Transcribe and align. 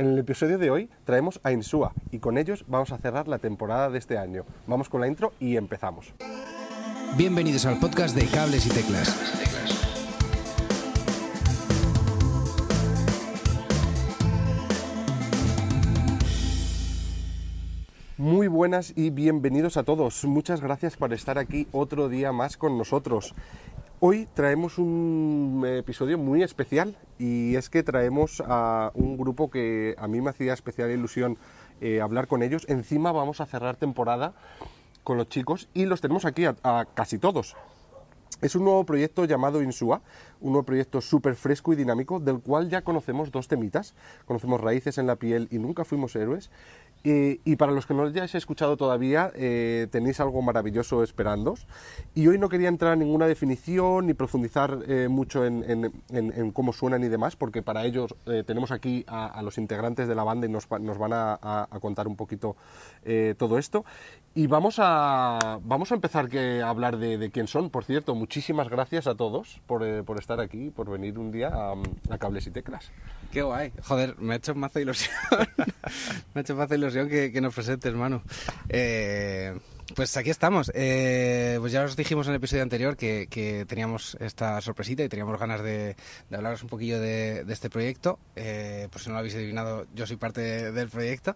En 0.00 0.06
el 0.06 0.18
episodio 0.18 0.56
de 0.56 0.70
hoy 0.70 0.88
traemos 1.04 1.40
a 1.42 1.52
Insua 1.52 1.92
y 2.10 2.20
con 2.20 2.38
ellos 2.38 2.64
vamos 2.66 2.90
a 2.90 2.96
cerrar 2.96 3.28
la 3.28 3.36
temporada 3.36 3.90
de 3.90 3.98
este 3.98 4.16
año. 4.16 4.46
Vamos 4.66 4.88
con 4.88 5.02
la 5.02 5.06
intro 5.06 5.34
y 5.38 5.58
empezamos. 5.58 6.14
Bienvenidos 7.18 7.66
al 7.66 7.78
podcast 7.78 8.16
de 8.16 8.24
Cables 8.24 8.64
y 8.64 8.70
Teclas. 8.70 9.79
Buenas 18.60 18.92
y 18.94 19.08
bienvenidos 19.08 19.78
a 19.78 19.84
todos. 19.84 20.22
Muchas 20.26 20.60
gracias 20.60 20.98
por 20.98 21.14
estar 21.14 21.38
aquí 21.38 21.66
otro 21.72 22.10
día 22.10 22.30
más 22.30 22.58
con 22.58 22.76
nosotros. 22.76 23.34
Hoy 24.00 24.28
traemos 24.34 24.76
un 24.76 25.64
episodio 25.66 26.18
muy 26.18 26.42
especial 26.42 26.98
y 27.18 27.56
es 27.56 27.70
que 27.70 27.82
traemos 27.82 28.42
a 28.46 28.90
un 28.92 29.16
grupo 29.16 29.50
que 29.50 29.94
a 29.96 30.06
mí 30.08 30.20
me 30.20 30.28
hacía 30.28 30.52
especial 30.52 30.90
ilusión 30.90 31.38
eh, 31.80 32.02
hablar 32.02 32.26
con 32.26 32.42
ellos. 32.42 32.66
Encima 32.68 33.12
vamos 33.12 33.40
a 33.40 33.46
cerrar 33.46 33.76
temporada 33.76 34.34
con 35.04 35.16
los 35.16 35.30
chicos 35.30 35.70
y 35.72 35.86
los 35.86 36.02
tenemos 36.02 36.26
aquí 36.26 36.44
a, 36.44 36.54
a 36.62 36.84
casi 36.92 37.16
todos. 37.16 37.56
Es 38.42 38.54
un 38.54 38.64
nuevo 38.64 38.84
proyecto 38.84 39.26
llamado 39.26 39.62
Insua, 39.62 40.00
un 40.40 40.52
nuevo 40.52 40.64
proyecto 40.64 41.02
súper 41.02 41.34
fresco 41.34 41.74
y 41.74 41.76
dinámico 41.76 42.20
del 42.20 42.40
cual 42.40 42.70
ya 42.70 42.80
conocemos 42.80 43.30
dos 43.30 43.48
temitas. 43.48 43.94
Conocemos 44.24 44.60
Raíces 44.62 44.96
en 44.96 45.06
la 45.06 45.16
piel 45.16 45.46
y 45.50 45.58
Nunca 45.58 45.84
fuimos 45.84 46.16
héroes. 46.16 46.50
Y 47.02 47.56
para 47.56 47.72
los 47.72 47.86
que 47.86 47.94
no 47.94 48.02
lo 48.02 48.08
hayáis 48.10 48.34
escuchado 48.34 48.76
todavía, 48.76 49.30
eh, 49.34 49.86
tenéis 49.90 50.20
algo 50.20 50.42
maravilloso 50.42 51.02
esperándos. 51.02 51.66
Y 52.14 52.26
hoy 52.28 52.38
no 52.38 52.50
quería 52.50 52.68
entrar 52.68 52.92
en 52.92 52.98
ninguna 52.98 53.26
definición 53.26 54.06
ni 54.06 54.12
profundizar 54.12 54.80
eh, 54.86 55.08
mucho 55.08 55.46
en, 55.46 55.64
en- 55.66 55.92
en- 56.10 56.32
en 56.36 56.50
cómo 56.52 56.74
suenan 56.74 57.02
y 57.02 57.08
demás, 57.08 57.36
porque 57.36 57.62
para 57.62 57.84
ellos 57.86 58.14
eh, 58.26 58.44
tenemos 58.46 58.70
aquí 58.70 59.04
a, 59.08 59.26
a 59.28 59.40
los 59.42 59.56
integrantes 59.56 60.08
de 60.08 60.14
la 60.14 60.24
banda 60.24 60.46
y 60.46 60.50
nos, 60.50 60.70
nos 60.70 60.98
van 60.98 61.14
a, 61.14 61.38
a- 61.40 61.68
a 61.70 61.80
contar 61.80 62.06
un 62.06 62.16
poquito 62.16 62.54
eh, 63.04 63.34
todo 63.38 63.56
esto. 63.56 63.86
Y 64.34 64.46
vamos 64.46 64.76
a, 64.78 65.58
vamos 65.64 65.90
a 65.92 65.94
empezar 65.94 66.28
que, 66.28 66.60
a 66.62 66.68
hablar 66.68 66.98
de, 66.98 67.16
de 67.16 67.30
quién 67.30 67.46
son. 67.48 67.70
Por 67.70 67.84
cierto, 67.84 68.14
muchísimas 68.14 68.68
gracias 68.68 69.06
a 69.06 69.14
todos 69.14 69.60
por, 69.66 69.82
eh, 69.84 70.02
por 70.04 70.18
estar 70.20 70.38
aquí, 70.38 70.70
por 70.70 70.88
venir 70.90 71.18
un 71.18 71.32
día 71.32 71.48
a 72.10 72.18
Cables 72.18 72.46
y 72.46 72.50
Teclas. 72.50 72.92
Qué 73.32 73.42
guay. 73.42 73.72
Joder, 73.84 74.16
me 74.18 74.34
ha 74.34 74.36
hecho 74.36 74.54
mazo 74.54 74.78
ilusión. 74.80 75.14
me 76.34 76.38
ha 76.38 76.42
hecho 76.42 76.54
mazo 76.54 76.74
ilusión 76.74 76.89
que, 76.92 77.32
que 77.32 77.40
nos 77.40 77.54
presentes, 77.54 77.92
Manu. 77.94 78.22
Eh, 78.68 79.58
pues 79.94 80.16
aquí 80.16 80.30
estamos. 80.30 80.70
Eh, 80.74 81.56
pues 81.60 81.72
ya 81.72 81.82
os 81.82 81.96
dijimos 81.96 82.26
en 82.26 82.32
el 82.32 82.36
episodio 82.36 82.62
anterior 82.62 82.96
que, 82.96 83.26
que 83.28 83.64
teníamos 83.66 84.16
esta 84.20 84.60
sorpresita 84.60 85.02
y 85.02 85.08
teníamos 85.08 85.38
ganas 85.38 85.62
de, 85.62 85.96
de 86.28 86.36
hablaros 86.36 86.62
un 86.62 86.68
poquillo 86.68 87.00
de, 87.00 87.44
de 87.44 87.52
este 87.52 87.70
proyecto. 87.70 88.18
Eh, 88.36 88.88
por 88.90 89.00
si 89.00 89.08
no 89.08 89.14
lo 89.14 89.18
habéis 89.20 89.34
adivinado, 89.34 89.86
yo 89.94 90.06
soy 90.06 90.16
parte 90.16 90.40
de- 90.40 90.72
del 90.72 90.88
proyecto. 90.88 91.34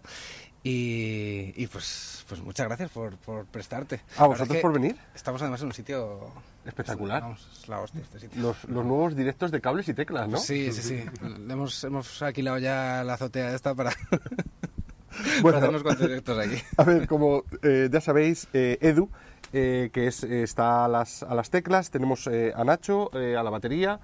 Y, 0.63 1.53
y 1.57 1.67
pues, 1.67 2.25
pues 2.27 2.41
muchas 2.41 2.65
gracias 2.67 2.89
por, 2.89 3.17
por 3.17 3.45
prestarte. 3.45 4.01
A 4.17 4.25
vosotros 4.25 4.55
que 4.55 4.61
por 4.61 4.73
venir. 4.73 4.95
Estamos 5.13 5.39
además 5.41 5.61
en 5.61 5.67
un 5.67 5.73
sitio 5.73 6.31
Espectacular. 6.65 7.21
Vamos, 7.21 7.47
es 7.61 7.67
la 7.67 7.81
hostia 7.81 8.01
este 8.01 8.19
sitio. 8.21 8.41
Los, 8.41 8.63
los 8.63 8.83
nuevos 8.83 9.15
directos 9.15 9.51
de 9.51 9.61
Cables 9.61 9.87
y 9.89 9.93
Teclas, 9.93 10.27
¿no? 10.27 10.37
Sí, 10.39 10.71
sí, 10.71 10.81
sí. 10.81 11.05
Hemos, 11.49 11.83
hemos 11.83 12.19
alquilado 12.23 12.57
ya 12.57 13.03
la 13.03 13.13
azotea 13.13 13.53
esta 13.53 13.75
para, 13.75 13.91
Bueno, 15.41 15.43
para 15.43 15.57
hacer 15.57 15.69
unos 15.69 15.83
cuantos 15.83 16.07
directos 16.07 16.37
aquí. 16.37 16.55
A 16.77 16.83
ver, 16.83 17.07
como 17.07 17.43
eh, 17.63 17.89
ya 17.91 18.01
sabéis, 18.01 18.47
eh, 18.53 18.77
Edu, 18.81 19.09
eh, 19.53 19.89
que 19.93 20.07
es, 20.07 20.23
eh, 20.23 20.43
está 20.43 20.85
a 20.85 20.87
las, 20.87 21.23
a 21.23 21.33
las 21.35 21.49
teclas, 21.49 21.91
tenemos 21.91 22.27
eh, 22.27 22.51
a 22.55 22.63
Nacho 22.63 23.09
eh, 23.17 23.35
a 23.37 23.43
la 23.43 23.49
batería, 23.49 23.99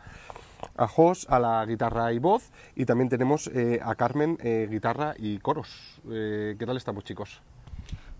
a 0.77 0.87
Jos 0.87 1.27
a 1.29 1.39
la 1.39 1.65
guitarra 1.65 2.13
y 2.13 2.19
voz, 2.19 2.51
y 2.75 2.85
también 2.85 3.09
tenemos 3.09 3.47
eh, 3.53 3.79
a 3.83 3.95
Carmen, 3.95 4.37
eh, 4.41 4.67
guitarra 4.69 5.13
y 5.17 5.39
coros. 5.39 5.99
Eh, 6.09 6.55
¿Qué 6.57 6.65
tal 6.65 6.77
estamos, 6.77 7.03
chicos? 7.03 7.41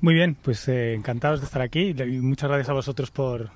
Muy 0.02 0.14
bien, 0.16 0.36
pues 0.36 0.68
eh, 0.68 0.94
encantados 0.96 1.40
de 1.42 1.46
estar 1.46 1.62
aquí 1.62 1.94
y 1.98 2.20
muchas 2.22 2.50
gracias 2.50 2.70
a 2.70 2.74
vosotros 2.74 3.12
por, 3.12 3.52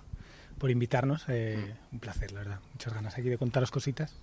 por 0.60 0.70
invitarnos. 0.70 1.26
eh, 1.28 1.76
un 1.92 2.00
placer, 2.00 2.32
la 2.32 2.40
verdad. 2.40 2.60
Muchas 2.74 2.94
ganas 2.94 3.18
aquí 3.18 3.30
de 3.30 3.38
contaros 3.40 3.72
cositas. 3.72 4.16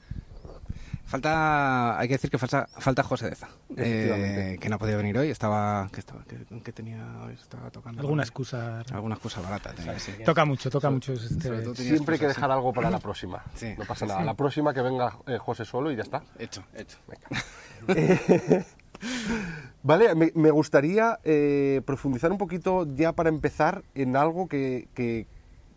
Falta, 1.05 1.99
hay 1.99 2.09
que 2.09 2.15
decir 2.15 2.31
que 2.31 2.39
falta, 2.39 2.67
falta 2.79 3.03
José 3.03 3.29
Deza, 3.29 3.49
eh, 3.77 4.57
que 4.59 4.69
no 4.71 4.77
ha 4.77 4.79
podido 4.79 4.97
venir 4.97 5.19
hoy. 5.19 5.29
Estaba, 5.29 5.89
que 5.93 6.01
estaba, 6.01 6.25
que, 6.25 6.39
que 6.63 6.73
tenía 6.73 7.05
hoy, 7.27 7.35
estaba 7.35 7.71
tocando 7.71 8.01
Alguna 8.01 8.23
excusa. 8.23 8.81
alguna 8.93 9.17
excusa 9.17 9.43
barata. 9.43 9.75
tenía, 9.75 9.99
sí. 9.99 10.13
Toca 10.25 10.45
mucho, 10.47 10.71
toca 10.71 10.89
mucho. 10.91 11.13
Este, 11.13 11.75
Siempre 11.75 12.15
hay 12.15 12.21
que 12.21 12.29
dejar 12.29 12.51
algo 12.51 12.73
para 12.73 12.89
la 12.89 12.99
próxima. 13.01 13.43
Sí. 13.55 13.75
No 13.77 13.85
pasa 13.85 14.07
nada. 14.07 14.23
La 14.25 14.35
próxima 14.35 14.73
que 14.73 14.81
venga 14.81 15.19
eh, 15.27 15.37
José 15.39 15.67
solo 15.67 15.91
y 15.93 15.97
ya 15.97 16.03
está. 16.03 16.23
Hecho, 16.39 16.65
hecho. 16.75 16.97
Vale, 19.83 20.15
me, 20.15 20.31
me 20.35 20.51
gustaría 20.51 21.19
eh, 21.25 21.83
profundizar 21.85 22.31
un 22.31 22.39
poquito 22.39 22.87
ya 22.95 23.13
para 23.13 23.29
empezar 23.29 23.83
en 23.95 24.17
algo 24.17 24.47
que, 24.49 24.89
que- 24.95 25.27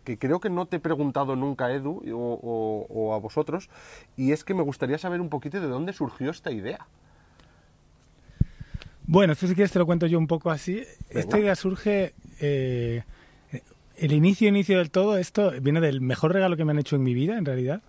que 0.06 0.18
creo 0.18 0.38
que 0.40 0.48
no 0.48 0.64
te 0.66 0.76
he 0.76 0.80
preguntado 0.80 1.36
nunca, 1.36 1.70
Edu, 1.72 2.00
o, 2.14 2.40
o- 2.42 2.86
o 2.88 3.12
a 3.14 3.18
vosotros, 3.18 3.68
y 4.16 4.30
es 4.32 4.44
que 4.44 4.54
me 4.54 4.62
gustaría 4.62 4.96
saber 4.96 5.20
un 5.20 5.28
poquito 5.28 5.60
de 5.60 5.66
dónde 5.66 5.92
surgió 5.92 6.30
esta 6.30 6.50
idea. 6.52 6.86
Bueno, 9.08 9.34
si 9.34 9.46
quieres 9.48 9.70
te 9.72 9.78
lo 9.78 9.86
cuento 9.86 10.06
yo 10.06 10.18
un 10.18 10.26
poco 10.26 10.50
así. 10.50 10.82
Esta 11.10 11.38
idea 11.38 11.54
surge... 11.54 12.14
eh, 12.40 13.02
el 13.98 14.12
inicio, 14.12 14.48
inicio 14.48 14.78
del 14.78 14.90
todo, 14.90 15.16
esto 15.16 15.52
viene 15.62 15.80
del 15.80 16.00
mejor 16.02 16.32
regalo 16.32 16.56
que 16.56 16.64
me 16.66 16.72
han 16.72 16.78
hecho 16.78 16.96
en 16.96 17.02
mi 17.02 17.14
vida, 17.14 17.38
en 17.38 17.44
realidad. 17.46 17.80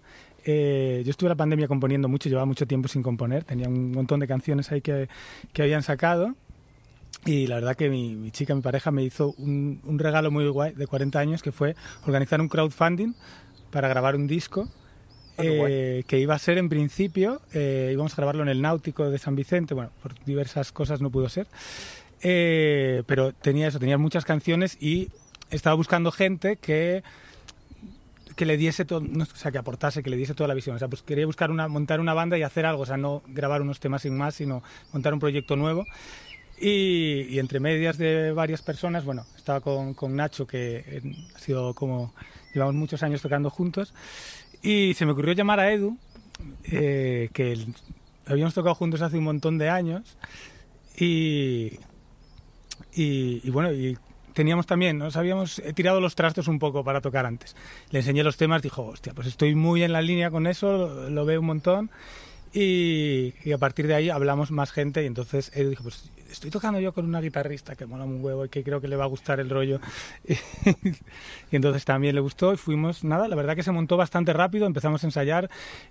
Eh, 0.46 1.02
yo 1.04 1.12
estuve 1.12 1.28
la 1.28 1.36
pandemia 1.36 1.68
componiendo 1.68 2.08
mucho, 2.08 2.30
llevaba 2.30 2.46
mucho 2.46 2.66
tiempo 2.66 2.88
sin 2.88 3.04
componer, 3.04 3.44
tenía 3.44 3.68
un 3.68 3.92
montón 3.92 4.22
de 4.22 4.28
canciones 4.28 4.72
ahí 4.72 4.80
que, 4.82 5.10
que 5.52 5.62
habían 5.64 5.84
sacado. 5.84 6.34
Y 7.26 7.48
la 7.48 7.56
verdad 7.56 7.76
que 7.76 7.90
mi, 7.90 8.16
mi 8.16 8.32
chica, 8.32 8.56
mi 8.56 8.62
pareja, 8.62 8.92
me 8.92 9.04
hizo 9.04 9.34
un, 9.38 9.82
un 9.84 10.00
regalo 10.00 10.32
muy 10.32 10.48
guay 10.48 10.74
de 10.74 10.88
40 10.88 11.20
años, 11.20 11.42
que 11.42 11.52
fue 11.52 11.76
organizar 12.06 12.40
un 12.40 12.48
crowdfunding 12.48 13.14
para 13.72 13.88
grabar 13.90 14.16
un 14.16 14.28
disco. 14.28 14.70
Guay. 15.38 15.76
eh, 16.00 16.04
que 16.08 16.20
iba 16.20 16.34
a 16.36 16.40
ser 16.40 16.58
en 16.58 16.68
principio, 16.70 17.42
eh, 17.54 17.92
íbamos 17.94 18.14
a 18.14 18.16
grabarlo 18.18 18.42
en 18.44 18.50
el 18.50 18.62
Náutico 18.62 19.10
de 19.10 19.20
San 19.20 19.36
Vicente, 19.36 19.74
bueno, 19.76 19.92
por 20.02 20.16
diversas 20.26 20.72
cosas 20.72 21.02
no 21.02 21.12
pudo 21.12 21.30
ser, 21.30 21.48
Eh, 22.22 23.04
pero 23.06 23.32
tenía 23.34 23.68
eso, 23.68 23.78
tenía 23.80 23.98
muchas 24.00 24.26
canciones 24.26 24.78
y 24.82 25.10
estaba 25.52 25.76
buscando 25.76 26.12
gente 26.12 26.58
que 26.58 27.04
que 28.36 28.46
le 28.46 28.56
diese 28.56 28.86
todo, 28.86 29.02
no, 29.02 29.24
o 29.24 29.36
sea, 29.36 29.52
que 29.52 29.58
aportase, 29.58 30.04
que 30.04 30.12
le 30.12 30.16
diese 30.18 30.36
toda 30.36 30.48
la 30.48 30.54
visión. 30.54 30.76
O 30.76 30.80
sea, 30.80 30.88
pues 30.88 31.02
quería 31.02 31.26
buscar 31.26 31.50
una, 31.50 31.68
montar 31.68 32.00
una 32.00 32.14
banda 32.14 32.38
y 32.38 32.44
hacer 32.44 32.68
algo, 32.68 32.84
o 32.84 32.86
sea, 32.86 32.96
no 32.98 33.24
grabar 33.28 33.64
unos 33.64 33.80
temas 33.80 34.04
sin 34.04 34.16
más, 34.16 34.36
sino 34.36 34.62
montar 34.94 35.14
un 35.14 35.20
proyecto 35.20 35.56
nuevo. 35.56 35.86
Y, 36.60 37.28
y 37.30 37.40
entre 37.40 37.60
medias 37.60 37.98
de 38.00 38.32
varias 38.32 38.64
personas, 38.64 39.06
bueno, 39.06 39.26
estaba 39.36 39.62
con, 39.62 39.94
con 39.94 40.16
Nacho, 40.16 40.48
que 40.48 40.84
eh, 40.88 41.02
ha 41.36 41.40
sido 41.40 41.74
como, 41.76 42.14
llevamos 42.54 42.74
muchos 42.76 43.04
años 43.04 43.22
tocando 43.22 43.50
juntos, 43.52 43.94
y 44.64 44.94
se 44.96 45.06
me 45.06 45.12
ocurrió 45.12 45.34
llamar 45.34 45.60
a 45.60 45.72
Edu, 45.72 45.98
eh, 46.64 47.30
que 47.32 47.52
el- 47.52 47.76
habíamos 48.26 48.56
tocado 48.56 48.74
juntos 48.74 49.02
hace 49.02 49.18
un 49.20 49.26
montón 49.26 49.60
de 49.60 49.70
años, 49.70 50.18
y, 50.98 51.78
y, 52.96 53.42
y 53.44 53.50
bueno, 53.52 53.72
y 53.72 53.96
teníamos 54.34 54.66
también, 54.66 54.98
nos 54.98 55.16
habíamos 55.16 55.60
eh, 55.60 55.74
tirado 55.74 56.02
los 56.02 56.16
trastos 56.16 56.48
un 56.48 56.58
poco 56.58 56.84
para 56.84 57.02
tocar 57.02 57.26
antes. 57.28 57.56
Le 57.92 58.00
enseñé 58.00 58.24
los 58.24 58.38
temas, 58.38 58.64
dijo, 58.64 58.84
hostia, 58.84 59.14
pues 59.14 59.28
estoy 59.28 59.54
muy 59.54 59.84
en 59.84 59.94
la 59.94 60.02
línea 60.02 60.32
con 60.32 60.48
eso, 60.48 60.72
lo, 60.76 61.10
lo 61.10 61.26
veo 61.26 61.40
un 61.40 61.46
montón. 61.46 61.92
Y, 62.54 63.34
y 63.44 63.52
a 63.52 63.58
partir 63.58 63.88
de 63.88 63.96
ahí 63.96 64.10
hablamos 64.10 64.52
más 64.52 64.72
gente 64.72 65.04
y 65.04 65.06
entonces 65.06 65.52
Edu 65.56 65.70
dijo, 65.70 65.84
pues 65.84 66.10
estoy 66.32 66.50
tocando 66.50 66.80
yo 66.80 66.94
con 66.94 67.06
una 67.06 67.22
guitarrista 67.22 67.76
que 67.76 67.86
mola 67.86 68.06
un 68.06 68.24
huevo 68.24 68.46
y 68.46 68.50
que 68.50 68.64
creo 68.64 68.82
que 68.82 68.88
le 68.88 68.96
va 68.96 69.04
a 69.04 69.08
gustar 69.08 69.40
el 69.40 69.50
rollo. 69.50 69.80
y 71.52 71.56
entonces 71.56 71.86
también 71.86 72.16
le 72.16 72.22
gustó 72.22 72.54
y 72.54 72.58
fuimos, 72.58 73.04
nada, 73.04 73.28
la 73.28 73.36
verdad 73.36 73.56
que 73.56 73.64
se 73.64 73.72
montó 73.72 73.98
bastante 73.98 74.34
rápido, 74.34 74.66
empezamos 74.66 75.04
a 75.04 75.08
ensayar 75.08 75.50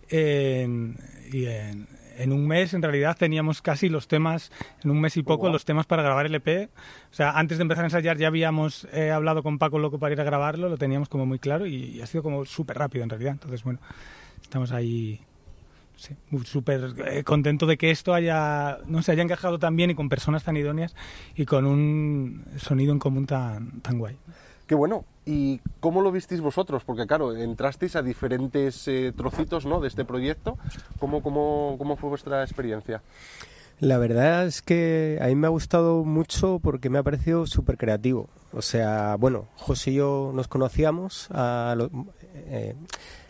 en- 0.09 0.97
y 1.33 1.47
en, 1.47 1.87
en 2.19 2.33
un 2.33 2.47
mes 2.47 2.73
en 2.75 2.83
realidad 2.83 3.17
teníamos 3.19 3.61
casi 3.63 3.89
los 3.89 4.09
temas, 4.09 4.51
en 4.83 4.91
un 4.91 5.01
mes 5.01 5.17
y 5.17 5.23
poco, 5.23 5.43
guau. 5.43 5.53
los 5.53 5.65
temas 5.65 5.87
para 5.87 6.03
grabar 6.03 6.27
el 6.27 6.35
EP. 6.35 6.71
O 7.11 7.15
sea, 7.15 7.33
antes 7.33 7.59
de 7.59 7.63
empezar 7.63 7.85
a 7.85 7.89
ensayar 7.89 8.17
ya 8.17 8.29
habíamos 8.29 8.87
eh, 8.93 9.11
hablado 9.11 9.43
con 9.43 9.59
Paco 9.59 9.79
Loco 9.79 9.99
para 9.99 10.15
ir 10.15 10.21
a 10.21 10.25
grabarlo, 10.25 10.69
lo 10.69 10.79
teníamos 10.79 11.09
como 11.09 11.27
muy 11.27 11.39
claro 11.39 11.67
y, 11.67 11.75
y 11.77 12.01
ha 12.01 12.07
sido 12.07 12.23
como 12.23 12.45
súper 12.47 12.79
rápido 12.79 13.05
en 13.05 13.11
realidad. 13.11 13.33
Entonces, 13.33 13.63
bueno, 13.63 13.81
estamos 14.43 14.73
ahí 14.73 15.21
sí, 15.97 16.15
muy- 16.31 16.45
súper 16.47 16.93
eh, 17.07 17.25
contento 17.25 17.67
de 17.67 17.77
que 17.77 17.91
esto 17.91 18.15
haya, 18.15 18.79
no 18.87 19.03
se 19.03 19.13
haya 19.13 19.23
encajado 19.23 19.59
tan 19.59 19.77
bien 19.77 19.91
y 19.91 19.95
con 19.95 20.09
personas 20.09 20.45
tan 20.45 20.57
idóneas 20.57 20.95
y 21.35 21.45
con 21.47 21.67
un 21.67 22.45
sonido 22.59 22.93
en 22.93 22.99
común 22.99 23.27
tan, 23.27 23.81
tan 23.81 23.99
guay. 23.99 24.17
Qué 24.67 24.75
bueno. 24.75 25.05
¿Y 25.25 25.61
cómo 25.81 26.03
lo 26.03 26.13
visteis 26.13 26.41
vosotros? 26.41 26.85
Porque 26.85 27.07
claro, 27.07 27.35
entrasteis 27.37 27.97
a 27.97 28.03
diferentes 28.03 28.87
eh, 28.89 29.13
trocitos 29.17 29.65
¿no? 29.67 29.81
de 29.81 29.89
este 29.89 30.05
proyecto. 30.05 30.57
¿Cómo, 31.01 31.23
cómo, 31.23 31.77
¿Cómo 31.79 31.97
fue 31.97 32.11
vuestra 32.11 32.43
experiencia? 32.43 33.03
La 33.79 33.99
verdad 33.99 34.47
es 34.47 34.63
que 34.63 35.19
a 35.21 35.27
mí 35.27 35.35
me 35.35 35.47
ha 35.47 35.51
gustado 35.51 36.03
mucho 36.05 36.61
porque 36.63 36.89
me 36.91 36.99
ha 36.99 37.03
parecido 37.03 37.47
súper 37.47 37.77
creativo. 37.77 38.29
O 38.53 38.63
sea, 38.63 39.17
bueno, 39.17 39.49
José 39.57 39.91
y 39.91 39.95
yo 39.97 40.33
nos 40.35 40.49
conocíamos, 40.49 41.29
a, 41.31 41.75
lo- 41.77 41.91
eh, 42.35 42.75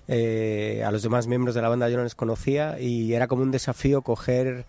eh, 0.08 0.82
a 0.84 0.90
los 0.90 1.02
demás 1.02 1.26
miembros 1.26 1.54
de 1.54 1.62
la 1.62 1.68
banda 1.68 1.88
yo 1.88 1.96
no 1.96 2.04
les 2.04 2.14
conocía 2.14 2.78
y 2.80 3.14
era 3.14 3.26
como 3.26 3.42
un 3.42 3.50
desafío 3.50 4.02
coger 4.02 4.66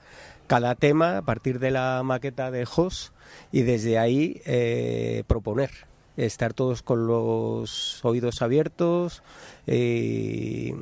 cada 0.48 0.76
tema 0.76 1.18
a 1.18 1.22
partir 1.22 1.60
de 1.60 1.72
la 1.72 2.02
maqueta 2.04 2.52
de 2.52 2.66
Jos 2.66 3.12
y 3.52 3.64
desde 3.64 4.00
ahí 4.00 4.42
eh, 4.46 5.24
proponer 5.28 5.72
estar 6.16 6.54
todos 6.54 6.82
con 6.82 7.06
los 7.06 8.04
oídos 8.04 8.42
abiertos. 8.42 9.22
Eh, 9.68 10.74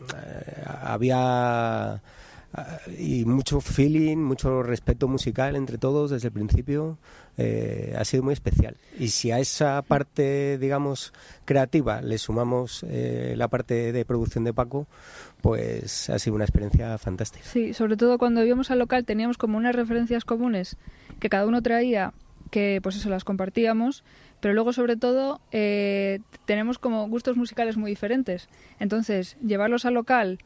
había 0.65 2.01
y 2.97 3.25
mucho 3.25 3.61
feeling, 3.61 4.17
mucho 4.17 4.63
respeto 4.63 5.07
musical 5.07 5.55
entre 5.55 5.77
todos 5.77 6.11
desde 6.11 6.27
el 6.27 6.33
principio. 6.33 6.97
Eh, 7.37 7.93
ha 7.97 8.05
sido 8.05 8.23
muy 8.23 8.33
especial. 8.33 8.77
Y 8.99 9.09
si 9.09 9.31
a 9.31 9.39
esa 9.39 9.81
parte, 9.81 10.57
digamos, 10.57 11.13
creativa 11.45 12.01
le 12.01 12.17
sumamos 12.17 12.85
eh, 12.87 13.33
la 13.37 13.47
parte 13.47 13.91
de 13.91 14.05
producción 14.05 14.43
de 14.43 14.53
Paco, 14.53 14.87
pues 15.41 16.09
ha 16.09 16.19
sido 16.19 16.35
una 16.35 16.45
experiencia 16.45 16.97
fantástica. 16.97 17.45
Sí, 17.45 17.73
sobre 17.73 17.97
todo 17.97 18.17
cuando 18.17 18.43
íbamos 18.43 18.71
al 18.71 18.79
local 18.79 19.05
teníamos 19.05 19.37
como 19.37 19.57
unas 19.57 19.75
referencias 19.75 20.25
comunes 20.25 20.77
que 21.19 21.29
cada 21.29 21.45
uno 21.45 21.61
traía, 21.61 22.13
que 22.51 22.79
pues 22.81 22.95
eso 22.95 23.09
las 23.09 23.23
compartíamos 23.23 24.03
pero 24.45 24.53
luego 24.53 24.73
sobre 24.73 24.95
todo 24.95 25.41
eh, 25.51 26.19
tenemos 26.45 26.77
como 26.77 27.07
gustos 27.07 27.35
musicales 27.35 27.77
muy 27.77 27.89
diferentes. 27.89 28.47
Entonces, 28.79 29.37
llevarlos 29.43 29.85
al 29.85 29.95
local, 29.95 30.37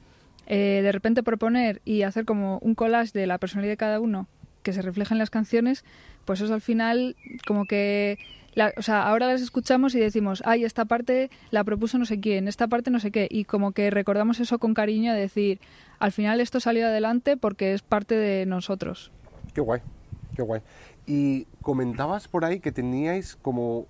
eh, 0.49 0.81
de 0.83 0.91
repente 0.91 1.23
proponer 1.23 1.81
y 1.85 2.01
hacer 2.01 2.25
como 2.25 2.57
un 2.59 2.75
collage 2.75 3.17
de 3.17 3.27
la 3.27 3.37
personalidad 3.37 3.73
de 3.73 3.77
cada 3.77 3.99
uno 3.99 4.27
que 4.63 4.73
se 4.73 4.81
refleja 4.81 5.13
en 5.13 5.19
las 5.19 5.29
canciones, 5.29 5.85
pues 6.25 6.41
eso 6.41 6.53
al 6.53 6.61
final 6.61 7.15
como 7.47 7.65
que... 7.65 8.17
o 8.77 8.81
sea, 8.81 9.07
ahora 9.07 9.27
las 9.27 9.41
escuchamos 9.41 9.95
y 9.95 9.99
decimos, 9.99 10.43
ay, 10.45 10.65
esta 10.65 10.85
parte 10.85 11.29
la 11.51 11.63
propuso 11.63 11.97
no 11.97 12.05
sé 12.05 12.19
quién, 12.19 12.47
esta 12.47 12.67
parte 12.67 12.91
no 12.91 12.99
sé 12.99 13.11
qué, 13.11 13.27
y 13.31 13.45
como 13.45 13.71
que 13.71 13.89
recordamos 13.89 14.39
eso 14.39 14.59
con 14.59 14.73
cariño 14.73 15.13
de 15.13 15.19
decir, 15.21 15.61
al 15.99 16.11
final 16.11 16.41
esto 16.41 16.59
salió 16.59 16.87
adelante 16.87 17.37
porque 17.37 17.73
es 17.73 17.81
parte 17.81 18.15
de 18.15 18.45
nosotros. 18.45 19.11
Qué 19.53 19.61
guay, 19.61 19.81
qué 20.35 20.41
guay. 20.41 20.61
Y 21.07 21.45
comentabas 21.61 22.27
por 22.27 22.43
ahí 22.43 22.59
que 22.59 22.71
teníais 22.71 23.35
como 23.35 23.87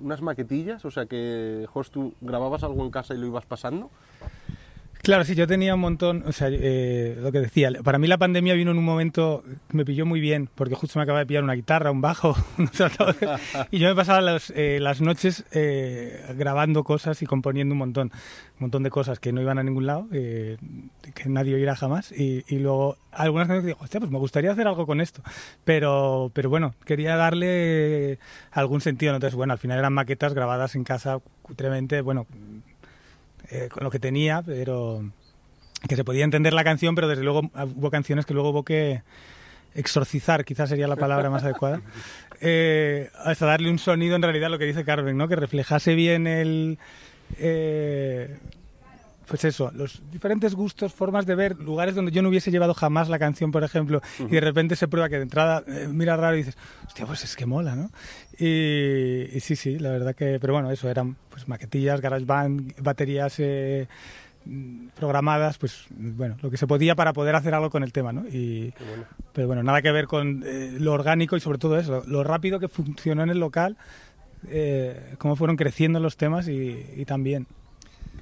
unas 0.00 0.22
maquetillas, 0.22 0.84
o 0.84 0.90
sea 0.90 1.06
que, 1.06 1.66
Jos, 1.72 1.90
tú 1.90 2.14
grababas 2.20 2.64
algo 2.64 2.84
en 2.84 2.90
casa 2.90 3.14
y 3.14 3.18
lo 3.18 3.26
ibas 3.26 3.46
pasando. 3.46 3.90
Claro, 5.04 5.22
sí, 5.24 5.34
yo 5.34 5.46
tenía 5.46 5.74
un 5.74 5.82
montón, 5.82 6.24
o 6.26 6.32
sea, 6.32 6.48
eh, 6.50 7.18
lo 7.20 7.30
que 7.30 7.40
decía, 7.40 7.70
para 7.84 7.98
mí 7.98 8.06
la 8.06 8.16
pandemia 8.16 8.54
vino 8.54 8.70
en 8.70 8.78
un 8.78 8.86
momento 8.86 9.44
me 9.68 9.84
pilló 9.84 10.06
muy 10.06 10.18
bien, 10.18 10.48
porque 10.54 10.74
justo 10.74 10.98
me 10.98 11.02
acaba 11.02 11.18
de 11.18 11.26
pillar 11.26 11.44
una 11.44 11.52
guitarra, 11.52 11.90
un 11.90 12.00
bajo, 12.00 12.34
y 13.70 13.80
yo 13.80 13.88
me 13.88 13.94
pasaba 13.94 14.38
eh, 14.54 14.78
las 14.80 15.02
noches 15.02 15.44
eh, 15.52 16.24
grabando 16.38 16.84
cosas 16.84 17.20
y 17.20 17.26
componiendo 17.26 17.74
un 17.74 17.80
montón, 17.80 18.12
un 18.14 18.60
montón 18.60 18.82
de 18.82 18.88
cosas 18.88 19.20
que 19.20 19.30
no 19.30 19.42
iban 19.42 19.58
a 19.58 19.62
ningún 19.62 19.84
lado, 19.84 20.08
que 20.08 20.56
nadie 21.26 21.54
oirá 21.54 21.76
jamás, 21.76 22.10
y, 22.10 22.42
luego 22.58 22.96
algunas 23.12 23.48
veces 23.48 23.66
digo, 23.66 23.78
hostia, 23.82 24.00
pues 24.00 24.10
me 24.10 24.18
gustaría 24.18 24.52
hacer 24.52 24.66
algo 24.66 24.86
con 24.86 25.02
esto, 25.02 25.22
pero, 25.66 26.30
pero 26.32 26.48
bueno, 26.48 26.76
quería 26.86 27.14
darle 27.16 28.18
algún 28.52 28.80
sentido, 28.80 29.14
entonces 29.14 29.36
bueno, 29.36 29.52
al 29.52 29.58
final 29.58 29.80
eran 29.80 29.92
maquetas 29.92 30.32
grabadas 30.32 30.74
en 30.76 30.84
casa, 30.84 31.18
cutremente, 31.42 32.00
bueno 32.00 32.26
eh, 33.50 33.68
con 33.70 33.84
lo 33.84 33.90
que 33.90 33.98
tenía, 33.98 34.42
pero 34.42 35.04
que 35.88 35.96
se 35.96 36.04
podía 36.04 36.24
entender 36.24 36.52
la 36.52 36.64
canción, 36.64 36.94
pero 36.94 37.08
desde 37.08 37.22
luego 37.22 37.50
hubo 37.76 37.90
canciones 37.90 38.26
que 38.26 38.34
luego 38.34 38.50
hubo 38.50 38.64
que 38.64 39.02
exorcizar, 39.74 40.44
quizás 40.44 40.68
sería 40.68 40.86
la 40.86 40.96
palabra 40.96 41.30
más 41.30 41.44
adecuada, 41.44 41.82
eh, 42.40 43.10
hasta 43.24 43.46
darle 43.46 43.70
un 43.70 43.78
sonido 43.78 44.16
en 44.16 44.22
realidad 44.22 44.50
lo 44.50 44.58
que 44.58 44.66
dice 44.66 44.84
Carmen, 44.84 45.16
¿no? 45.16 45.28
que 45.28 45.36
reflejase 45.36 45.94
bien 45.94 46.26
el... 46.26 46.78
Eh, 47.38 48.36
pues 49.26 49.44
eso, 49.44 49.70
los 49.74 50.02
diferentes 50.10 50.54
gustos, 50.54 50.92
formas 50.92 51.26
de 51.26 51.34
ver, 51.34 51.58
lugares 51.58 51.94
donde 51.94 52.12
yo 52.12 52.22
no 52.22 52.28
hubiese 52.28 52.50
llevado 52.50 52.74
jamás 52.74 53.08
la 53.08 53.18
canción, 53.18 53.50
por 53.50 53.64
ejemplo, 53.64 54.00
y 54.18 54.26
de 54.26 54.40
repente 54.40 54.76
se 54.76 54.88
prueba 54.88 55.08
que 55.08 55.16
de 55.16 55.22
entrada 55.22 55.62
eh, 55.66 55.88
mira 55.90 56.16
raro 56.16 56.34
y 56.34 56.38
dices, 56.38 56.56
hostia, 56.86 57.06
pues 57.06 57.24
es 57.24 57.36
que 57.36 57.46
mola, 57.46 57.74
¿no? 57.74 57.90
Y, 58.38 59.40
sí, 59.40 59.56
sí, 59.56 59.78
la 59.78 59.90
verdad 59.90 60.14
que, 60.14 60.38
pero 60.40 60.52
bueno, 60.52 60.70
eso, 60.70 60.88
eran 60.88 61.16
pues 61.30 61.48
maquetillas, 61.48 62.00
GarageBand, 62.00 62.82
baterías 62.82 63.36
eh, 63.38 63.88
programadas, 64.96 65.56
pues 65.58 65.86
bueno, 65.90 66.36
lo 66.42 66.50
que 66.50 66.56
se 66.56 66.66
podía 66.66 66.94
para 66.94 67.12
poder 67.12 67.34
hacer 67.34 67.54
algo 67.54 67.70
con 67.70 67.82
el 67.82 67.92
tema, 67.92 68.12
¿no? 68.12 68.26
Y, 68.28 68.74
Pero 69.32 69.46
bueno, 69.46 69.62
nada 69.62 69.80
que 69.80 69.90
ver 69.90 70.06
con 70.06 70.42
eh, 70.46 70.76
lo 70.78 70.92
orgánico 70.92 71.36
y 71.36 71.40
sobre 71.40 71.58
todo 71.58 71.78
eso, 71.78 72.02
lo 72.06 72.24
rápido 72.24 72.60
que 72.60 72.68
funcionó 72.68 73.22
en 73.22 73.30
el 73.30 73.40
local, 73.40 73.76
cómo 75.16 75.36
fueron 75.36 75.56
creciendo 75.56 76.00
los 76.00 76.18
temas 76.18 76.48
y, 76.48 76.86
y 76.96 77.06
también 77.06 77.46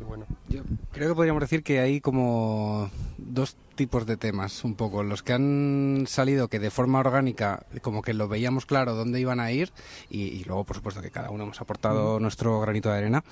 bueno. 0.06 0.26
Yo 0.48 0.62
creo 0.92 1.08
que 1.08 1.14
podríamos 1.14 1.40
decir 1.40 1.62
que 1.62 1.80
hay 1.80 2.00
como 2.00 2.90
dos 3.16 3.56
tipos 3.74 4.06
de 4.06 4.16
temas, 4.16 4.64
un 4.64 4.74
poco. 4.74 5.02
Los 5.02 5.22
que 5.22 5.32
han 5.32 6.04
salido 6.06 6.48
que 6.48 6.58
de 6.58 6.70
forma 6.70 7.00
orgánica, 7.00 7.64
como 7.80 8.02
que 8.02 8.14
lo 8.14 8.28
veíamos 8.28 8.66
claro 8.66 8.94
dónde 8.94 9.20
iban 9.20 9.40
a 9.40 9.50
ir, 9.52 9.72
y, 10.10 10.44
luego, 10.44 10.64
por 10.64 10.76
supuesto, 10.76 11.00
que 11.00 11.10
cada 11.10 11.30
uno 11.30 11.44
hemos 11.44 11.60
aportado 11.60 12.20
nuestro 12.20 12.60
granito 12.60 12.90
de 12.90 12.98
arena. 12.98 13.24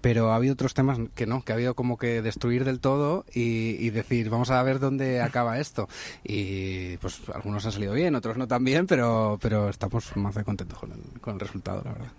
Pero 0.00 0.32
ha 0.32 0.34
habido 0.34 0.54
otros 0.54 0.74
temas 0.74 0.98
que 1.14 1.26
no, 1.26 1.44
que 1.44 1.52
ha 1.52 1.54
habido 1.54 1.74
como 1.74 1.96
que 1.96 2.22
destruir 2.22 2.64
del 2.64 2.80
todo 2.80 3.24
y, 3.32 3.90
decir, 3.90 4.30
vamos 4.30 4.50
a 4.50 4.60
ver 4.64 4.80
dónde 4.80 5.20
acaba 5.22 5.60
esto. 5.60 5.88
Y 6.24 6.96
pues 6.96 7.20
algunos 7.32 7.64
han 7.66 7.72
salido 7.72 7.92
bien, 7.92 8.16
otros 8.16 8.36
no 8.36 8.48
tan 8.48 8.64
bien, 8.64 8.88
pero, 8.88 9.38
pero 9.40 9.68
estamos 9.68 10.16
más 10.16 10.34
de 10.34 10.42
contentos 10.42 10.78
con 10.78 10.90
el, 10.90 11.20
con 11.20 11.34
el 11.34 11.40
resultado, 11.40 11.82
la 11.84 11.92
verdad. 11.92 12.12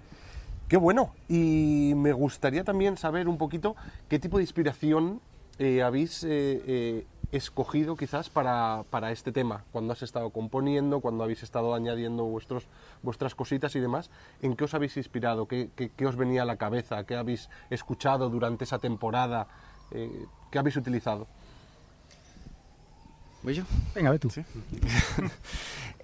Qué 0.67 0.77
bueno. 0.77 1.13
Y 1.27 1.93
me 1.95 2.13
gustaría 2.13 2.63
también 2.63 2.97
saber 2.97 3.27
un 3.27 3.37
poquito 3.37 3.75
qué 4.09 4.19
tipo 4.19 4.37
de 4.37 4.43
inspiración 4.43 5.21
eh, 5.59 5.83
habéis 5.83 6.23
eh, 6.23 6.61
eh, 6.65 7.05
escogido 7.31 7.95
quizás 7.95 8.29
para, 8.29 8.83
este 9.11 9.31
tema, 9.31 9.65
cuando 9.71 9.93
has 9.93 10.01
estado 10.01 10.31
componiendo, 10.31 10.99
cuando 10.99 11.23
habéis 11.23 11.43
estado 11.43 11.75
añadiendo 11.75 12.23
vuestros, 12.23 12.67
vuestras 13.03 13.35
cositas 13.35 13.75
y 13.75 13.79
demás, 13.79 14.09
¿en 14.41 14.55
qué 14.55 14.63
os 14.63 14.73
habéis 14.73 14.97
inspirado? 14.97 15.47
¿Qué, 15.47 15.69
qué, 15.75 16.07
os 16.07 16.15
venía 16.15 16.41
a 16.41 16.45
la 16.45 16.57
cabeza? 16.57 17.05
¿Qué 17.05 17.15
habéis 17.15 17.49
escuchado 17.69 18.29
durante 18.29 18.63
esa 18.63 18.79
temporada? 18.79 19.47
¿Qué 19.91 20.57
habéis 20.57 20.77
utilizado? 20.77 21.27
¿Voy 23.43 23.55
yo? 23.55 23.63
Venga, 23.93 24.11
ve 24.11 24.19
tú. 24.19 24.31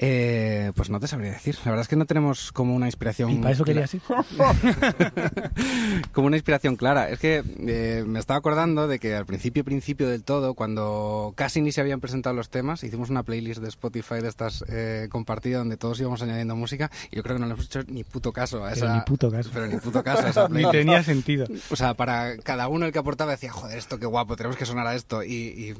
Eh, 0.02 0.72
pues 0.76 0.90
no 0.90 0.98
te 1.02 1.08
sabría 1.08 1.32
decir. 1.32 1.58
La 1.66 1.72
verdad 1.72 1.82
es 1.82 1.90
que 1.90 1.98
no 1.98 2.06
tenemos 2.06 2.54
como 2.54 2.74
una 2.74 2.86
inspiración. 2.86 3.32
¿Y 3.32 3.38
para 3.40 3.52
eso 3.52 3.66
quería 3.66 3.84
así? 3.84 4.00
como 6.14 6.28
una 6.28 6.38
inspiración 6.38 6.78
clara. 6.78 7.10
Es 7.10 7.20
que 7.20 7.44
eh, 7.68 8.06
me 8.08 8.20
estaba 8.20 8.38
acordando 8.38 8.88
de 8.88 8.98
que 8.98 9.14
al 9.14 9.26
principio, 9.26 9.66
principio 9.66 10.08
del 10.08 10.24
todo, 10.24 10.54
cuando 10.54 11.34
casi 11.36 11.60
ni 11.60 11.74
se 11.74 11.82
habían 11.82 12.00
presentado 12.00 12.34
los 12.34 12.50
temas, 12.50 12.82
hicimos 12.86 13.10
una 13.10 13.24
playlist 13.24 13.62
de 13.62 13.68
Spotify 13.68 14.22
de 14.22 14.30
estas 14.30 14.64
eh, 14.70 15.10
compartida 15.12 15.58
donde 15.58 15.76
todos 15.76 16.00
íbamos 16.00 16.22
añadiendo 16.22 16.56
música 16.56 16.90
y 17.12 17.18
yo 17.18 17.22
creo 17.22 17.36
que 17.36 17.42
no 17.42 17.48
le 17.48 17.56
hemos 17.56 17.66
hecho 17.66 17.82
ni 17.90 18.06
puto 18.06 18.32
caso 18.32 18.64
a 18.64 18.72
esa. 18.72 18.86
Pero 18.86 18.96
ni 18.96 19.02
puto 19.02 19.30
caso. 19.30 19.50
Pero 19.54 19.68
ni 19.68 19.78
puto 19.80 20.02
caso 20.02 20.26
a 20.26 20.30
esa 20.30 20.46
playlist. 20.48 20.74
ni 20.74 20.80
tenía 20.80 21.04
sentido. 21.04 21.46
O 21.72 21.76
sea, 21.76 21.94
para 21.94 22.38
cada 22.38 22.70
uno 22.70 22.86
el 22.86 22.94
que 22.94 23.00
aportaba 23.00 23.32
decía, 23.32 23.52
joder, 23.52 23.78
esto 23.78 24.00
qué 24.00 24.06
guapo, 24.06 24.38
tenemos 24.38 24.56
que 24.56 24.66
sonar 24.66 24.88
a 24.88 24.96
esto. 24.96 25.26
y 25.26 25.50
y 25.60 25.76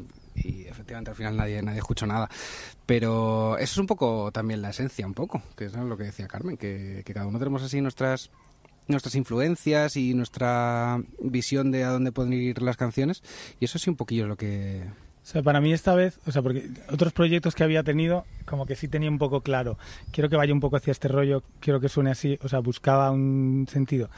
efectivamente 0.68 1.12
al 1.12 1.18
final 1.18 1.38
nadie, 1.38 1.62
nadie 1.62 1.80
escuchó 1.80 2.06
nada. 2.06 2.30
Pero 2.86 3.58
eso 3.58 3.74
es 3.74 3.78
un 3.78 3.88
poco 3.88 4.32
también 4.32 4.62
la 4.62 4.70
esencia, 4.70 5.06
un 5.06 5.14
poco, 5.14 5.42
que 5.56 5.66
es 5.66 5.74
lo 5.74 5.98
que 5.98 6.06
decía 6.06 6.28
Carmen, 6.28 6.58
que, 6.58 7.04
cada 7.14 7.28
uno 7.28 7.40
tenemos 7.40 7.64
así 7.64 7.82
nuestras 7.82 8.30
nuestras 8.88 9.14
influencias 9.14 9.96
y 9.98 10.16
nuestra 10.16 11.00
visión 11.20 11.70
de 11.70 11.84
a 11.84 11.90
dónde 11.90 12.12
pueden 12.12 12.34
ir 12.34 12.60
las 12.64 12.76
canciones 12.76 13.22
y 13.60 13.66
eso 13.66 13.78
sí 13.78 13.88
un 13.88 13.96
poquillo 13.96 14.26
lo 14.26 14.36
que 14.36 14.84
o 15.30 15.32
sea, 15.32 15.44
para 15.44 15.62
mí 15.62 15.72
esta 15.72 15.94
vez, 15.94 16.20
o 16.26 16.32
sea, 16.32 16.42
porque 16.42 16.72
otros 16.92 17.14
proyectos 17.14 17.54
que 17.54 17.64
había 17.64 17.84
tenido, 17.84 18.26
como 18.46 18.66
que 18.66 18.76
sí 18.76 18.88
tenía 18.88 19.12
un 19.12 19.20
poco 19.20 19.42
claro, 19.42 19.78
quiero 20.12 20.28
que 20.28 20.36
vaya 20.36 20.54
un 20.54 20.60
poco 20.60 20.78
hacia 20.78 20.90
este 20.90 21.08
rollo, 21.08 21.44
quiero 21.60 21.80
que 21.80 21.88
suene 21.88 22.10
así, 22.10 22.40
o 22.42 22.50
sea, 22.50 22.60
buscaba 22.60 23.12
un 23.12 23.68
sentido. 23.70 24.10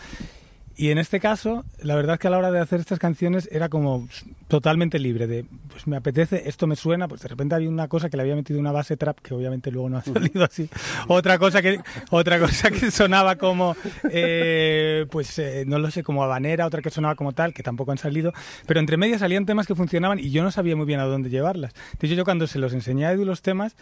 Y 0.76 0.90
en 0.90 0.98
este 0.98 1.20
caso, 1.20 1.66
la 1.82 1.96
verdad 1.96 2.14
es 2.14 2.20
que 2.20 2.28
a 2.28 2.32
la 2.32 2.38
hora 2.38 2.52
de 2.52 2.60
hacer 2.60 2.80
estas 2.80 2.98
canciones 2.98 3.50
era 3.52 3.70
como 3.70 4.08
totalmente 4.48 5.00
libre 5.00 5.28
de, 5.28 5.46
pues 5.70 5.86
me 5.86 5.98
apetece, 5.98 6.44
esto 6.48 6.66
me 6.66 6.76
suena, 6.76 7.08
pues 7.08 7.22
de 7.22 7.28
repente 7.28 7.56
había 7.56 7.70
una 7.70 7.88
cosa 7.88 8.10
que 8.10 8.18
le 8.18 8.24
había 8.24 8.36
metido 8.36 8.60
una 8.60 8.72
base 8.72 8.98
trap 8.98 9.20
que 9.20 9.34
obviamente 9.34 9.70
luego 9.72 9.90
no 9.90 9.98
ha 9.98 10.02
salido 10.04 10.44
así. 10.44 10.70
Otra 11.08 11.38
cosa 11.40 11.62
que, 11.62 11.80
otra 12.10 12.40
cosa 12.40 12.72
que 12.72 12.90
sonaba 12.90 13.36
como, 13.36 13.76
eh, 14.10 15.06
pues 15.12 15.38
eh, 15.40 15.66
no 15.68 15.78
lo 15.78 15.92
sé, 15.92 16.04
como 16.04 16.24
habanera, 16.24 16.66
otra 16.66 16.82
que 16.82 16.90
sonaba 16.90 17.16
como 17.16 17.34
tal, 17.34 17.54
que 17.54 17.64
tampoco 17.64 17.92
han 17.92 17.98
salido. 17.98 18.34
Pero 18.66 18.80
entre 18.80 18.98
medias 18.98 19.20
salían 19.20 19.46
temas 19.46 19.68
que 19.68 19.76
funcionaban 19.76 20.20
y 20.20 20.32
yo 20.32 20.44
no 20.44 20.52
sabía 20.52 20.76
muy 20.76 20.86
bien 20.86 21.00
a 21.00 21.06
dónde 21.06 21.30
llevarlas. 21.30 21.74
De 22.00 22.08
hecho, 22.08 22.16
yo 22.16 22.24
cuando 22.24 22.48
se 22.48 22.60
los 22.60 22.74
enseñé 22.74 23.06
a 23.06 23.12
Edu 23.12 23.26
los 23.26 23.42
temas, 23.42 23.76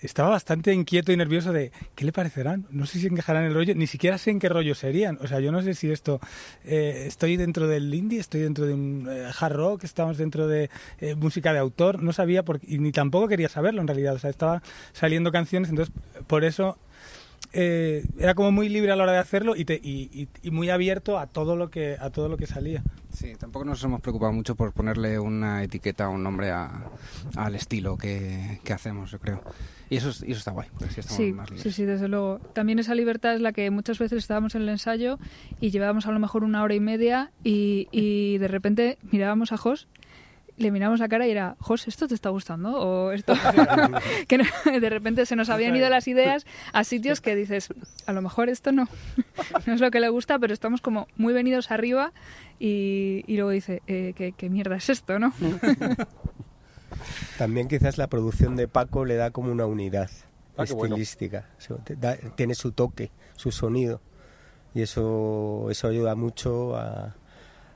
estaba 0.00 0.30
bastante 0.30 0.72
inquieto 0.72 1.12
y 1.12 1.16
nervioso 1.16 1.52
de 1.52 1.72
qué 1.94 2.04
le 2.04 2.12
parecerán. 2.12 2.66
No 2.70 2.86
sé 2.86 2.98
si 2.98 3.06
encajarán 3.06 3.44
el 3.44 3.54
rollo, 3.54 3.74
ni 3.74 3.86
siquiera 3.86 4.18
sé 4.18 4.30
en 4.30 4.38
qué 4.38 4.48
rollo 4.48 4.74
serían. 4.74 5.18
O 5.22 5.26
sea, 5.26 5.40
yo 5.40 5.52
no 5.52 5.62
sé 5.62 5.74
si 5.74 5.90
esto 5.90 6.20
eh, 6.64 7.04
estoy 7.06 7.36
dentro 7.36 7.68
del 7.68 7.92
indie, 7.94 8.20
estoy 8.20 8.42
dentro 8.42 8.66
de 8.66 8.74
un 8.74 9.08
eh, 9.10 9.30
hard 9.38 9.54
rock, 9.54 9.84
estamos 9.84 10.18
dentro 10.18 10.46
de 10.46 10.70
eh, 11.00 11.14
música 11.14 11.52
de 11.52 11.58
autor. 11.58 12.02
No 12.02 12.12
sabía 12.12 12.44
por, 12.44 12.60
y 12.62 12.78
ni 12.78 12.92
tampoco 12.92 13.28
quería 13.28 13.48
saberlo 13.48 13.80
en 13.80 13.88
realidad. 13.88 14.14
O 14.14 14.18
sea, 14.18 14.30
estaba 14.30 14.62
saliendo 14.92 15.32
canciones, 15.32 15.70
entonces 15.70 15.94
por 16.26 16.44
eso 16.44 16.78
era 17.54 18.34
como 18.34 18.50
muy 18.52 18.68
libre 18.68 18.90
a 18.92 18.96
la 18.96 19.04
hora 19.04 19.12
de 19.12 19.18
hacerlo 19.18 19.54
y, 19.56 19.62
y, 20.42 20.50
muy 20.50 20.70
abierto 20.70 21.18
a 21.18 21.26
todo 21.26 21.56
lo 21.56 21.70
que 21.70 21.96
a 22.00 22.10
todo 22.10 22.28
lo 22.28 22.36
que 22.36 22.46
salía. 22.46 22.82
Sí, 23.12 23.34
tampoco 23.38 23.64
nos 23.64 23.82
hemos 23.84 24.00
preocupado 24.00 24.32
mucho 24.32 24.56
por 24.56 24.72
ponerle 24.72 25.18
una 25.20 25.62
etiqueta 25.62 26.08
o 26.08 26.12
un 26.12 26.22
nombre 26.24 26.50
a- 26.50 26.88
al 27.36 27.54
estilo 27.54 27.96
que, 27.96 28.58
que 28.64 28.72
hacemos, 28.72 29.10
yo 29.12 29.20
creo. 29.20 29.40
Y 29.88 29.96
eso, 29.98 30.08
eso 30.08 30.24
está 30.26 30.50
guay, 30.50 30.68
porque 30.70 30.86
así 30.86 31.00
estamos 31.00 31.22
Sí, 31.24 31.32
más 31.32 31.48
libres. 31.50 31.62
sí, 31.62 31.70
sí, 31.70 31.84
desde 31.84 32.08
luego. 32.08 32.40
También 32.54 32.78
esa 32.80 32.94
libertad 32.94 33.34
es 33.34 33.40
la 33.40 33.52
que 33.52 33.70
muchas 33.70 33.98
veces 33.98 34.18
estábamos 34.18 34.54
en 34.56 34.62
el 34.62 34.68
ensayo 34.70 35.18
y 35.60 35.70
llevábamos 35.70 36.06
a 36.06 36.10
lo 36.12 36.18
mejor 36.18 36.42
una 36.42 36.62
hora 36.62 36.74
y 36.74 36.80
media 36.80 37.30
y, 37.44 37.86
y 37.92 38.38
de 38.38 38.48
repente 38.48 38.98
mirábamos 39.12 39.52
a 39.52 39.58
Jos, 39.58 39.86
le 40.56 40.70
mirábamos 40.70 41.00
la 41.00 41.08
cara 41.08 41.26
y 41.26 41.30
era, 41.30 41.56
Jos, 41.58 41.88
¿esto 41.88 42.06
te 42.08 42.14
está 42.14 42.30
gustando? 42.30 42.78
O 42.80 43.12
esto... 43.12 43.34
que 44.28 44.38
no- 44.38 44.44
de 44.80 44.90
repente 44.90 45.26
se 45.26 45.36
nos 45.36 45.50
habían 45.50 45.76
ido 45.76 45.88
las 45.90 46.08
ideas 46.08 46.46
a 46.72 46.84
sitios 46.84 47.20
que 47.20 47.36
dices, 47.36 47.68
a 48.06 48.12
lo 48.12 48.22
mejor 48.22 48.48
esto 48.48 48.72
no, 48.72 48.88
no 49.66 49.72
es 49.74 49.80
lo 49.80 49.90
que 49.90 50.00
le 50.00 50.08
gusta, 50.08 50.38
pero 50.38 50.52
estamos 50.54 50.80
como 50.80 51.06
muy 51.16 51.32
venidos 51.32 51.70
arriba 51.70 52.12
y, 52.58 53.24
y 53.26 53.36
luego 53.36 53.50
dice, 53.50 53.82
eh, 53.86 54.12
¿qué, 54.16 54.32
qué 54.32 54.48
mierda 54.50 54.76
es 54.76 54.88
esto, 54.90 55.18
no? 55.18 55.32
También 57.38 57.68
quizás 57.68 57.98
la 57.98 58.06
producción 58.06 58.56
de 58.56 58.68
Paco 58.68 59.04
le 59.04 59.16
da 59.16 59.30
como 59.30 59.50
una 59.50 59.66
unidad 59.66 60.10
Ah, 60.56 60.64
bueno. 60.72 60.94
estilística. 60.94 61.46
Da- 61.98 62.16
tiene 62.36 62.54
su 62.54 62.70
toque, 62.70 63.10
su 63.34 63.50
sonido. 63.50 64.00
Y 64.72 64.82
eso, 64.82 65.66
eso 65.70 65.88
ayuda 65.88 66.14
mucho 66.14 66.76
a, 66.76 67.16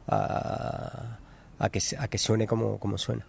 a, 0.07 1.19
a 1.59 1.69
que, 1.71 1.81
a 1.99 2.09
que 2.09 2.19
suene 2.19 2.47
como, 2.47 2.79
como 2.79 2.99
suena. 2.99 3.25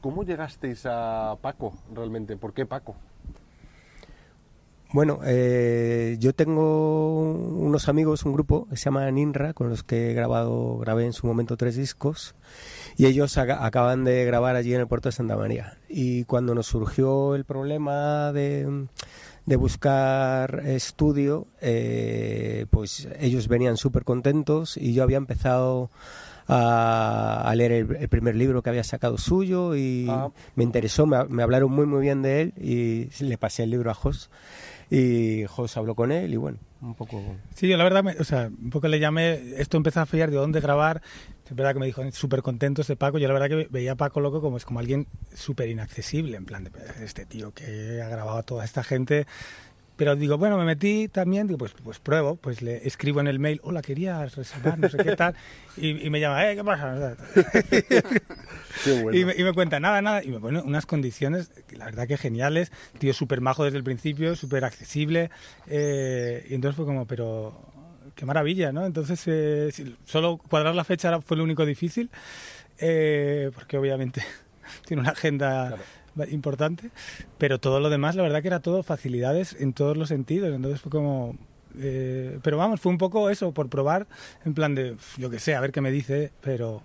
¿Cómo 0.00 0.22
llegasteis 0.24 0.86
a 0.86 1.36
Paco 1.42 1.74
realmente? 1.94 2.36
¿Por 2.36 2.54
qué 2.54 2.64
Paco? 2.66 2.94
Bueno, 4.92 5.20
eh, 5.24 6.16
yo 6.18 6.32
tengo 6.34 7.20
unos 7.32 7.88
amigos, 7.88 8.24
un 8.24 8.32
grupo 8.32 8.66
que 8.68 8.76
se 8.76 8.86
llama 8.86 9.08
Ninra, 9.12 9.52
con 9.52 9.68
los 9.68 9.84
que 9.84 10.10
he 10.10 10.14
grabado, 10.14 10.78
grabé 10.78 11.04
en 11.04 11.12
su 11.12 11.28
momento 11.28 11.56
tres 11.56 11.76
discos, 11.76 12.34
y 12.96 13.06
ellos 13.06 13.38
aca- 13.38 13.64
acaban 13.64 14.02
de 14.02 14.24
grabar 14.24 14.56
allí 14.56 14.74
en 14.74 14.80
el 14.80 14.88
puerto 14.88 15.08
de 15.08 15.12
Santa 15.12 15.36
María. 15.36 15.76
Y 15.88 16.24
cuando 16.24 16.56
nos 16.56 16.66
surgió 16.66 17.36
el 17.36 17.44
problema 17.44 18.32
de, 18.32 18.88
de 19.46 19.56
buscar 19.56 20.62
estudio, 20.66 21.46
eh, 21.60 22.66
pues 22.70 23.08
ellos 23.18 23.48
venían 23.48 23.76
súper 23.76 24.04
contentos 24.04 24.76
y 24.76 24.92
yo 24.94 25.02
había 25.02 25.16
empezado 25.16 25.90
a, 26.46 27.42
a 27.48 27.54
leer 27.54 27.72
el, 27.72 27.96
el 27.96 28.08
primer 28.08 28.34
libro 28.36 28.62
que 28.62 28.70
había 28.70 28.84
sacado 28.84 29.18
suyo 29.18 29.76
y 29.76 30.06
Ah. 30.08 30.28
me 30.56 30.64
interesó, 30.64 31.06
me, 31.06 31.24
me 31.26 31.42
hablaron 31.42 31.70
muy 31.72 31.86
muy 31.86 32.00
bien 32.00 32.22
de 32.22 32.40
él 32.42 32.54
y 32.56 33.08
le 33.24 33.38
pasé 33.38 33.62
el 33.64 33.70
libro 33.70 33.90
a 33.90 33.94
Jos 33.94 34.30
y 34.90 35.44
Jos 35.46 35.76
habló 35.76 35.94
con 35.94 36.10
él 36.12 36.32
y 36.32 36.36
bueno, 36.36 36.58
un 36.82 36.94
poco... 36.94 37.22
Sí, 37.54 37.68
yo 37.68 37.76
la 37.76 37.84
verdad, 37.84 38.02
me- 38.02 38.16
o 38.18 38.24
sea, 38.24 38.46
un 38.48 38.70
poco 38.70 38.88
le 38.88 38.98
llamé, 38.98 39.54
esto 39.60 39.76
empezó 39.76 40.00
a 40.00 40.06
fallar 40.06 40.30
de 40.30 40.36
dónde 40.36 40.60
grabar, 40.60 41.02
es 41.48 41.54
verdad 41.54 41.72
que 41.74 41.80
me 41.80 41.86
dijo 41.86 42.02
súper 42.12 42.42
contentos 42.42 42.86
de 42.86 42.96
Paco, 42.96 43.18
yo 43.18 43.26
la 43.28 43.34
verdad 43.34 43.48
que 43.48 43.68
veía 43.70 43.92
a 43.92 43.96
Paco 43.96 44.20
Loco 44.20 44.40
como 44.40 44.56
es 44.56 44.64
como 44.64 44.78
alguien 44.80 45.06
súper 45.34 45.68
inaccesible, 45.68 46.36
en 46.36 46.44
plan 46.46 46.64
de 46.64 46.70
este 47.04 47.26
tío 47.26 47.52
que 47.52 48.00
ha 48.02 48.08
grabado 48.08 48.38
a 48.38 48.42
toda 48.44 48.64
esta 48.64 48.82
gente, 48.84 49.26
pero 50.00 50.16
digo, 50.16 50.38
bueno, 50.38 50.56
me 50.56 50.64
metí 50.64 51.08
también, 51.08 51.46
digo, 51.46 51.58
pues, 51.58 51.74
pues 51.84 51.98
pruebo, 51.98 52.36
pues 52.36 52.62
le 52.62 52.88
escribo 52.88 53.20
en 53.20 53.26
el 53.26 53.38
mail, 53.38 53.60
hola, 53.62 53.82
querías 53.82 54.34
reservar, 54.34 54.78
no 54.78 54.88
sé 54.88 54.96
qué 54.96 55.14
tal, 55.14 55.34
y, 55.76 56.06
y 56.06 56.08
me 56.08 56.20
llama, 56.20 56.50
eh, 56.50 56.56
¿qué 56.56 56.64
pasa? 56.64 57.18
Qué 58.82 59.02
bueno. 59.02 59.18
Y, 59.18 59.26
me, 59.26 59.34
y 59.36 59.44
me 59.44 59.52
cuenta, 59.52 59.78
nada, 59.78 60.00
nada, 60.00 60.24
y 60.24 60.28
me 60.28 60.40
pone 60.40 60.58
unas 60.62 60.86
condiciones, 60.86 61.50
la 61.76 61.84
verdad 61.84 62.08
que 62.08 62.16
geniales, 62.16 62.72
tío 62.98 63.12
súper 63.12 63.42
majo 63.42 63.62
desde 63.62 63.76
el 63.76 63.84
principio, 63.84 64.36
súper 64.36 64.64
accesible, 64.64 65.30
eh, 65.66 66.46
y 66.48 66.54
entonces 66.54 66.76
fue 66.76 66.86
como, 66.86 67.06
pero 67.06 67.60
qué 68.14 68.24
maravilla, 68.24 68.72
¿no? 68.72 68.86
Entonces, 68.86 69.22
eh, 69.26 69.70
solo 70.06 70.38
cuadrar 70.38 70.74
la 70.74 70.84
fecha 70.84 71.20
fue 71.20 71.36
lo 71.36 71.44
único 71.44 71.66
difícil, 71.66 72.08
eh, 72.78 73.50
porque 73.54 73.76
obviamente 73.76 74.24
tiene 74.86 75.02
una 75.02 75.10
agenda 75.10 75.76
importante, 76.30 76.90
pero 77.38 77.58
todo 77.58 77.80
lo 77.80 77.90
demás, 77.90 78.16
la 78.16 78.22
verdad 78.22 78.42
que 78.42 78.48
era 78.48 78.60
todo 78.60 78.82
facilidades 78.82 79.56
en 79.58 79.72
todos 79.72 79.96
los 79.96 80.08
sentidos, 80.08 80.52
entonces 80.54 80.80
fue 80.80 80.90
como... 80.90 81.36
eh, 81.78 82.38
pero 82.42 82.56
vamos, 82.56 82.80
fue 82.80 82.92
un 82.92 82.98
poco 82.98 83.30
eso, 83.30 83.52
por 83.52 83.68
probar, 83.68 84.06
en 84.44 84.54
plan 84.54 84.74
de, 84.74 84.96
yo 85.16 85.30
qué 85.30 85.38
sé, 85.38 85.54
a 85.54 85.60
ver 85.60 85.72
qué 85.72 85.80
me 85.80 85.90
dice, 85.90 86.32
pero... 86.40 86.82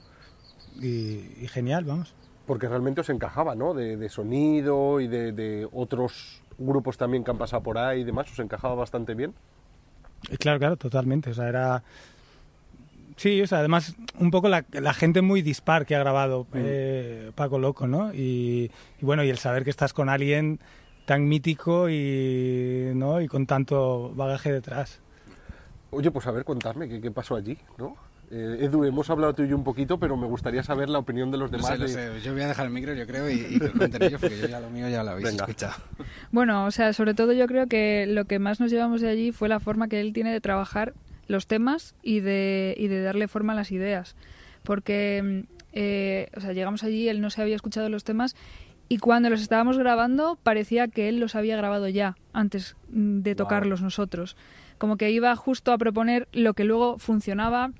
Y, 0.81 1.21
y 1.41 1.47
genial, 1.47 1.85
vamos. 1.85 2.13
Porque 2.45 2.67
realmente 2.67 3.01
os 3.01 3.09
encajaba, 3.09 3.55
¿no? 3.55 3.73
De, 3.73 3.97
de 3.97 4.09
sonido 4.09 4.99
y 4.99 5.07
de, 5.07 5.31
de 5.31 5.67
otros 5.71 6.41
grupos 6.57 6.97
también 6.97 7.23
que 7.23 7.31
han 7.31 7.37
pasado 7.37 7.63
por 7.63 7.77
ahí 7.77 8.01
y 8.01 8.03
demás, 8.03 8.31
os 8.31 8.39
encajaba 8.39 8.75
bastante 8.75 9.15
bien. 9.15 9.33
Y 10.29 10.37
Claro, 10.37 10.59
claro, 10.59 10.77
totalmente. 10.77 11.29
O 11.31 11.33
sea, 11.33 11.47
era. 11.49 11.83
Sí, 13.17 13.41
o 13.41 13.47
sea, 13.47 13.59
además, 13.59 13.95
un 14.19 14.29
poco 14.29 14.49
la, 14.49 14.65
la 14.71 14.93
gente 14.93 15.21
muy 15.21 15.41
dispar 15.41 15.85
que 15.85 15.95
ha 15.95 15.99
grabado 15.99 16.47
eh, 16.53 17.31
Paco 17.35 17.59
Loco, 17.59 17.87
¿no? 17.87 18.13
Y, 18.13 18.69
y 19.01 19.05
bueno, 19.05 19.23
y 19.23 19.29
el 19.29 19.37
saber 19.37 19.63
que 19.63 19.69
estás 19.69 19.93
con 19.93 20.09
alguien 20.09 20.59
tan 21.05 21.27
mítico 21.27 21.89
y, 21.89 22.91
¿no? 22.95 23.21
y 23.21 23.27
con 23.27 23.45
tanto 23.45 24.11
bagaje 24.15 24.51
detrás. 24.51 24.99
Oye, 25.91 26.11
pues 26.11 26.27
a 26.27 26.31
ver, 26.31 26.43
contarme 26.43 26.89
qué, 26.89 26.99
qué 26.99 27.11
pasó 27.11 27.35
allí, 27.35 27.57
¿no? 27.77 27.95
Eh, 28.31 28.57
Edu, 28.61 28.83
hemos 28.85 29.07
hablado 29.11 29.33
tú 29.35 29.43
y 29.43 29.47
yo 29.47 29.55
un 29.55 29.63
poquito, 29.63 29.99
pero 29.99 30.17
me 30.17 30.25
gustaría 30.25 30.63
saber 30.63 30.89
la 30.89 30.97
opinión 30.97 31.29
de 31.31 31.37
los 31.37 31.51
Lo 31.51 31.57
demás. 31.57 31.71
sé, 31.73 31.77
lo 31.77 31.85
de- 31.85 31.93
sé. 31.93 32.21
Yo 32.21 32.33
voy 32.33 32.41
a 32.41 32.47
dejar 32.47 32.65
el 32.65 32.71
micro, 32.71 32.93
yo 32.95 33.05
creo, 33.05 33.29
y, 33.29 33.33
y 33.35 33.55
ellos, 34.01 34.19
porque 34.19 34.37
yo 34.39 34.47
ya 34.47 34.59
lo 34.59 34.69
mío 34.71 34.89
ya 34.89 35.03
lo 35.03 35.11
habéis 35.11 35.27
Venga. 35.29 35.43
escuchado. 35.45 35.75
Bueno, 36.31 36.65
o 36.65 36.71
sea, 36.71 36.91
sobre 36.91 37.13
todo 37.13 37.33
yo 37.33 37.45
creo 37.47 37.67
que 37.67 38.07
lo 38.07 38.25
que 38.25 38.39
más 38.39 38.59
nos 38.59 38.71
llevamos 38.71 38.99
de 39.01 39.09
allí 39.09 39.31
fue 39.31 39.47
la 39.47 39.59
forma 39.59 39.87
que 39.87 40.01
él 40.01 40.11
tiene 40.11 40.33
de 40.33 40.41
trabajar 40.41 40.93
los 41.27 41.47
temas 41.47 41.95
y 42.01 42.19
de, 42.19 42.75
y 42.77 42.87
de 42.87 43.01
darle 43.01 43.27
forma 43.27 43.53
a 43.53 43.55
las 43.55 43.71
ideas. 43.71 44.15
Porque, 44.63 45.45
eh, 45.73 46.29
o 46.35 46.41
sea, 46.41 46.53
llegamos 46.53 46.83
allí, 46.83 47.09
él 47.09 47.21
no 47.21 47.29
se 47.29 47.41
había 47.41 47.55
escuchado 47.55 47.89
los 47.89 48.03
temas 48.03 48.35
y 48.87 48.97
cuando 48.97 49.29
los 49.29 49.41
estábamos 49.41 49.77
grabando 49.77 50.37
parecía 50.41 50.87
que 50.87 51.09
él 51.09 51.19
los 51.19 51.35
había 51.35 51.57
grabado 51.57 51.87
ya, 51.87 52.15
antes 52.33 52.75
mm, 52.89 53.21
de 53.21 53.35
tocarlos 53.35 53.81
nosotros. 53.81 54.35
Como 54.77 54.97
que 54.97 55.11
iba 55.11 55.35
justo 55.35 55.71
a 55.71 55.77
proponer 55.77 56.27
lo 56.31 56.53
que 56.53 56.65
luego 56.65 56.97
funcionaba 56.97 57.71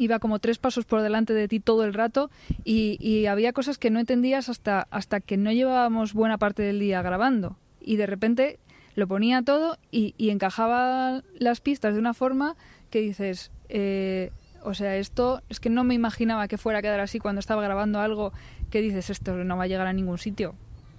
iba 0.00 0.20
como 0.20 0.38
tres 0.38 0.58
pasos 0.58 0.84
por 0.84 1.02
delante 1.02 1.34
de 1.34 1.48
ti 1.48 1.58
todo 1.58 1.84
el 1.84 1.92
rato 1.92 2.30
y, 2.64 2.98
y 3.00 3.26
había 3.26 3.52
cosas 3.52 3.78
que 3.78 3.90
no 3.90 3.98
entendías 3.98 4.48
hasta, 4.48 4.86
hasta 4.90 5.20
que 5.20 5.36
no 5.36 5.50
llevábamos 5.50 6.14
buena 6.14 6.38
parte 6.38 6.62
del 6.62 6.78
día 6.78 7.02
grabando. 7.02 7.56
Y 7.80 7.96
de 7.96 8.06
repente 8.06 8.60
lo 8.98 9.06
ponía 9.06 9.42
todo 9.42 9.78
y, 9.90 10.14
y 10.18 10.30
encajaba 10.30 11.22
las 11.38 11.60
pistas 11.60 11.94
de 11.94 12.00
una 12.00 12.14
forma 12.14 12.56
que 12.90 13.00
dices, 13.00 13.50
eh, 13.68 14.30
o 14.64 14.74
sea, 14.74 14.96
esto 14.96 15.40
es 15.48 15.60
que 15.60 15.70
no 15.70 15.84
me 15.84 15.94
imaginaba 15.94 16.48
que 16.48 16.58
fuera 16.58 16.80
a 16.80 16.82
quedar 16.82 17.00
así 17.00 17.18
cuando 17.20 17.38
estaba 17.38 17.62
grabando 17.62 18.00
algo 18.00 18.32
que 18.70 18.80
dices, 18.80 19.08
esto 19.10 19.32
no 19.44 19.56
va 19.56 19.64
a 19.64 19.66
llegar 19.68 19.86
a 19.86 19.92
ningún 19.92 20.18
sitio. 20.18 20.54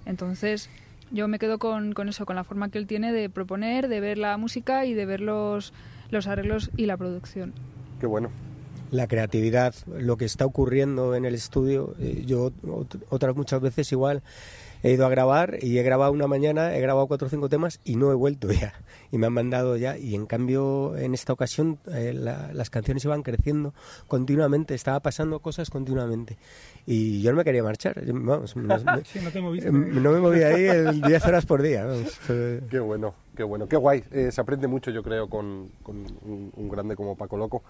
Entonces 0.05 0.69
yo 1.11 1.27
me 1.27 1.39
quedo 1.39 1.59
con, 1.59 1.93
con 1.93 2.07
eso, 2.09 2.25
con 2.25 2.35
la 2.35 2.43
forma 2.43 2.69
que 2.69 2.77
él 2.77 2.87
tiene 2.87 3.11
de 3.11 3.29
proponer, 3.29 3.87
de 3.87 3.99
ver 3.99 4.17
la 4.17 4.37
música 4.37 4.85
y 4.85 4.93
de 4.93 5.05
ver 5.05 5.21
los, 5.21 5.73
los 6.09 6.27
arreglos 6.27 6.69
y 6.77 6.85
la 6.85 6.97
producción. 6.97 7.53
Qué 7.99 8.05
bueno. 8.05 8.29
la 8.91 9.07
creatividad, 9.07 9.75
lo 9.87 10.17
que 10.17 10.25
está 10.25 10.45
ocurriendo 10.45 11.15
en 11.15 11.25
el 11.25 11.35
estudio. 11.35 11.95
eh, 11.99 12.23
Yo 12.25 12.51
ot- 12.63 13.03
otras 13.09 13.35
muchas 13.35 13.59
veces 13.61 13.91
igual 13.91 14.23
he 14.83 14.91
ido 14.91 15.05
a 15.05 15.09
grabar 15.09 15.57
y 15.61 15.77
he 15.77 15.83
grabado 15.83 16.11
una 16.11 16.27
mañana, 16.27 16.75
he 16.75 16.81
grabado 16.81 17.07
cuatro 17.07 17.27
o 17.27 17.29
cinco 17.29 17.49
temas 17.49 17.79
y 17.83 17.95
no 17.95 18.11
he 18.11 18.15
vuelto 18.15 18.51
ya. 18.51 18.73
Y 19.11 19.17
me 19.17 19.27
han 19.27 19.33
mandado 19.33 19.75
ya. 19.77 19.97
Y 19.97 20.15
en 20.15 20.25
cambio, 20.27 20.95
en 20.97 21.13
esta 21.13 21.33
ocasión, 21.33 21.79
eh, 21.91 22.13
la- 22.13 22.51
las 22.53 22.69
canciones 22.69 23.03
iban 23.05 23.23
creciendo 23.23 23.73
continuamente, 24.07 24.75
estaba 24.75 24.99
pasando 24.99 25.39
cosas 25.39 25.69
continuamente. 25.69 26.37
Y 26.85 27.21
yo 27.21 27.31
no 27.31 27.37
me 27.37 27.43
quería 27.43 27.63
marchar. 27.63 28.01
Vamos, 28.13 28.55
no, 28.55 28.77
me- 28.83 29.05
Sí, 29.05 29.19
no 29.23 29.31
te 29.31 29.41
moviste. 29.41 29.69
eh, 29.69 29.71
no 29.71 30.11
me 30.11 30.19
movía 30.19 30.47
ahí 30.49 30.63
el 30.65 31.01
10 31.03 31.25
horas 31.25 31.45
por 31.45 31.61
día. 31.61 31.85
vamos. 31.85 32.19
Qué 32.69 32.79
bueno, 32.79 33.15
qué 33.35 33.43
bueno, 33.43 33.67
qué 33.67 33.77
guay. 33.77 34.03
Eh, 34.11 34.31
se 34.31 34.41
aprende 34.41 34.67
mucho, 34.67 34.91
yo 34.91 35.01
creo, 35.03 35.27
con, 35.29 35.69
con 35.83 35.97
un, 35.97 36.51
un 36.55 36.69
grande 36.69 36.95
como 36.95 37.15
Paco 37.15 37.37
Loco. 37.37 37.63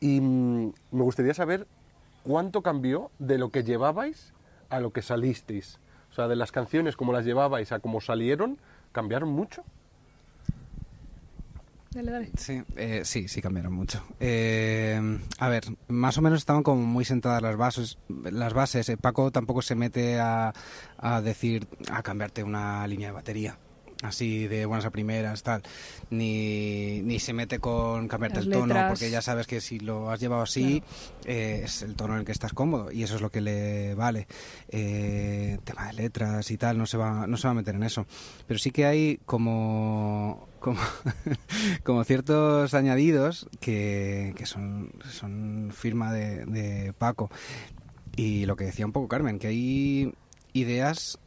Y 0.00 0.20
mm, 0.20 0.72
me 0.92 1.02
gustaría 1.02 1.34
saber 1.34 1.66
cuánto 2.24 2.62
cambió 2.62 3.10
de 3.18 3.38
lo 3.38 3.50
que 3.50 3.62
llevabais 3.64 4.32
a 4.68 4.80
lo 4.80 4.92
que 4.92 5.02
salisteis. 5.02 5.78
O 6.10 6.14
sea, 6.14 6.28
de 6.28 6.36
las 6.36 6.52
canciones 6.52 6.96
como 6.96 7.12
las 7.12 7.24
llevabais 7.24 7.72
a 7.72 7.80
como 7.80 8.00
salieron, 8.00 8.58
¿cambiaron 8.92 9.30
mucho? 9.30 9.62
Dale, 11.92 12.12
dale. 12.12 12.30
Sí, 12.36 12.62
eh, 12.76 13.02
sí, 13.04 13.26
sí 13.26 13.42
cambiaron 13.42 13.72
mucho. 13.72 14.04
Eh, 14.20 15.18
a 15.38 15.48
ver, 15.48 15.64
más 15.88 16.18
o 16.18 16.22
menos 16.22 16.38
estaban 16.38 16.62
como 16.62 16.82
muy 16.82 17.04
sentadas 17.04 17.42
las 17.42 17.56
bases. 17.56 17.98
Las 18.08 18.54
bases. 18.54 18.88
Eh, 18.88 18.96
Paco 18.96 19.32
tampoco 19.32 19.60
se 19.60 19.74
mete 19.74 20.20
a, 20.20 20.52
a 20.98 21.20
decir 21.20 21.66
a 21.90 22.02
cambiarte 22.02 22.44
una 22.44 22.86
línea 22.86 23.08
de 23.08 23.14
batería. 23.14 23.58
Así 24.02 24.48
de 24.48 24.66
buenas 24.66 24.86
a 24.86 24.90
primeras, 24.90 25.42
tal, 25.42 25.62
ni, 26.10 27.02
ni 27.02 27.18
se 27.18 27.32
mete 27.32 27.58
con 27.58 28.08
cambiarte 28.08 28.38
Las 28.38 28.46
el 28.46 28.52
tono, 28.52 28.66
letras. 28.66 28.88
porque 28.90 29.10
ya 29.10 29.22
sabes 29.22 29.46
que 29.46 29.60
si 29.60 29.78
lo 29.78 30.10
has 30.10 30.20
llevado 30.20 30.42
así, 30.42 30.82
eh, 31.24 31.62
es 31.64 31.82
el 31.82 31.94
tono 31.94 32.14
en 32.14 32.20
el 32.20 32.26
que 32.26 32.32
estás 32.32 32.52
cómodo 32.52 32.90
y 32.92 33.02
eso 33.02 33.16
es 33.16 33.20
lo 33.20 33.30
que 33.30 33.40
le 33.40 33.94
vale. 33.94 34.26
Eh, 34.68 35.58
tema 35.64 35.86
de 35.88 35.92
letras 35.94 36.50
y 36.50 36.56
tal, 36.56 36.78
no 36.78 36.86
se 36.86 36.96
va, 36.96 37.26
no 37.26 37.36
se 37.36 37.46
va 37.48 37.52
a 37.52 37.54
meter 37.54 37.74
en 37.74 37.82
eso. 37.82 38.06
Pero 38.46 38.58
sí 38.58 38.70
que 38.70 38.86
hay 38.86 39.20
como 39.26 40.48
como, 40.60 40.80
como 41.84 42.04
ciertos 42.04 42.74
añadidos 42.74 43.48
que, 43.60 44.34
que 44.36 44.46
son, 44.46 44.92
son 45.10 45.70
firma 45.74 46.12
de, 46.12 46.44
de 46.46 46.92
Paco. 46.92 47.30
Y 48.16 48.44
lo 48.46 48.56
que 48.56 48.64
decía 48.64 48.86
un 48.86 48.92
poco 48.92 49.08
Carmen, 49.08 49.38
que 49.38 49.48
hay 49.48 50.12
ideas 50.52 51.18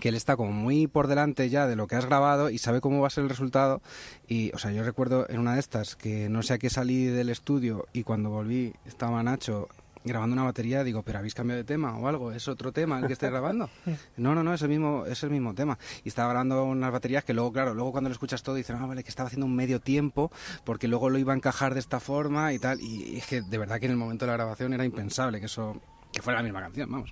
que 0.00 0.08
él 0.10 0.14
está 0.14 0.36
como 0.36 0.52
muy 0.52 0.86
por 0.86 1.06
delante 1.06 1.48
ya 1.48 1.66
de 1.66 1.76
lo 1.76 1.86
que 1.86 1.96
has 1.96 2.06
grabado 2.06 2.50
y 2.50 2.58
sabe 2.58 2.80
cómo 2.80 3.00
va 3.00 3.06
a 3.08 3.10
ser 3.10 3.24
el 3.24 3.30
resultado. 3.30 3.80
Y, 4.28 4.52
o 4.52 4.58
sea, 4.58 4.72
yo 4.72 4.82
recuerdo 4.84 5.26
en 5.28 5.40
una 5.40 5.54
de 5.54 5.60
estas 5.60 5.96
que 5.96 6.28
no 6.28 6.42
sé 6.42 6.54
a 6.54 6.58
qué 6.58 6.70
salí 6.70 7.06
del 7.06 7.30
estudio 7.30 7.86
y 7.92 8.02
cuando 8.02 8.30
volví 8.30 8.74
estaba 8.86 9.22
Nacho 9.22 9.68
grabando 10.06 10.34
una 10.34 10.44
batería, 10.44 10.84
digo, 10.84 11.02
pero 11.02 11.18
habéis 11.18 11.34
cambiado 11.34 11.58
de 11.58 11.64
tema 11.64 11.98
o 11.98 12.06
algo, 12.06 12.30
es 12.30 12.46
otro 12.46 12.72
tema 12.72 12.98
el 13.00 13.06
que 13.06 13.12
estáis 13.12 13.32
grabando. 13.32 13.68
No, 14.16 14.34
no, 14.34 14.42
no, 14.42 14.54
es 14.54 14.62
el 14.62 14.68
mismo, 14.68 15.04
es 15.06 15.22
el 15.24 15.30
mismo 15.30 15.54
tema. 15.54 15.78
Y 16.04 16.08
estaba 16.08 16.30
grabando 16.30 16.64
unas 16.64 16.90
baterías 16.90 17.24
que 17.24 17.34
luego, 17.34 17.52
claro, 17.52 17.74
luego 17.74 17.92
cuando 17.92 18.08
lo 18.08 18.12
escuchas 18.12 18.42
todo 18.42 18.54
dices, 18.54 18.76
ah, 18.78 18.86
vale, 18.86 19.02
que 19.02 19.10
estaba 19.10 19.26
haciendo 19.26 19.46
un 19.46 19.54
medio 19.54 19.80
tiempo 19.80 20.30
porque 20.64 20.88
luego 20.88 21.10
lo 21.10 21.18
iba 21.18 21.32
a 21.32 21.36
encajar 21.36 21.74
de 21.74 21.80
esta 21.80 22.00
forma 22.00 22.52
y 22.52 22.58
tal. 22.58 22.80
Y 22.80 23.18
es 23.18 23.26
que 23.26 23.42
de 23.42 23.58
verdad 23.58 23.78
que 23.78 23.86
en 23.86 23.92
el 23.92 23.98
momento 23.98 24.24
de 24.24 24.30
la 24.30 24.36
grabación 24.36 24.72
era 24.72 24.84
impensable 24.84 25.40
que 25.40 25.46
eso, 25.46 25.80
que 26.12 26.22
fuera 26.22 26.38
la 26.38 26.44
misma 26.44 26.60
canción, 26.60 26.90
vamos. 26.90 27.10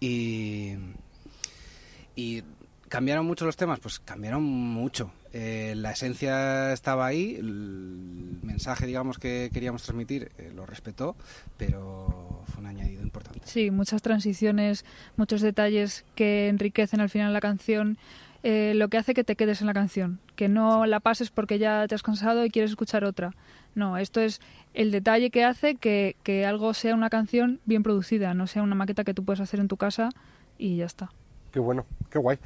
Y, 0.00 0.74
y 2.14 2.42
cambiaron 2.88 3.26
mucho 3.26 3.44
los 3.44 3.56
temas, 3.56 3.80
pues 3.80 3.98
cambiaron 3.98 4.42
mucho. 4.42 5.10
Eh, 5.32 5.74
la 5.76 5.90
esencia 5.90 6.72
estaba 6.72 7.06
ahí, 7.06 7.34
el 7.34 8.38
mensaje, 8.42 8.86
digamos, 8.86 9.18
que 9.18 9.50
queríamos 9.52 9.82
transmitir 9.82 10.30
eh, 10.38 10.52
lo 10.54 10.64
respetó, 10.64 11.16
pero 11.56 12.44
fue 12.46 12.60
un 12.60 12.68
añadido 12.68 13.02
importante. 13.02 13.40
Sí, 13.44 13.72
muchas 13.72 14.00
transiciones, 14.00 14.84
muchos 15.16 15.40
detalles 15.40 16.04
que 16.14 16.48
enriquecen 16.48 17.00
al 17.00 17.10
final 17.10 17.32
la 17.32 17.40
canción, 17.40 17.98
eh, 18.44 18.74
lo 18.76 18.86
que 18.86 18.98
hace 18.98 19.12
que 19.12 19.24
te 19.24 19.34
quedes 19.34 19.60
en 19.60 19.66
la 19.66 19.74
canción, 19.74 20.20
que 20.36 20.48
no 20.48 20.86
la 20.86 21.00
pases 21.00 21.30
porque 21.30 21.58
ya 21.58 21.88
te 21.88 21.96
has 21.96 22.02
cansado 22.04 22.44
y 22.44 22.50
quieres 22.50 22.70
escuchar 22.70 23.04
otra. 23.04 23.34
No, 23.74 23.98
esto 23.98 24.20
es 24.20 24.40
el 24.72 24.92
detalle 24.92 25.30
que 25.30 25.42
hace 25.42 25.74
que, 25.74 26.14
que 26.22 26.46
algo 26.46 26.74
sea 26.74 26.94
una 26.94 27.10
canción 27.10 27.58
bien 27.64 27.82
producida, 27.82 28.34
no 28.34 28.46
sea 28.46 28.62
una 28.62 28.76
maqueta 28.76 29.02
que 29.02 29.14
tú 29.14 29.24
puedes 29.24 29.40
hacer 29.40 29.58
en 29.58 29.66
tu 29.66 29.76
casa 29.76 30.10
y 30.58 30.76
ya 30.76 30.86
está. 30.86 31.10
Qué 31.54 31.60
bueno, 31.60 31.86
qué 32.10 32.18
guay. 32.18 32.36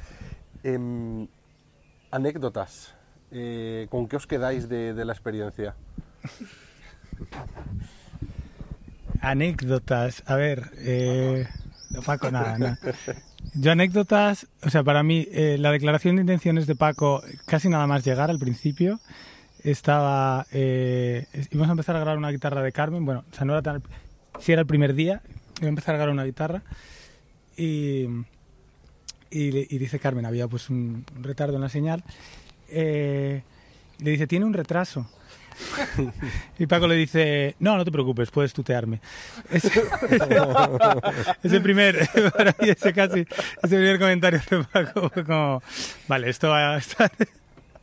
Em, 0.61 1.27
anécdotas. 2.11 2.93
Eh, 3.31 3.87
¿Con 3.89 4.07
qué 4.07 4.17
os 4.17 4.27
quedáis 4.27 4.69
de, 4.69 4.93
de 4.93 5.03
la 5.03 5.13
experiencia? 5.13 5.73
Anécdotas. 9.19 10.21
A 10.27 10.35
ver, 10.35 10.69
eh, 10.77 11.47
no, 11.89 12.03
Paco, 12.03 12.29
nada, 12.29 12.59
nada. 12.59 12.77
Yo 13.55 13.71
anécdotas, 13.71 14.45
o 14.61 14.69
sea, 14.69 14.83
para 14.83 15.01
mí 15.01 15.27
eh, 15.31 15.57
la 15.57 15.71
declaración 15.71 16.17
de 16.17 16.21
intenciones 16.21 16.67
de 16.67 16.75
Paco, 16.75 17.23
casi 17.47 17.67
nada 17.67 17.87
más 17.87 18.05
llegar 18.05 18.29
al 18.29 18.37
principio, 18.37 18.99
estaba, 19.63 20.45
eh, 20.51 21.25
íbamos 21.49 21.69
a 21.69 21.71
empezar 21.71 21.95
a 21.95 21.99
grabar 22.01 22.19
una 22.19 22.29
guitarra 22.29 22.61
de 22.61 22.71
Carmen, 22.71 23.05
bueno, 23.05 23.23
o 23.31 23.35
sea, 23.35 23.43
no 23.45 23.53
era 23.53 23.63
tan, 23.63 23.81
si 24.39 24.51
era 24.51 24.61
el 24.61 24.67
primer 24.67 24.93
día, 24.93 25.23
iba 25.57 25.65
a 25.65 25.69
empezar 25.69 25.95
a 25.95 25.97
grabar 25.97 26.13
una 26.13 26.25
guitarra 26.25 26.61
y, 27.57 28.05
y, 29.31 29.51
le- 29.51 29.67
y 29.69 29.77
dice 29.77 29.99
Carmen, 29.99 30.25
había 30.25 30.47
pues 30.47 30.69
un, 30.69 31.05
un 31.15 31.23
retardo 31.23 31.55
en 31.55 31.61
la 31.61 31.69
señal, 31.69 32.03
eh, 32.69 33.41
le 33.99 34.11
dice, 34.11 34.27
tiene 34.27 34.45
un 34.45 34.53
retraso. 34.53 35.09
Y 36.57 36.65
Paco 36.67 36.87
le 36.87 36.95
dice, 36.95 37.55
no, 37.59 37.75
no 37.77 37.83
te 37.85 37.91
preocupes, 37.91 38.31
puedes 38.31 38.53
tutearme. 38.53 39.01
Ese, 39.51 39.69
ese 41.43 41.61
primer, 41.61 42.07
para 42.35 42.55
mí 42.59 42.69
ese 42.69 42.93
casi, 42.93 43.19
ese 43.21 43.27
primer 43.75 43.99
comentario 43.99 44.41
de 44.49 44.63
Paco 44.63 45.09
fue 45.09 45.23
como, 45.25 45.61
vale, 46.07 46.29
esto 46.29 46.49
va 46.49 46.75
a 46.75 46.77
estar... 46.77 47.11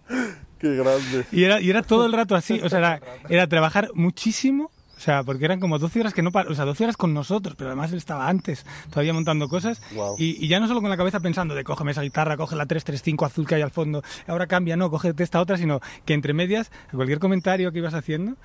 Qué 0.59 0.75
grande. 0.75 1.26
Y 1.33 1.45
era, 1.45 1.61
y 1.61 1.69
era 1.69 1.83
todo 1.83 2.07
el 2.07 2.12
rato 2.12 2.35
así, 2.35 2.61
o 2.62 2.69
sea, 2.71 2.79
era, 2.79 3.00
era 3.29 3.47
trabajar 3.47 3.91
muchísimo, 3.95 4.71
o 4.97 5.00
sea, 5.00 5.23
porque 5.25 5.45
eran 5.45 5.61
como 5.61 5.79
12 5.79 6.00
horas 6.00 6.15
que 6.15 6.23
no 6.23 6.33
par- 6.33 6.49
o 6.49 6.55
sea, 6.55 6.65
12 6.65 6.85
horas 6.85 6.97
con 6.97 7.12
nosotros, 7.12 7.55
pero 7.57 7.69
además 7.71 7.93
él 7.93 7.99
estaba 7.99 8.29
antes, 8.29 8.65
todavía 8.91 9.12
montando 9.12 9.49
cosas, 9.49 9.81
Guau. 9.93 10.17
y, 10.19 10.43
y 10.45 10.49
ya 10.49 10.59
no 10.59 10.69
solo 10.69 10.81
con 10.81 10.88
la 10.91 10.97
cabeza 10.97 11.21
pensando 11.21 11.55
de 11.55 11.65
cógeme 11.65 11.91
esa 11.93 12.03
guitarra, 12.03 12.37
coge 12.37 12.57
la 12.57 12.65
335 12.67 13.25
azul 13.26 13.47
que 13.47 13.57
hay 13.57 13.62
al 13.62 13.71
fondo, 13.71 14.03
ahora 14.26 14.47
cambia, 14.47 14.76
no, 14.76 14.91
cógete 14.91 15.23
esta 15.23 15.41
otra, 15.41 15.59
sino 15.59 15.81
que 16.05 16.15
entre 16.15 16.33
medias, 16.33 16.71
a 16.89 16.93
cualquier 16.97 17.19
comentario 17.19 17.71
que 17.73 17.78
ibas 17.78 17.95
haciendo, 17.95 18.37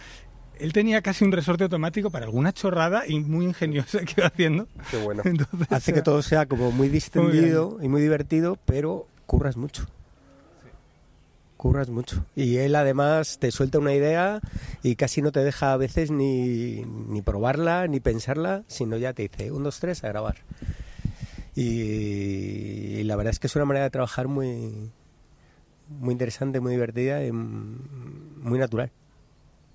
él 0.60 0.74
tenía 0.74 1.02
casi 1.02 1.24
un 1.26 1.32
resorte 1.32 1.64
automático 1.64 2.12
para 2.12 2.26
alguna 2.26 2.54
chorrada 2.54 3.04
y 3.08 3.20
muy 3.20 3.46
ingeniosa 3.46 4.00
que 4.06 4.14
iba 4.18 4.28
haciendo. 4.28 4.68
Qué 4.92 4.98
bueno. 4.98 5.24
Entonces, 5.26 5.72
Hace 5.72 5.94
que 5.94 6.02
todo 6.04 6.22
sea 6.22 6.46
como 6.46 6.72
muy 6.72 6.88
distendido 6.90 7.80
y 7.82 7.88
muy 7.88 8.02
divertido, 8.02 8.58
pero 8.66 9.08
curras 9.26 9.58
mucho. 9.58 9.88
Curras 11.62 11.92
mucho. 11.92 12.26
Y 12.36 12.58
él 12.58 12.76
además 12.76 13.38
te 13.38 13.52
suelta 13.52 13.78
una 13.78 13.94
idea 13.94 14.42
y 14.82 14.96
casi 14.96 15.22
no 15.22 15.32
te 15.32 15.42
deja 15.42 15.74
a 15.74 15.78
veces 15.78 16.10
ni, 16.10 16.84
ni 16.84 17.22
probarla, 17.22 17.88
ni 17.88 18.00
pensarla, 18.00 18.64
sino 18.66 18.98
ya 18.98 19.14
te 19.14 19.22
dice, 19.22 19.52
un, 19.52 19.62
dos, 19.62 19.80
tres, 19.80 20.04
a 20.04 20.08
grabar. 20.08 20.38
Y, 21.54 21.62
y 21.62 23.04
la 23.04 23.16
verdad 23.16 23.30
es 23.30 23.38
que 23.38 23.46
es 23.46 23.56
una 23.56 23.66
manera 23.66 23.84
de 23.84 23.92
trabajar 23.92 24.28
muy, 24.28 24.90
muy 26.00 26.14
interesante, 26.14 26.60
muy 26.60 26.72
divertida 26.72 27.24
y 27.24 27.32
muy 27.32 28.58
natural. 28.58 28.90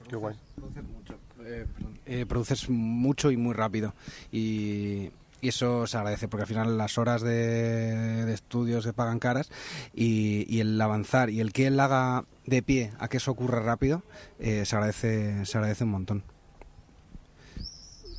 Qué 0.09 0.17
guay. 0.17 0.35
Produces 0.57 0.83
mucho, 0.83 1.15
eh. 1.45 1.67
Eh, 2.07 2.27
produces 2.27 2.69
mucho 2.69 3.31
y 3.31 3.37
muy 3.37 3.55
rápido. 3.55 3.95
Y, 4.33 5.11
y 5.47 5.49
eso 5.51 5.87
se 5.87 5.97
agradece, 5.97 6.27
porque 6.29 6.43
al 6.43 6.49
final 6.49 6.77
las 6.77 6.99
horas 6.99 7.23
de, 7.23 8.25
de 8.25 8.35
estudio 8.35 8.83
se 8.83 8.93
pagan 8.93 9.19
caras 9.21 9.49
y, 9.95 10.45
y 10.53 10.59
el 10.61 10.81
avanzar 10.81 11.31
y 11.31 11.41
el 11.41 11.53
que 11.53 11.69
él 11.69 11.79
haga 11.79 12.25
de 12.47 12.63
pie 12.63 12.91
a 12.99 13.07
que 13.09 13.19
eso 13.19 13.31
ocurra 13.31 13.61
rápido, 13.61 14.03
eh, 14.41 14.65
se, 14.67 14.75
agradece, 14.77 15.45
se 15.47 15.59
agradece 15.59 15.85
un 15.85 15.91
montón. 15.91 16.23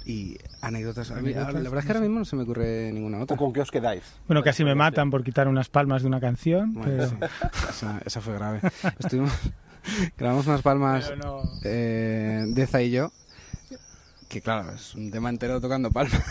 Y 0.06 0.38
anécdotas. 0.62 1.12
a 1.12 1.16
mí- 1.16 1.34
la 1.34 1.44
verdad 1.52 1.80
es 1.80 1.86
que 1.86 1.92
ahora 1.92 2.00
mismo 2.00 2.20
no 2.20 2.26
se 2.26 2.38
me 2.38 2.44
ocurre 2.44 2.92
ninguna 2.94 3.18
¿O 3.20 3.24
otra. 3.24 3.36
con 3.36 3.52
qué 3.52 3.60
os 3.62 3.72
quedáis? 3.72 4.04
bueno, 4.28 4.42
casi 4.42 4.63
me 4.63 4.74
matan 4.74 5.12
por 5.12 5.22
quitar 5.24 5.50
unas 5.50 5.68
palmas 5.68 6.02
de 6.04 6.08
una 6.08 6.22
canción, 6.22 6.74
Bueno, 6.74 6.92
pero... 6.96 7.10
sí, 7.10 7.16
esa, 7.70 8.02
esa 8.06 8.22
fue 8.22 8.34
grave. 8.36 8.62
Estuvimos, 9.00 9.34
grabamos 10.18 10.48
unas 10.48 10.62
palmas 10.62 11.12
no- 11.18 11.42
eh, 11.66 12.46
Deza 12.48 12.82
y 12.82 12.92
yo, 12.92 13.12
que 14.30 14.42
claro, 14.42 14.72
es 14.74 14.96
un 14.96 15.12
tema 15.12 15.30
entero 15.30 15.60
tocando 15.60 15.92
palmas. 15.92 16.22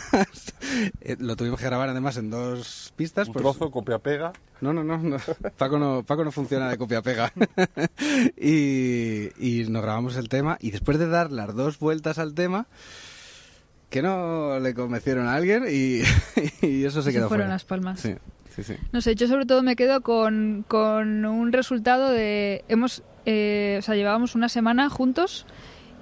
Eh, 1.01 1.17
lo 1.19 1.37
tuvimos 1.37 1.59
que 1.61 1.67
grabar 1.67 1.89
además 1.89 2.17
en 2.17 2.31
dos 2.31 2.93
pistas. 2.97 3.29
Un 3.29 3.35
pues- 3.35 3.43
trozo, 3.43 3.71
copia-pega. 3.71 4.33
No, 4.61 4.73
no, 4.73 4.83
no, 4.85 4.99
no. 4.99 5.17
Paco 5.59 5.79
no, 5.79 6.03
Paco 6.05 6.25
no 6.25 6.33
funciona 6.33 6.69
de 6.69 6.79
copia-pega. 6.79 7.33
y, 8.37 9.29
y 9.39 9.65
nos 9.69 9.83
grabamos 9.83 10.17
el 10.17 10.29
tema 10.29 10.59
y 10.61 10.71
después 10.71 10.99
de 10.99 11.09
dar 11.09 11.31
las 11.33 11.55
dos 11.55 11.79
vueltas 11.79 12.19
al 12.19 12.35
tema, 12.35 12.67
que 13.91 14.03
no 14.03 14.59
le 14.59 14.75
convencieron 14.75 15.27
a 15.27 15.35
alguien 15.35 15.65
y, 15.71 16.01
y 16.67 16.85
eso 16.85 17.03
se 17.03 17.11
Se 17.11 17.19
quedó 17.19 17.29
fueron 17.29 17.45
fuera. 17.47 17.55
las 17.55 17.65
palmas. 17.65 18.01
Sí, 18.01 18.15
sí, 18.55 18.63
sí. 18.65 18.75
No 18.93 19.01
sé, 19.01 19.15
yo 19.15 19.29
sobre 19.29 19.47
todo 19.47 19.63
me 19.63 19.77
quedo 19.77 20.01
con, 20.03 20.65
con 20.69 21.25
un 21.25 21.53
resultado 21.53 22.11
de... 22.11 22.65
Hemos, 22.69 23.03
eh, 23.27 23.77
o 23.79 23.83
sea, 23.83 23.95
llevábamos 23.95 24.35
una 24.35 24.49
semana 24.49 24.89
juntos 24.91 25.47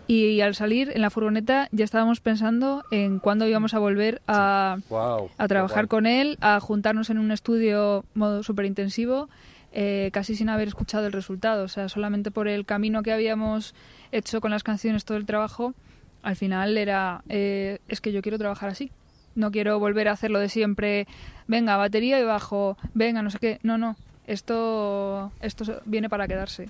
y 0.07 0.41
al 0.41 0.55
salir 0.55 0.91
en 0.95 1.01
la 1.01 1.11
furgoneta 1.11 1.69
ya 1.73 1.85
estábamos 1.85 2.21
pensando 2.21 2.85
en 2.91 3.19
cuándo 3.19 3.47
íbamos 3.47 3.75
a 3.75 3.79
volver 3.79 4.21
a, 4.27 4.77
Wow. 4.91 5.31
a 5.39 5.49
trabajar 5.49 5.89
con 5.89 6.07
él, 6.07 6.37
a 6.41 6.61
juntarnos 6.61 7.11
en 7.11 7.19
un 7.19 7.31
estudio 7.33 8.05
modo 8.15 8.43
súper 8.43 8.67
intensivo, 8.67 9.29
eh, 9.73 10.11
casi 10.13 10.37
sin 10.37 10.49
haber 10.51 10.69
escuchado 10.69 11.07
el 11.07 11.13
resultado. 11.13 11.65
O 11.65 11.69
sea, 11.69 11.89
solamente 11.89 12.31
por 12.31 12.49
el 12.49 12.65
camino 12.67 13.03
que 13.03 13.13
habíamos 13.13 13.75
hecho 14.13 14.41
con 14.41 14.51
las 14.51 14.63
canciones, 14.63 15.05
todo 15.05 15.17
el 15.17 15.27
trabajo, 15.27 15.75
al 16.23 16.37
final 16.37 16.77
era, 16.79 17.23
eh, 17.29 17.79
es 17.89 18.01
que 18.01 18.13
yo 18.13 18.23
quiero 18.23 18.39
trabajar 18.39 18.71
así. 18.71 18.91
No 19.35 19.51
quiero 19.51 19.79
volver 19.81 20.09
a 20.09 20.13
hacer 20.13 20.31
lo 20.31 20.39
de 20.39 20.49
siempre, 20.49 21.09
venga, 21.49 21.77
batería 21.77 22.21
y 22.21 22.25
bajo, 22.25 22.77
venga, 22.95 23.21
no 23.23 23.31
sé 23.31 23.39
qué. 23.41 23.59
No, 23.63 23.79
no, 23.79 23.97
esto, 24.29 25.33
esto 25.41 25.81
viene 25.87 26.09
para 26.09 26.29
quedarse. 26.29 26.69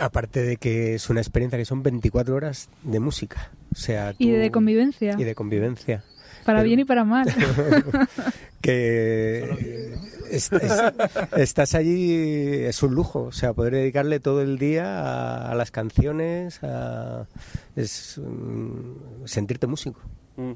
Aparte 0.00 0.42
de 0.42 0.56
que 0.56 0.94
es 0.94 1.10
una 1.10 1.20
experiencia 1.20 1.58
que 1.58 1.64
son 1.64 1.82
24 1.82 2.34
horas 2.34 2.68
de 2.82 2.98
música. 3.00 3.50
O 3.72 3.76
sea, 3.76 4.14
Y 4.18 4.30
de 4.30 4.50
convivencia, 4.50 5.14
Y 5.18 5.24
de 5.24 5.34
convivencia. 5.34 6.02
para 6.44 6.58
pero- 6.58 6.68
bien 6.68 6.80
y 6.80 6.84
para 6.84 7.04
mal. 7.04 7.26
que 8.60 9.94
est- 10.30 10.52
est- 10.52 10.94
estás 11.36 11.74
allí 11.74 12.12
es 12.64 12.82
un 12.82 12.94
lujo, 12.94 13.24
o 13.24 13.32
sea, 13.32 13.52
poder 13.52 13.74
dedicarle 13.74 14.20
todo 14.20 14.40
el 14.42 14.58
día 14.58 15.00
a, 15.00 15.50
a 15.50 15.54
las 15.54 15.70
canciones, 15.70 16.62
a, 16.62 17.26
es 17.76 18.20
sentirte 19.24 19.66
músico. 19.66 20.00
Mm. 20.36 20.52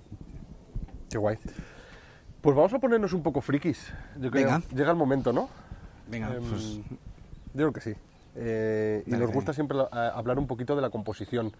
Qué 1.11 1.19
guay. 1.19 1.37
Pues 2.41 2.55
vamos 2.57 2.73
a 2.75 2.79
ponernos 2.79 3.13
un 3.13 3.23
poco 3.23 3.41
frikis. 3.41 3.79
Yo 4.21 4.31
creo. 4.31 4.45
Venga. 4.47 4.63
Llega 4.75 4.91
el 4.93 4.97
momento, 4.97 5.33
¿no? 5.33 5.49
Venga, 6.09 6.33
Em, 6.35 6.43
pues 6.45 6.63
Yo 7.55 7.71
creo 7.71 7.73
que 7.73 7.81
sí. 7.81 7.93
Eh, 8.39 9.03
y 9.07 9.11
nos 9.13 9.31
gusta 9.35 9.53
siempre 9.55 9.79
hablar 9.91 10.39
un 10.39 10.47
poquito 10.47 10.77
de 10.77 10.83
la 10.83 10.91
composición 10.91 11.53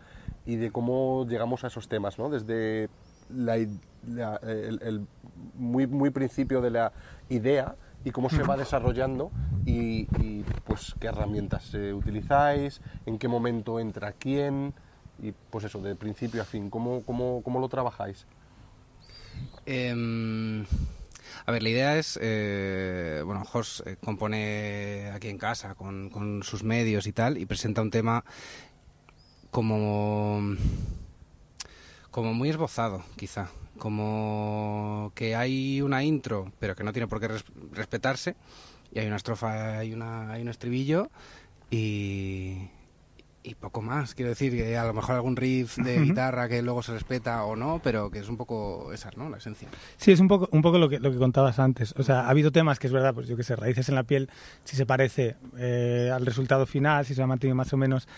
y 0.45 0.57
de 0.57 0.71
cómo 0.71 1.27
llegamos 1.29 1.65
a 1.65 1.69
esos 1.69 1.89
temas, 1.89 2.19
¿no? 2.19 2.29
Desde 2.29 2.89
la 3.35 3.59
i- 3.59 3.81
la- 4.07 4.37
el, 4.43 4.79
el 4.83 5.07
muy, 5.55 5.87
muy 5.87 6.11
principio 6.11 6.61
de 6.61 6.71
la 6.71 6.93
idea 7.29 7.75
y 8.05 8.11
cómo 8.11 8.29
se 8.31 8.43
va 8.43 8.57
desarrollando 8.57 9.31
y, 9.65 10.07
y, 10.23 10.45
pues 10.65 10.95
qué 11.01 11.09
herramientas 11.09 11.75
eh, 11.75 11.93
utilizáis, 11.93 12.81
en 13.07 13.19
qué 13.19 13.27
momento 13.27 13.81
entra 13.81 14.13
quién 14.13 14.75
y 15.23 15.33
pues 15.51 15.65
eso, 15.65 15.81
de 15.81 15.97
principio 15.97 16.43
a 16.43 16.45
fin, 16.45 16.69
cómo, 16.71 17.03
cómo, 17.05 17.41
cómo 17.43 17.59
lo 17.59 17.69
trabajáis. 17.69 18.27
Em, 19.65 20.65
a 21.45 21.53
ver, 21.53 21.63
la 21.63 21.69
idea 21.69 21.99
es, 21.99 22.19
eh, 22.23 23.23
bueno, 23.25 23.45
Jos 23.45 23.83
eh, 23.87 23.97
compone 24.03 25.11
aquí 25.15 25.29
en 25.29 25.39
casa 25.39 25.75
con, 25.75 26.11
con 26.11 26.43
sus 26.43 26.63
medios 26.63 27.07
y 27.07 27.13
tal 27.13 27.39
y 27.39 27.47
presenta 27.47 27.83
un 27.83 27.91
tema 27.91 28.25
como, 29.51 30.57
como 32.11 32.35
muy 32.35 32.51
esbozado, 32.51 33.03
quizá. 33.17 33.49
Como 33.79 35.13
que 35.15 35.37
hay 35.37 35.83
una 35.83 36.03
intro, 36.03 36.51
pero 36.59 36.75
que 36.75 36.83
no 36.85 36.93
tiene 36.93 37.09
por 37.09 37.21
qué 37.21 37.29
res- 37.29 37.45
respetarse, 37.73 38.35
y 38.93 38.99
hay 39.01 39.07
una 39.07 39.17
estrofa, 39.17 39.79
hay, 39.79 39.93
una, 39.93 40.33
hay 40.33 40.43
un 40.43 40.49
estribillo 40.49 41.11
y, 41.71 42.69
y 43.47 43.55
poco 43.55 43.81
más. 43.81 44.15
Quiero 44.15 44.31
decir 44.31 44.53
que 44.53 44.77
a 44.77 44.85
lo 44.85 44.93
mejor 44.93 45.15
algún 45.15 45.37
riff 45.37 45.77
de 45.77 46.01
guitarra 46.01 46.49
que 46.49 46.63
luego 46.63 46.83
se 46.83 46.93
respeta 46.93 47.45
o 47.45 47.55
no, 47.55 47.81
pero 47.83 48.11
que 48.11 48.19
es 48.19 48.29
un 48.29 48.37
poco 48.37 48.93
esa, 48.93 49.11
¿no? 49.17 49.31
La 49.31 49.37
esencia. 49.37 49.69
Sí, 49.97 50.11
es 50.11 50.19
un 50.19 50.27
poco, 50.27 50.49
un 50.51 50.63
poco 50.63 50.79
lo, 50.79 50.89
que, 50.89 50.99
lo 50.99 51.13
que 51.13 51.17
contabas 51.19 51.61
antes. 51.61 51.95
O 51.97 52.03
sea, 52.03 52.23
ha 52.23 52.31
habido 52.31 52.51
temas 52.51 52.81
que 52.81 52.89
es 52.89 52.93
verdad, 52.93 53.15
pues 53.15 53.29
yo 53.29 53.37
que 53.37 53.45
sé, 53.45 53.55
raíces 53.55 53.89
en 53.89 53.95
la 53.95 54.03
piel, 54.03 54.29
si 54.65 54.75
se 54.75 54.85
parece 54.85 55.37
eh, 55.57 56.11
al 56.13 56.27
resultado 56.27 56.67
final, 56.67 57.07
si 57.07 57.15
se 57.15 57.23
ha 57.23 57.27
mantenido 57.29 57.55
más 57.55 57.73
o 57.73 57.77
menos 57.77 58.09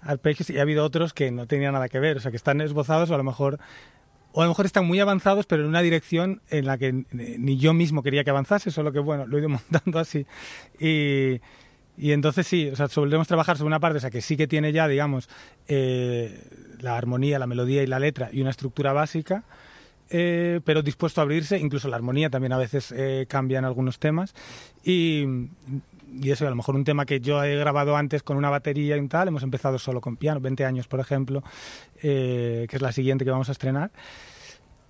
al 0.00 0.18
pecho, 0.18 0.42
y 0.50 0.58
ha 0.58 0.62
habido 0.62 0.84
otros 0.84 1.12
que 1.12 1.30
no 1.30 1.46
tenían 1.46 1.74
nada 1.74 1.90
que 1.90 2.00
ver, 2.00 2.16
o 2.16 2.20
sea, 2.20 2.30
que 2.30 2.38
están 2.38 2.62
esbozados 2.62 3.10
o 3.10 3.14
a 3.14 3.18
lo 3.18 3.24
mejor 3.24 3.60
o 4.34 4.40
a 4.40 4.44
lo 4.44 4.50
mejor 4.52 4.64
están 4.64 4.86
muy 4.86 4.98
avanzados, 4.98 5.44
pero 5.44 5.62
en 5.62 5.68
una 5.68 5.82
dirección 5.82 6.40
en 6.48 6.64
la 6.64 6.78
que 6.78 7.04
ni 7.10 7.58
yo 7.58 7.74
mismo 7.74 8.02
quería 8.02 8.24
que 8.24 8.30
avanzase, 8.30 8.70
solo 8.70 8.90
que 8.90 8.98
bueno, 8.98 9.26
lo 9.26 9.36
he 9.36 9.40
ido 9.40 9.48
montando 9.50 9.98
así. 9.98 10.26
Y, 10.80 11.42
y 11.96 12.12
entonces 12.12 12.46
sí, 12.46 12.68
o 12.68 12.76
sea, 12.76 12.88
solemos 12.88 13.28
trabajar 13.28 13.56
sobre 13.56 13.68
una 13.68 13.80
parte, 13.80 13.98
o 13.98 14.00
sea, 14.00 14.10
que 14.10 14.22
sí 14.22 14.36
que 14.36 14.46
tiene 14.46 14.72
ya, 14.72 14.88
digamos, 14.88 15.28
eh, 15.68 16.42
la 16.80 16.96
armonía, 16.96 17.38
la 17.38 17.46
melodía 17.46 17.82
y 17.82 17.86
la 17.86 17.98
letra 17.98 18.30
y 18.32 18.40
una 18.40 18.50
estructura 18.50 18.92
básica, 18.92 19.44
eh, 20.10 20.60
pero 20.64 20.82
dispuesto 20.82 21.20
a 21.20 21.24
abrirse, 21.24 21.58
incluso 21.58 21.88
la 21.88 21.96
armonía 21.96 22.28
también 22.30 22.52
a 22.52 22.58
veces 22.58 22.92
eh, 22.96 23.26
cambia 23.28 23.58
en 23.58 23.64
algunos 23.64 23.98
temas. 23.98 24.34
Y, 24.84 25.24
y 26.20 26.30
eso, 26.30 26.46
a 26.46 26.50
lo 26.50 26.56
mejor 26.56 26.74
un 26.74 26.84
tema 26.84 27.06
que 27.06 27.20
yo 27.20 27.42
he 27.42 27.56
grabado 27.56 27.96
antes 27.96 28.22
con 28.22 28.36
una 28.36 28.50
batería 28.50 28.96
y 28.96 29.08
tal, 29.08 29.28
hemos 29.28 29.42
empezado 29.42 29.78
solo 29.78 30.00
con 30.00 30.16
piano, 30.16 30.40
20 30.40 30.64
años, 30.64 30.86
por 30.86 31.00
ejemplo, 31.00 31.42
eh, 32.02 32.66
que 32.68 32.76
es 32.76 32.82
la 32.82 32.92
siguiente 32.92 33.24
que 33.24 33.30
vamos 33.30 33.48
a 33.48 33.52
estrenar. 33.52 33.90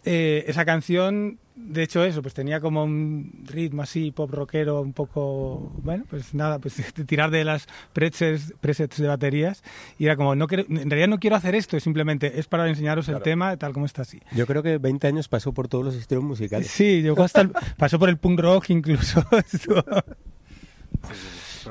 Eh, 0.05 0.45
esa 0.49 0.65
canción, 0.65 1.39
de 1.55 1.85
hecho 1.85 2.03
eso, 2.05 2.23
pues 2.23 2.35
tenía 2.35 2.61
como 2.61 2.83
un 2.83 3.45
ritmo 3.47 3.83
así, 3.83 4.11
pop 4.11 4.31
rockero, 4.33 4.81
un 4.81 4.93
poco, 4.93 5.71
bueno, 5.83 6.05
pues 6.11 6.35
nada, 6.35 6.59
pues 6.59 6.75
tirar 7.07 7.31
de 7.31 7.45
las 7.45 7.69
presets, 7.93 8.53
presets 8.61 8.97
de 8.99 9.07
baterías 9.07 9.63
y 9.99 10.07
era 10.07 10.17
como, 10.17 10.35
no 10.35 10.49
quiero, 10.49 10.65
en 10.69 10.91
realidad 10.91 11.07
no 11.09 11.21
quiero 11.21 11.37
hacer 11.37 11.55
esto, 11.55 11.79
simplemente 11.79 12.41
es 12.41 12.49
para 12.49 12.69
enseñaros 12.69 13.07
el 13.09 13.13
Claro. 13.13 13.23
tema 13.25 13.57
tal 13.59 13.73
como 13.73 13.87
está 13.87 14.03
así. 14.03 14.21
Yo 14.33 14.45
creo 14.47 14.63
que 14.65 14.79
20 14.79 15.07
años 15.07 15.29
pasó 15.29 15.53
por 15.53 15.69
todos 15.69 15.85
los 15.85 15.95
estilos 15.95 16.25
musicales. 16.25 16.67
Sí, 16.69 17.01
llegó 17.03 17.23
hasta 17.23 17.43
el, 17.43 17.53
pasó 17.77 17.99
por 18.01 18.09
el 18.09 18.17
punk 18.17 18.41
rock 18.41 18.71
incluso. 18.71 19.25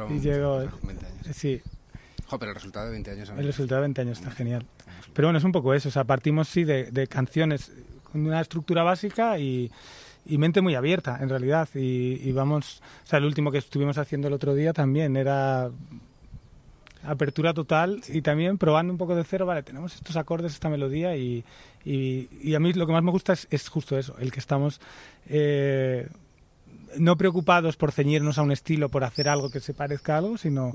Y 0.09 0.19
llegó- 0.19 0.69
20 0.83 1.05
años. 1.05 1.35
sí, 1.35 1.61
Jo, 2.27 2.39
pero 2.39 2.51
el 2.51 2.55
resultado 2.55 2.85
de 2.85 2.91
20 2.93 3.11
años... 3.11 3.29
el 3.37 3.45
resultado 3.45 3.81
de 3.81 3.87
20 3.87 4.01
años 4.01 4.19
está 4.19 4.31
genial. 4.31 4.65
Pero 5.13 5.27
bueno, 5.27 5.37
es 5.37 5.43
un 5.43 5.51
poco 5.51 5.73
eso, 5.73 5.89
o 5.89 5.91
sea, 5.91 6.05
partimos 6.05 6.47
sí 6.47 6.63
de, 6.63 6.89
de 6.91 7.07
canciones 7.07 7.73
con 8.11 8.25
una 8.25 8.41
estructura 8.41 8.83
básica 8.83 9.37
y, 9.39 9.71
y 10.25 10.37
mente 10.37 10.61
muy 10.61 10.75
abierta, 10.75 11.17
en 11.21 11.29
realidad. 11.29 11.67
Y, 11.73 12.31
vamos, 12.31 12.81
o 13.03 13.07
sea, 13.07 13.19
el 13.19 13.25
último 13.25 13.51
que 13.51 13.57
estuvimos 13.57 13.97
haciendo 13.97 14.27
el 14.27 14.33
otro 14.33 14.53
día 14.53 14.73
también 14.73 15.15
era 15.15 15.69
apertura 17.03 17.53
total 17.53 18.01
y 18.09 18.21
también 18.21 18.59
probando 18.59 18.93
un 18.93 18.97
poco 18.99 19.15
de 19.15 19.23
cero, 19.23 19.47
vale, 19.47 19.63
tenemos 19.63 19.95
estos 19.95 20.15
acordes, 20.17 20.53
esta 20.53 20.69
melodía 20.69 21.15
y, 21.15 21.43
y, 21.83 22.53
a 22.53 22.59
mí 22.59 22.73
lo 22.73 22.85
que 22.85 22.93
más 22.93 23.01
me 23.01 23.09
gusta 23.09 23.33
es, 23.33 23.47
es 23.49 23.67
justo 23.69 23.97
eso, 23.97 24.15
el 24.19 24.31
que 24.31 24.39
estamos 24.39 24.79
eh, 25.27 26.07
no 26.97 27.17
preocupados 27.17 27.75
por 27.75 27.91
ceñirnos 27.91 28.37
a 28.37 28.43
un 28.43 28.51
estilo, 28.51 28.89
por 28.89 29.03
hacer 29.03 29.29
algo 29.29 29.49
que 29.49 29.59
se 29.59 29.73
parezca 29.73 30.15
a 30.15 30.17
algo, 30.19 30.37
sino. 30.37 30.71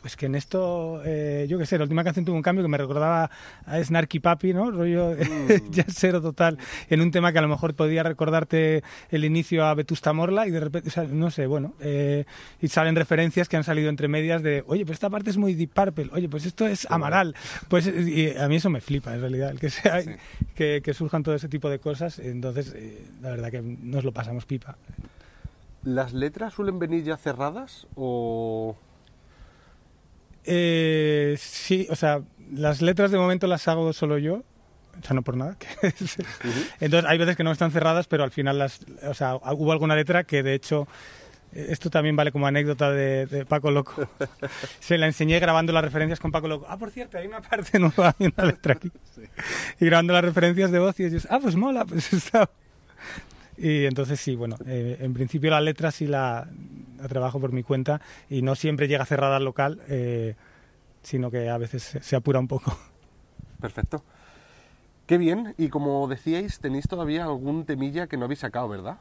Pues 0.00 0.16
que 0.16 0.26
en 0.26 0.34
esto, 0.34 1.02
eh, 1.04 1.46
yo 1.48 1.58
qué 1.58 1.66
sé, 1.66 1.76
la 1.78 1.84
última 1.84 2.04
canción 2.04 2.24
tuvo 2.24 2.36
un 2.36 2.42
cambio 2.42 2.62
que 2.64 2.68
me 2.68 2.78
recordaba 2.78 3.30
a 3.66 3.82
Snarky 3.82 4.20
Papi, 4.20 4.54
¿no? 4.54 4.70
Rollo 4.70 5.16
jazzero 5.70 6.20
total, 6.22 6.56
en 6.88 7.00
un 7.00 7.10
tema 7.10 7.32
que 7.32 7.38
a 7.38 7.42
lo 7.42 7.48
mejor 7.48 7.74
podía 7.74 8.02
recordarte 8.02 8.82
el 9.10 9.24
inicio 9.24 9.64
a 9.64 9.74
Vetusta 9.74 10.12
Morla 10.12 10.46
y 10.46 10.50
de 10.50 10.60
repente, 10.60 10.88
o 10.88 10.92
sea, 10.92 11.04
no 11.04 11.30
sé, 11.30 11.46
bueno, 11.46 11.74
eh, 11.80 12.24
y 12.60 12.68
salen 12.68 12.94
referencias 12.96 13.48
que 13.48 13.56
han 13.56 13.64
salido 13.64 13.88
entre 13.88 14.08
medias 14.08 14.42
de, 14.42 14.62
oye, 14.66 14.84
pues 14.86 14.96
esta 14.96 15.10
parte 15.10 15.30
es 15.30 15.36
muy 15.36 15.54
Deep 15.54 15.70
Purple, 15.72 16.10
oye, 16.12 16.28
pues 16.28 16.46
esto 16.46 16.66
es 16.66 16.86
Amaral, 16.90 17.34
pues 17.68 17.86
y 17.88 18.36
a 18.36 18.46
mí 18.48 18.56
eso 18.56 18.70
me 18.70 18.80
flipa, 18.80 19.14
en 19.14 19.20
realidad, 19.20 19.50
el 19.50 19.58
que 19.60 19.70
sea, 19.70 20.02
Sí. 20.02 20.10
que, 20.54 20.80
que 20.82 20.94
surjan 20.94 21.22
todo 21.22 21.34
ese 21.34 21.48
tipo 21.48 21.68
de 21.70 21.78
cosas, 21.80 22.18
entonces, 22.18 22.72
eh, 22.76 23.04
la 23.20 23.30
verdad 23.30 23.50
que 23.50 23.60
nos 23.62 24.04
lo 24.04 24.12
pasamos 24.12 24.46
pipa. 24.46 24.76
¿Las 25.82 26.12
letras 26.12 26.54
suelen 26.54 26.78
venir 26.78 27.04
ya 27.04 27.16
cerradas 27.16 27.86
o...? 27.96 28.76
Eh, 30.50 31.36
sí, 31.38 31.86
o 31.90 31.96
sea, 31.96 32.22
las 32.50 32.80
letras 32.80 33.10
de 33.10 33.18
momento 33.18 33.46
las 33.46 33.68
hago 33.68 33.92
solo 33.92 34.16
yo. 34.16 34.36
O 34.98 35.02
sea, 35.04 35.14
no 35.14 35.22
por 35.22 35.36
nada. 35.36 35.56
Entonces, 36.80 37.08
hay 37.08 37.18
veces 37.18 37.36
que 37.36 37.44
no 37.44 37.52
están 37.52 37.70
cerradas, 37.70 38.06
pero 38.06 38.24
al 38.24 38.30
final 38.30 38.58
las, 38.58 38.80
o 39.06 39.14
sea, 39.14 39.36
hubo 39.36 39.72
alguna 39.72 39.94
letra 39.94 40.24
que 40.24 40.42
de 40.42 40.54
hecho, 40.54 40.88
esto 41.52 41.90
también 41.90 42.16
vale 42.16 42.32
como 42.32 42.46
anécdota 42.46 42.90
de, 42.90 43.26
de 43.26 43.44
Paco 43.44 43.70
Loco. 43.70 44.08
Se 44.80 44.96
la 44.96 45.06
enseñé 45.06 45.38
grabando 45.38 45.72
las 45.72 45.84
referencias 45.84 46.18
con 46.18 46.32
Paco 46.32 46.48
Loco. 46.48 46.66
Ah, 46.68 46.78
por 46.78 46.90
cierto, 46.90 47.18
hay 47.18 47.26
una 47.26 47.42
parte 47.42 47.78
nueva, 47.78 48.16
hay 48.18 48.32
una 48.34 48.46
letra 48.46 48.72
aquí. 48.72 48.90
Y 49.78 49.84
grabando 49.84 50.14
las 50.14 50.24
referencias 50.24 50.70
de 50.70 50.78
voz 50.78 50.98
y 50.98 51.04
ellos, 51.04 51.28
ah, 51.30 51.38
pues 51.40 51.56
mola, 51.56 51.84
pues 51.84 52.10
está. 52.12 52.48
Y 53.58 53.86
entonces 53.86 54.20
sí, 54.20 54.36
bueno, 54.36 54.56
eh, 54.66 54.98
en 55.00 55.14
principio 55.14 55.50
la 55.50 55.60
letra 55.60 55.90
sí 55.90 56.06
la, 56.06 56.48
trabajo 57.08 57.40
por 57.40 57.52
mi 57.52 57.64
cuenta 57.64 58.00
y 58.30 58.42
no 58.42 58.54
siempre 58.54 58.86
llega 58.86 59.04
cerrada 59.04 59.36
al 59.36 59.44
local, 59.44 59.82
eh, 59.88 60.36
sino 61.02 61.30
que 61.30 61.48
a 61.48 61.58
veces 61.58 61.98
se 62.00 62.16
apura 62.16 62.38
un 62.38 62.46
poco. 62.46 62.76
Perfecto. 63.60 64.04
Qué 65.06 65.18
bien. 65.18 65.54
Y 65.58 65.70
como 65.70 66.06
decíais, 66.06 66.60
tenéis 66.60 66.86
todavía 66.86 67.24
algún 67.24 67.64
temilla 67.64 68.06
que 68.06 68.16
no 68.16 68.26
habéis 68.26 68.40
sacado, 68.40 68.68
¿verdad? 68.68 68.98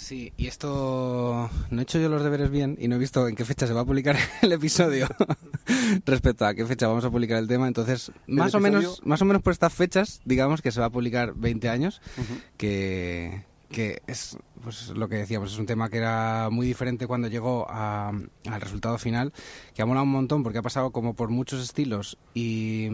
Sí, 0.00 0.32
y 0.36 0.46
esto 0.46 1.50
no 1.70 1.80
he 1.80 1.82
hecho 1.82 1.98
yo 1.98 2.08
los 2.08 2.22
deberes 2.22 2.50
bien 2.52 2.76
y 2.80 2.86
no 2.86 2.94
he 2.94 2.98
visto 3.00 3.26
en 3.26 3.34
qué 3.34 3.44
fecha 3.44 3.66
se 3.66 3.72
va 3.72 3.80
a 3.80 3.84
publicar 3.84 4.16
el 4.42 4.52
episodio 4.52 5.08
respecto 6.06 6.46
a 6.46 6.54
qué 6.54 6.64
fecha 6.64 6.86
vamos 6.86 7.04
a 7.04 7.10
publicar 7.10 7.38
el 7.38 7.48
tema. 7.48 7.66
Entonces, 7.66 8.12
más 8.28 8.54
o 8.54 8.60
menos, 8.60 9.00
más 9.04 9.20
o 9.22 9.24
menos 9.24 9.42
por 9.42 9.52
estas 9.52 9.74
fechas, 9.74 10.20
digamos 10.24 10.62
que 10.62 10.70
se 10.70 10.78
va 10.78 10.86
a 10.86 10.90
publicar 10.90 11.34
20 11.34 11.68
años, 11.68 12.00
que, 12.56 13.42
que 13.70 14.00
es 14.06 14.38
pues 14.62 14.90
lo 14.90 15.08
que 15.08 15.16
decíamos, 15.16 15.52
es 15.52 15.58
un 15.58 15.66
tema 15.66 15.88
que 15.88 15.96
era 15.98 16.48
muy 16.50 16.66
diferente 16.66 17.08
cuando 17.08 17.26
llegó 17.26 17.66
a- 17.68 18.10
al 18.10 18.60
resultado 18.60 18.98
final, 18.98 19.32
que 19.74 19.82
ha 19.82 19.86
molado 19.86 20.04
un 20.04 20.12
montón 20.12 20.44
porque 20.44 20.58
ha 20.58 20.62
pasado 20.62 20.92
como 20.92 21.14
por 21.14 21.28
muchos 21.28 21.60
estilos 21.62 22.18
y, 22.34 22.88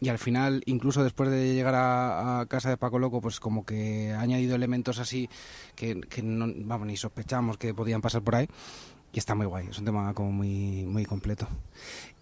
y 0.00 0.08
al 0.08 0.18
final, 0.18 0.62
incluso 0.66 1.02
después 1.02 1.30
de 1.30 1.54
llegar 1.54 1.74
a, 1.74 2.40
a 2.40 2.46
casa 2.46 2.68
de 2.68 2.76
Paco 2.76 2.98
Loco, 2.98 3.20
pues 3.20 3.40
como 3.40 3.64
que 3.64 4.12
ha 4.12 4.20
añadido 4.20 4.54
elementos 4.54 4.98
así 4.98 5.28
que, 5.74 6.00
que 6.00 6.22
no, 6.22 6.46
vamos, 6.64 6.86
ni 6.86 6.96
sospechamos 6.96 7.58
que 7.58 7.74
podían 7.74 8.00
pasar 8.00 8.22
por 8.22 8.34
ahí. 8.36 8.48
Y 9.12 9.18
está 9.18 9.34
muy 9.34 9.46
guay, 9.46 9.68
es 9.70 9.78
un 9.78 9.86
tema 9.86 10.12
como 10.12 10.30
muy, 10.30 10.84
muy 10.84 11.06
completo. 11.06 11.48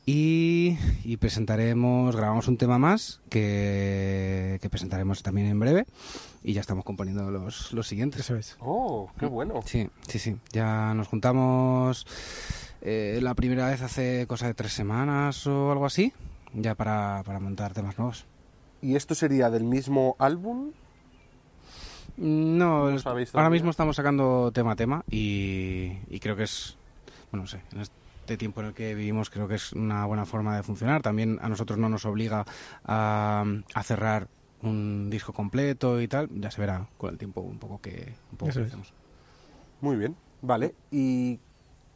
Y, 0.06 0.76
y 1.02 1.16
presentaremos, 1.16 2.14
grabamos 2.14 2.46
un 2.46 2.58
tema 2.58 2.78
más 2.78 3.20
que, 3.30 4.58
que 4.60 4.70
presentaremos 4.70 5.22
también 5.22 5.48
en 5.48 5.58
breve. 5.58 5.86
Y 6.44 6.52
ya 6.52 6.60
estamos 6.60 6.84
componiendo 6.84 7.30
los, 7.30 7.72
los 7.72 7.88
siguientes. 7.88 8.20
Eso 8.20 8.36
es. 8.36 8.56
Oh, 8.60 9.10
qué 9.18 9.24
bueno. 9.24 9.62
Sí, 9.64 9.88
sí, 10.06 10.18
sí. 10.18 10.36
Ya 10.52 10.92
nos 10.92 11.08
juntamos 11.08 12.06
eh, 12.82 13.18
la 13.22 13.34
primera 13.34 13.66
vez 13.66 13.80
hace 13.80 14.26
cosa 14.28 14.46
de 14.46 14.54
tres 14.54 14.74
semanas 14.74 15.46
o 15.46 15.72
algo 15.72 15.86
así, 15.86 16.12
ya 16.54 16.74
para, 16.74 17.22
para 17.24 17.40
montar 17.40 17.72
temas 17.74 17.98
nuevos. 17.98 18.24
¿Y 18.82 18.96
esto 18.96 19.14
sería 19.14 19.50
del 19.50 19.64
mismo 19.64 20.16
álbum? 20.18 20.72
No, 22.16 22.90
¿No 22.90 22.96
es- 22.96 23.02
sabéis 23.02 23.34
ahora 23.34 23.50
mismo 23.50 23.70
estamos 23.70 23.96
sacando 23.96 24.50
tema 24.52 24.72
a 24.72 24.76
tema 24.76 25.04
y, 25.10 25.92
y 26.08 26.20
creo 26.20 26.36
que 26.36 26.44
es, 26.44 26.76
bueno, 27.30 27.42
no 27.44 27.46
sé, 27.48 27.60
en 27.72 27.80
este 27.80 28.36
tiempo 28.36 28.60
en 28.60 28.68
el 28.68 28.74
que 28.74 28.94
vivimos 28.94 29.30
creo 29.30 29.48
que 29.48 29.56
es 29.56 29.72
una 29.72 30.06
buena 30.06 30.24
forma 30.26 30.56
de 30.56 30.62
funcionar. 30.62 31.02
También 31.02 31.38
a 31.42 31.48
nosotros 31.48 31.78
no 31.78 31.88
nos 31.88 32.04
obliga 32.06 32.44
a, 32.84 33.44
a 33.74 33.82
cerrar 33.82 34.28
un 34.62 35.10
disco 35.10 35.32
completo 35.32 36.00
y 36.00 36.08
tal. 36.08 36.28
Ya 36.40 36.50
se 36.50 36.60
verá 36.60 36.86
con 36.96 37.10
el 37.10 37.18
tiempo 37.18 37.40
un 37.40 37.58
poco 37.58 37.80
que, 37.80 38.12
un 38.32 38.38
poco 38.38 38.52
que 38.52 38.62
hacemos. 38.62 38.92
Muy 39.80 39.96
bien. 39.96 40.14
Vale, 40.40 40.74
¿y 40.90 41.38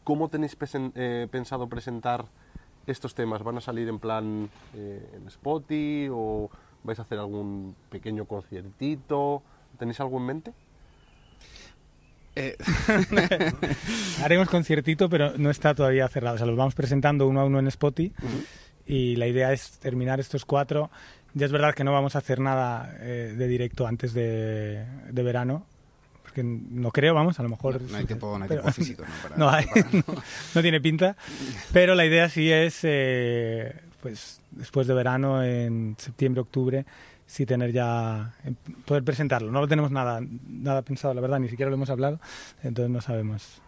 cómo 0.04 0.28
tenéis 0.28 0.56
eh, 0.94 1.28
pensado 1.30 1.68
presentar 1.68 2.26
estos 2.90 3.14
temas? 3.14 3.42
¿Van 3.42 3.58
a 3.58 3.60
salir 3.60 3.88
en 3.88 3.98
plan 3.98 4.48
eh, 4.74 5.10
en 5.14 5.26
Spotify 5.28 6.08
o 6.10 6.50
vais 6.84 6.98
a 6.98 7.02
hacer 7.02 7.18
algún 7.18 7.74
pequeño 7.90 8.24
conciertito? 8.24 9.42
¿Tenéis 9.78 10.00
algo 10.00 10.18
en 10.18 10.26
mente? 10.26 10.52
Eh, 12.34 12.56
Haremos 14.22 14.48
conciertito, 14.48 15.08
pero 15.08 15.36
no 15.36 15.50
está 15.50 15.74
todavía 15.74 16.08
cerrado. 16.08 16.36
O 16.36 16.38
sea, 16.38 16.46
los 16.46 16.56
vamos 16.56 16.74
presentando 16.74 17.26
uno 17.26 17.40
a 17.40 17.44
uno 17.44 17.58
en 17.58 17.68
Spotify 17.68 18.12
y 18.86 19.16
la 19.16 19.26
idea 19.26 19.52
es 19.52 19.78
terminar 19.78 20.20
estos 20.20 20.44
cuatro. 20.44 20.90
Ya 21.34 21.46
es 21.46 21.52
verdad 21.52 21.74
que 21.74 21.84
no 21.84 21.92
vamos 21.92 22.16
a 22.16 22.18
hacer 22.18 22.40
nada 22.40 22.96
eh, 23.00 23.34
de 23.36 23.48
directo 23.48 23.86
antes 23.86 24.14
de, 24.14 24.84
de 25.10 25.22
verano, 25.22 25.66
porque 26.28 26.42
no 26.44 26.90
creo, 26.90 27.14
vamos, 27.14 27.40
a 27.40 27.42
lo 27.42 27.48
mejor... 27.48 27.80
no 27.80 27.96
hay 27.96 28.04
tiempo, 28.04 28.36
no 28.38 28.44
hay 28.44 28.48
pero- 28.48 28.60
tiempo 28.62 28.74
físico, 28.76 29.02
¿no? 29.02 29.08
Para 29.22 29.36
no, 29.36 29.48
hay- 29.50 29.66
no, 29.92 30.14
no 30.54 30.62
tiene 30.62 30.78
pinta, 30.80 31.16
pero 31.72 31.94
la 31.94 32.04
idea 32.04 32.28
sí 32.28 32.52
es, 32.52 32.80
eh, 32.82 33.74
pues 34.02 34.42
después 34.50 34.86
de 34.86 34.94
verano, 34.94 35.42
en 35.42 35.94
septiembre, 35.98 36.42
octubre, 36.42 36.84
sí 37.26 37.46
tener 37.46 37.72
ya, 37.72 38.34
eh, 38.44 38.52
poder 38.84 39.04
presentarlo. 39.04 39.50
No 39.50 39.60
lo 39.60 39.68
tenemos 39.68 39.90
nada, 39.90 40.20
nada 40.48 40.82
pensado, 40.82 41.14
la 41.14 41.20
verdad, 41.22 41.38
ni 41.40 41.48
siquiera 41.48 41.70
lo 41.70 41.76
hemos 41.76 41.88
hablado, 41.90 42.20
entonces 42.62 42.90
no 42.90 43.00
sabemos. 43.00 43.62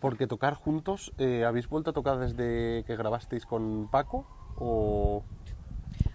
Porque 0.00 0.26
tocar 0.26 0.52
juntos, 0.54 1.12
eh, 1.16 1.44
¿habéis 1.46 1.68
vuelto 1.68 1.90
a 1.90 1.92
tocar 1.94 2.18
desde 2.18 2.84
que 2.86 2.96
grabasteis 2.96 3.46
con 3.46 3.88
Paco? 3.90 4.26
¿O 4.56 5.24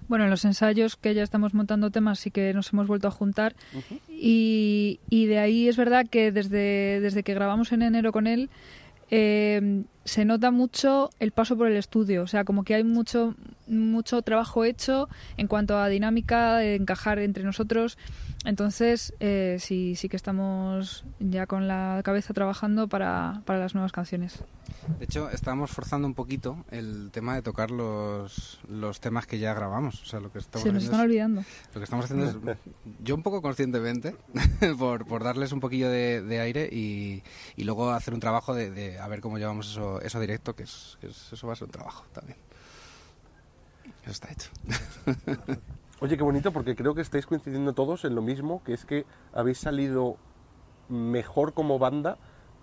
Bueno, 0.09 0.25
en 0.25 0.31
los 0.31 0.43
ensayos 0.43 0.97
que 0.97 1.13
ya 1.13 1.23
estamos 1.23 1.53
montando 1.53 1.91
temas 1.91 2.19
sí 2.19 2.31
que 2.31 2.53
nos 2.53 2.73
hemos 2.73 2.87
vuelto 2.87 3.07
a 3.07 3.11
juntar 3.11 3.55
y, 4.09 4.99
y 5.09 5.27
de 5.27 5.39
ahí 5.39 5.69
es 5.69 5.77
verdad 5.77 6.07
que 6.09 6.31
desde, 6.31 6.99
desde 6.99 7.23
que 7.23 7.33
grabamos 7.33 7.71
en 7.71 7.83
enero 7.83 8.11
con 8.11 8.27
él 8.27 8.49
eh, 9.11 9.83
se 10.05 10.25
nota 10.25 10.49
mucho 10.51 11.09
el 11.19 11.31
paso 11.31 11.57
por 11.57 11.67
el 11.67 11.77
estudio, 11.77 12.23
o 12.23 12.27
sea, 12.27 12.43
como 12.45 12.63
que 12.63 12.73
hay 12.75 12.83
mucho, 12.83 13.35
mucho 13.67 14.21
trabajo 14.21 14.63
hecho 14.63 15.07
en 15.37 15.47
cuanto 15.47 15.77
a 15.77 15.87
dinámica, 15.87 16.57
de 16.57 16.75
encajar 16.75 17.19
entre 17.19 17.43
nosotros. 17.43 17.97
Entonces, 18.45 19.13
eh, 19.19 19.57
sí, 19.59 19.95
sí 19.95 20.07
que 20.09 20.15
estamos 20.15 21.03
ya 21.19 21.45
con 21.45 21.67
la 21.67 22.01
cabeza 22.03 22.33
trabajando 22.33 22.87
para, 22.87 23.41
para 23.45 23.59
las 23.59 23.73
nuevas 23.75 23.91
canciones. 23.91 24.39
De 24.97 25.05
hecho, 25.05 25.29
estábamos 25.29 25.71
forzando 25.71 26.07
un 26.07 26.13
poquito 26.13 26.63
el 26.71 27.09
tema 27.11 27.35
de 27.35 27.41
tocar 27.41 27.69
los, 27.69 28.59
los 28.69 29.01
temas 29.01 29.27
que 29.27 29.37
ya 29.37 29.53
grabamos. 29.53 30.01
O 30.01 30.05
sea, 30.05 30.21
lo 30.21 30.31
que 30.31 30.39
estamos 30.39 30.63
Se 30.63 30.71
nos 30.71 30.83
haciendo 30.83 30.85
están 30.85 30.99
es- 31.01 31.05
olvidando. 31.05 31.41
Lo 31.73 31.79
que 31.79 31.83
estamos 31.83 32.05
haciendo 32.05 32.51
es, 32.51 32.57
yo 33.03 33.13
un 33.15 33.21
poco 33.23 33.41
conscientemente, 33.41 34.15
por, 34.79 35.05
por 35.05 35.23
darles 35.23 35.51
un 35.51 35.59
poquillo 35.59 35.89
de, 35.89 36.21
de 36.21 36.39
aire 36.39 36.69
y, 36.71 37.21
y 37.57 37.63
luego 37.65 37.91
hacer 37.91 38.13
un 38.13 38.21
trabajo 38.21 38.55
de, 38.55 38.71
de 38.71 38.99
a 38.99 39.07
ver 39.09 39.19
cómo 39.19 39.37
llevamos 39.37 39.69
eso, 39.71 39.88
eso 40.01 40.19
directo, 40.19 40.55
que, 40.55 40.63
es, 40.63 40.97
que 41.01 41.07
es- 41.07 41.33
eso 41.33 41.47
va 41.47 41.53
a 41.53 41.55
ser 41.55 41.65
un 41.65 41.71
trabajo 41.71 42.05
también. 42.13 42.37
Eso 44.03 44.11
está 44.11 44.31
hecho. 44.31 44.49
Oye, 46.01 46.15
qué 46.15 46.23
bonito, 46.23 46.51
porque 46.53 46.75
creo 46.75 46.95
que 46.95 47.01
estáis 47.01 47.25
coincidiendo 47.25 47.73
todos 47.73 48.05
en 48.05 48.15
lo 48.15 48.21
mismo, 48.21 48.63
que 48.63 48.73
es 48.73 48.85
que 48.85 49.05
habéis 49.33 49.57
salido 49.57 50.17
mejor 50.87 51.53
como 51.53 51.77
banda 51.77 52.17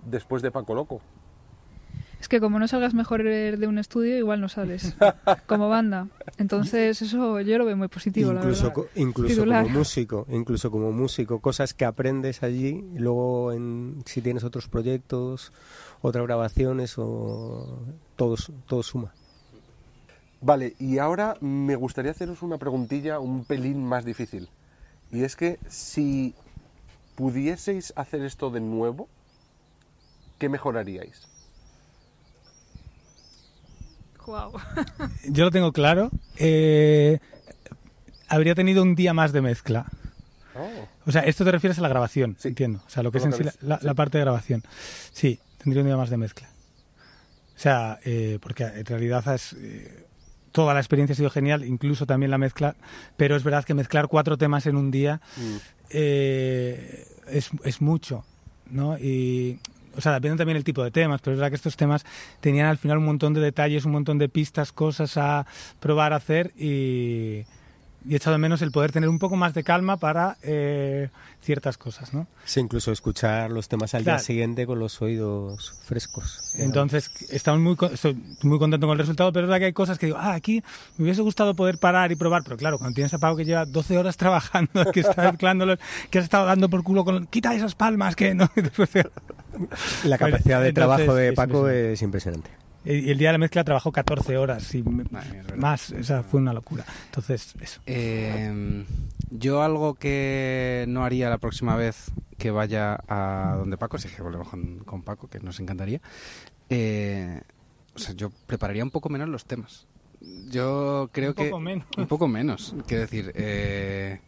después 0.06 0.42
de 0.42 0.50
Paco 0.50 0.74
Loco. 0.74 1.00
Es 2.18 2.28
que 2.28 2.40
como 2.40 2.58
no 2.58 2.66
salgas 2.66 2.94
mejor 2.94 3.22
de 3.22 3.66
un 3.68 3.76
estudio, 3.76 4.16
igual 4.16 4.40
no 4.40 4.48
sales 4.48 4.96
como 5.46 5.68
banda. 5.68 6.08
Entonces, 6.38 7.02
eso 7.02 7.40
yo 7.42 7.58
lo 7.58 7.66
veo 7.66 7.76
muy 7.76 7.88
positivo, 7.88 8.32
la 8.32 8.40
verdad. 8.40 8.72
co- 8.72 8.88
incluso 8.94 9.34
Titular. 9.34 9.64
como 9.64 9.78
músico 9.78 10.26
incluso 10.30 10.70
como 10.70 10.92
músico 10.92 11.40
cosas 11.40 11.74
que 11.74 11.84
aprendes 11.84 12.42
allí 12.42 12.82
luego 12.96 13.52
en, 13.52 14.02
si 14.06 14.22
tienes 14.22 14.44
otros 14.44 14.66
proyectos 14.66 15.52
otras 16.02 16.24
grabaciones 16.26 16.94
o 16.98 17.78
todo 18.16 18.36
su- 18.36 18.52
todo 18.66 18.82
suma 18.82 19.12
Vale, 20.40 20.74
y 20.78 20.98
ahora 20.98 21.36
me 21.40 21.76
gustaría 21.76 22.10
haceros 22.12 22.42
una 22.42 22.58
preguntilla 22.58 23.18
un 23.18 23.44
pelín 23.44 23.82
más 23.84 24.04
difícil. 24.04 24.48
Y 25.10 25.24
es 25.24 25.34
que 25.34 25.58
si 25.68 26.34
pudieseis 27.16 27.92
hacer 27.96 28.22
esto 28.22 28.50
de 28.50 28.60
nuevo, 28.60 29.08
¿qué 30.38 30.48
mejoraríais? 30.50 31.26
Guau. 34.24 34.52
Yo 35.28 35.44
lo 35.44 35.50
tengo 35.50 35.72
claro. 35.72 36.10
eh, 36.36 37.18
habría 38.28 38.54
tenido 38.54 38.82
un 38.82 38.94
día 38.94 39.14
más 39.14 39.32
de 39.32 39.40
mezcla. 39.40 39.86
Oh, 40.58 40.88
O 41.06 41.12
sea, 41.12 41.22
esto 41.22 41.44
te 41.44 41.52
refieres 41.52 41.78
a 41.78 41.82
la 41.82 41.88
grabación, 41.88 42.36
Sí. 42.38 42.48
entiendo. 42.48 42.82
O 42.86 42.90
sea, 42.90 43.02
lo 43.02 43.12
que 43.12 43.18
es 43.18 43.24
en 43.24 43.30
la, 43.30 43.38
la- 43.60 43.78
sí. 43.78 43.86
la 43.86 43.94
parte 43.94 44.18
de 44.18 44.24
grabación. 44.24 44.62
Sí, 45.12 45.38
tendría 45.66 45.82
un 45.82 45.88
día 45.88 45.96
más 45.96 46.10
de 46.10 46.16
mezcla. 46.16 46.48
O 47.56 47.58
sea, 47.58 47.98
eh, 48.04 48.38
porque 48.40 48.64
en 48.64 48.84
realidad 48.84 49.34
es, 49.34 49.54
eh, 49.54 50.06
toda 50.52 50.74
la 50.74 50.80
experiencia 50.80 51.14
ha 51.14 51.16
sido 51.16 51.30
genial, 51.30 51.64
incluso 51.64 52.06
también 52.06 52.30
la 52.30 52.38
mezcla, 52.38 52.76
pero 53.16 53.34
es 53.34 53.42
verdad 53.42 53.64
que 53.64 53.74
mezclar 53.74 54.06
cuatro 54.06 54.38
temas 54.38 54.66
en 54.66 54.76
un 54.76 54.92
día 54.92 55.20
mm, 55.36 55.56
eh, 55.90 57.06
es, 57.28 57.50
es 57.64 57.80
mucho, 57.80 58.24
¿no? 58.70 58.96
Y, 58.98 59.58
o 59.96 60.00
sea, 60.00 60.12
depende 60.12 60.36
también 60.36 60.56
el 60.56 60.64
tipo 60.64 60.84
de 60.84 60.92
temas, 60.92 61.20
pero 61.20 61.34
es 61.34 61.38
verdad 61.38 61.50
que 61.50 61.56
estos 61.56 61.76
temas 61.76 62.04
tenían 62.40 62.66
al 62.66 62.78
final 62.78 62.98
un 62.98 63.06
montón 63.06 63.34
de 63.34 63.40
detalles, 63.40 63.86
un 63.86 63.92
montón 63.92 64.18
de 64.18 64.28
pistas, 64.28 64.70
cosas 64.70 65.16
a 65.16 65.46
probar, 65.80 66.12
a 66.12 66.16
hacer 66.16 66.52
y, 66.56 67.44
y 68.08 68.14
he 68.14 68.16
echado 68.16 68.32
de 68.34 68.38
menos 68.38 68.62
el 68.62 68.70
poder 68.70 68.92
tener 68.92 69.08
un 69.08 69.18
poco 69.18 69.36
más 69.36 69.52
de 69.54 69.64
calma 69.64 69.96
para 69.96 70.36
eh, 70.42 71.08
ciertas 71.42 71.76
cosas, 71.78 72.14
¿no? 72.14 72.26
sí 72.44 72.60
incluso 72.60 72.92
escuchar 72.92 73.50
los 73.50 73.68
temas 73.68 73.94
al 73.94 74.02
Claro. 74.04 74.18
día 74.18 74.24
siguiente 74.24 74.66
con 74.66 74.78
los 74.78 75.00
oídos 75.02 75.74
frescos 75.84 76.52
Entonces, 76.56 77.10
estamos 77.30 77.60
muy, 77.60 77.76
estoy 77.92 78.16
muy 78.42 78.58
contento 78.58 78.86
con 78.86 78.94
el 78.94 78.98
resultado, 79.00 79.32
pero 79.32 79.46
es 79.46 79.48
verdad 79.48 79.58
que 79.60 79.66
hay 79.66 79.72
cosas 79.72 79.98
que 79.98 80.06
digo, 80.06 80.18
ah, 80.20 80.34
aquí 80.34 80.62
me 80.96 81.04
hubiese 81.04 81.22
gustado 81.22 81.54
poder 81.54 81.78
parar 81.78 82.12
y 82.12 82.16
probar, 82.16 82.42
pero 82.44 82.56
claro, 82.56 82.78
cuando 82.78 82.94
tienes 82.94 83.12
a 83.14 83.18
Pau 83.18 83.36
que 83.36 83.44
lleva 83.44 83.64
12 83.64 83.98
horas 83.98 84.16
trabajando, 84.18 84.90
que 84.92 85.00
está 85.00 85.30
mezclándolos, 85.30 85.78
que 86.10 86.18
has 86.18 86.24
estado 86.24 86.46
dando 86.46 86.68
por 86.70 86.82
culo 86.82 87.04
con, 87.04 87.26
quita 87.26 87.54
esas 87.54 87.74
palmas, 87.74 88.14
que 88.16 88.34
no, 88.34 88.48
la 90.04 90.16
Bueno, 90.16 90.18
capacidad 90.18 90.60
de 90.62 90.68
entonces, 90.68 90.74
trabajo 90.74 91.14
de 91.14 91.28
es 91.30 91.34
Paco 91.34 91.68
impresionante. 91.68 91.92
es 91.92 92.02
impresionante 92.02 92.50
Y 92.86 93.10
el 93.10 93.18
día 93.18 93.28
de 93.28 93.32
la 93.32 93.38
mezcla 93.38 93.64
trabajó 93.64 93.90
14 93.92 94.36
horas 94.36 94.74
y 94.74 94.82
verdad. 94.82 95.24
más, 95.56 95.90
o 95.92 96.02
sea, 96.04 96.22
fue 96.22 96.40
una 96.40 96.52
locura. 96.52 96.84
Entonces, 97.06 97.54
eso. 97.60 97.80
Eh, 97.86 98.84
yo 99.30 99.62
algo 99.62 99.94
que 99.94 100.84
no 100.88 101.04
haría 101.04 101.28
la 101.28 101.38
próxima 101.38 101.74
vez 101.76 102.12
que 102.38 102.50
vaya 102.50 102.98
a 103.08 103.56
donde 103.58 103.76
Paco, 103.76 103.98
si 103.98 104.08
es 104.08 104.14
que 104.14 104.22
volvemos 104.22 104.48
con, 104.48 104.78
con 104.80 105.02
Paco, 105.02 105.28
que 105.28 105.40
nos 105.40 105.58
encantaría, 105.58 106.00
eh, 106.70 107.42
o 107.94 107.98
sea, 107.98 108.14
yo 108.14 108.30
prepararía 108.46 108.84
un 108.84 108.90
poco 108.90 109.08
menos 109.08 109.28
los 109.28 109.44
temas. 109.46 109.86
Yo 110.50 111.10
creo 111.12 111.30
Un 111.30 111.34
que... 111.34 111.44
poco 111.44 111.60
menos. 111.60 111.86
Un 111.96 112.06
poco 112.06 112.28
menos. 112.28 112.74
Quiero 112.86 113.02
decir, 113.02 113.32
eh, 113.34 114.20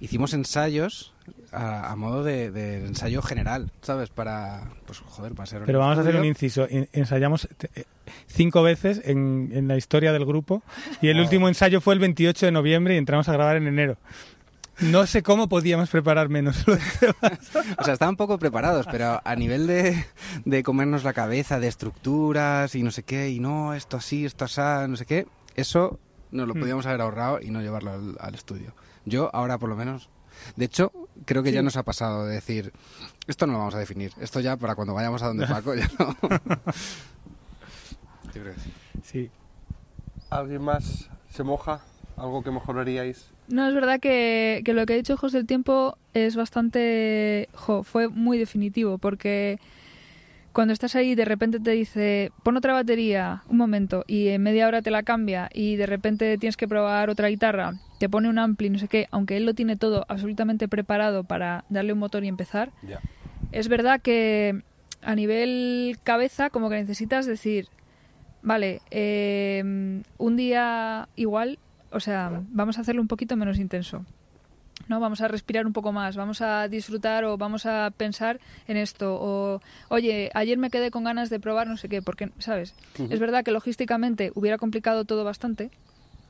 hicimos 0.00 0.32
ensayos 0.34 1.14
a, 1.52 1.90
a 1.90 1.96
modo 1.96 2.24
de, 2.24 2.50
de 2.50 2.86
ensayo 2.86 3.22
general, 3.22 3.70
¿sabes? 3.82 4.10
Para, 4.10 4.70
pues 4.86 4.98
joder, 5.00 5.34
para 5.34 5.46
ser... 5.46 5.62
Pero 5.64 5.78
vamos 5.78 5.98
a 5.98 6.00
hacer 6.02 6.16
un 6.16 6.24
estudio. 6.24 6.30
inciso. 6.30 6.66
En- 6.68 6.88
Ensayamos 6.92 7.48
eh, 7.74 7.84
cinco 8.26 8.62
veces 8.62 9.00
en, 9.04 9.50
en 9.52 9.68
la 9.68 9.76
historia 9.76 10.12
del 10.12 10.24
grupo 10.24 10.62
y 11.02 11.08
el 11.08 11.20
último 11.20 11.48
ensayo 11.48 11.80
fue 11.80 11.94
el 11.94 12.00
28 12.00 12.46
de 12.46 12.52
noviembre 12.52 12.94
y 12.94 12.98
entramos 12.98 13.28
a 13.28 13.32
grabar 13.32 13.56
en 13.56 13.66
enero. 13.66 13.96
No 14.80 15.06
sé 15.08 15.24
cómo 15.24 15.48
podíamos 15.48 15.90
preparar 15.90 16.28
menos 16.28 16.64
los 16.68 16.78
temas. 17.00 17.38
O 17.78 17.84
sea, 17.84 17.94
estaban 17.94 18.16
poco 18.16 18.38
preparados, 18.38 18.86
pero 18.90 19.20
a 19.24 19.34
nivel 19.34 19.66
de, 19.66 20.04
de 20.44 20.62
comernos 20.62 21.02
la 21.02 21.12
cabeza, 21.12 21.58
de 21.58 21.66
estructuras 21.66 22.74
y 22.76 22.84
no 22.84 22.92
sé 22.92 23.02
qué, 23.02 23.28
y 23.30 23.40
no, 23.40 23.74
esto 23.74 23.96
así, 23.96 24.24
esto 24.24 24.44
así, 24.44 24.60
no 24.88 24.96
sé 24.96 25.04
qué, 25.04 25.26
eso 25.56 25.98
nos 26.30 26.46
lo 26.46 26.54
Hmm. 26.54 26.60
podíamos 26.60 26.86
haber 26.86 27.00
ahorrado 27.00 27.40
y 27.42 27.50
no 27.50 27.60
llevarlo 27.60 27.90
al, 27.92 28.16
al 28.20 28.34
estudio. 28.36 28.72
Yo 29.04 29.30
ahora 29.34 29.58
por 29.58 29.68
lo 29.68 29.74
menos... 29.76 30.10
De 30.54 30.66
hecho, 30.66 30.92
creo 31.24 31.42
que 31.42 31.50
ya 31.50 31.62
nos 31.62 31.76
ha 31.76 31.82
pasado 31.82 32.24
de 32.24 32.34
decir, 32.34 32.72
esto 33.26 33.48
no 33.48 33.54
lo 33.54 33.58
vamos 33.58 33.74
a 33.74 33.80
definir, 33.80 34.12
esto 34.20 34.38
ya 34.38 34.56
para 34.56 34.76
cuando 34.76 34.94
vayamos 34.94 35.20
a 35.22 35.26
donde 35.26 35.44
Paco 35.48 35.74
ya 35.74 35.90
no... 35.98 36.16
Yo 38.38 38.44
creo 38.44 38.54
que 38.54 38.60
sí. 38.60 38.70
Sí. 39.02 39.30
¿Alguien 40.30 40.62
más 40.62 41.10
se 41.30 41.42
moja? 41.42 41.80
¿Algo 42.16 42.42
que 42.42 42.50
mejoraríais? 42.50 43.28
No, 43.48 43.66
es 43.66 43.74
verdad 43.74 43.98
que, 43.98 44.62
que 44.64 44.74
lo 44.74 44.84
que 44.86 44.92
ha 44.92 44.96
dicho 44.96 45.16
José 45.16 45.38
del 45.38 45.46
Tiempo 45.46 45.96
es 46.14 46.36
bastante... 46.36 47.48
jo, 47.54 47.82
fue 47.82 48.08
muy 48.08 48.38
definitivo, 48.38 48.98
porque 48.98 49.58
cuando 50.52 50.72
estás 50.72 50.94
ahí 50.96 51.14
de 51.14 51.24
repente 51.24 51.58
te 51.60 51.70
dice, 51.72 52.30
pon 52.42 52.56
otra 52.56 52.72
batería, 52.74 53.42
un 53.48 53.56
momento, 53.56 54.04
y 54.06 54.28
en 54.28 54.42
media 54.42 54.66
hora 54.66 54.82
te 54.82 54.90
la 54.90 55.02
cambia, 55.02 55.48
y 55.54 55.76
de 55.76 55.86
repente 55.86 56.36
tienes 56.38 56.56
que 56.56 56.68
probar 56.68 57.10
otra 57.10 57.28
guitarra, 57.28 57.74
te 58.00 58.08
pone 58.08 58.28
un 58.28 58.38
ampli, 58.38 58.68
no 58.70 58.78
sé 58.78 58.88
qué, 58.88 59.06
aunque 59.10 59.36
él 59.36 59.46
lo 59.46 59.54
tiene 59.54 59.76
todo 59.76 60.04
absolutamente 60.08 60.68
preparado 60.68 61.22
para 61.24 61.64
darle 61.68 61.92
un 61.92 62.00
motor 62.00 62.24
y 62.24 62.28
empezar, 62.28 62.70
Ya. 62.82 63.00
es 63.52 63.68
verdad 63.68 64.00
que 64.00 64.62
a 65.00 65.14
nivel 65.14 65.96
cabeza 66.02 66.50
como 66.50 66.68
que 66.70 66.76
necesitas 66.76 67.24
decir, 67.26 67.68
vale, 68.42 68.80
eh, 68.90 69.62
un 70.18 70.36
día 70.36 71.08
igual, 71.16 71.58
o 71.90 72.00
sea, 72.00 72.42
vamos 72.50 72.78
a 72.78 72.82
hacerlo 72.82 73.02
un 73.02 73.08
poquito 73.08 73.36
menos 73.36 73.58
intenso. 73.58 74.04
¿no? 74.86 75.00
Vamos 75.00 75.20
a 75.20 75.28
respirar 75.28 75.66
un 75.66 75.72
poco 75.74 75.92
más, 75.92 76.16
vamos 76.16 76.40
a 76.40 76.66
disfrutar 76.68 77.24
o 77.24 77.36
vamos 77.36 77.66
a 77.66 77.90
pensar 77.94 78.40
en 78.68 78.76
esto. 78.78 79.18
O, 79.20 79.60
oye, 79.88 80.30
ayer 80.32 80.56
me 80.56 80.70
quedé 80.70 80.90
con 80.90 81.04
ganas 81.04 81.28
de 81.28 81.40
probar 81.40 81.66
no 81.66 81.76
sé 81.76 81.88
qué, 81.90 82.00
porque, 82.00 82.30
¿sabes? 82.38 82.74
Es 83.12 83.20
verdad 83.20 83.44
que 83.44 83.50
logísticamente 83.50 84.32
hubiera 84.34 84.56
complicado 84.56 85.04
todo 85.04 85.24
bastante. 85.24 85.70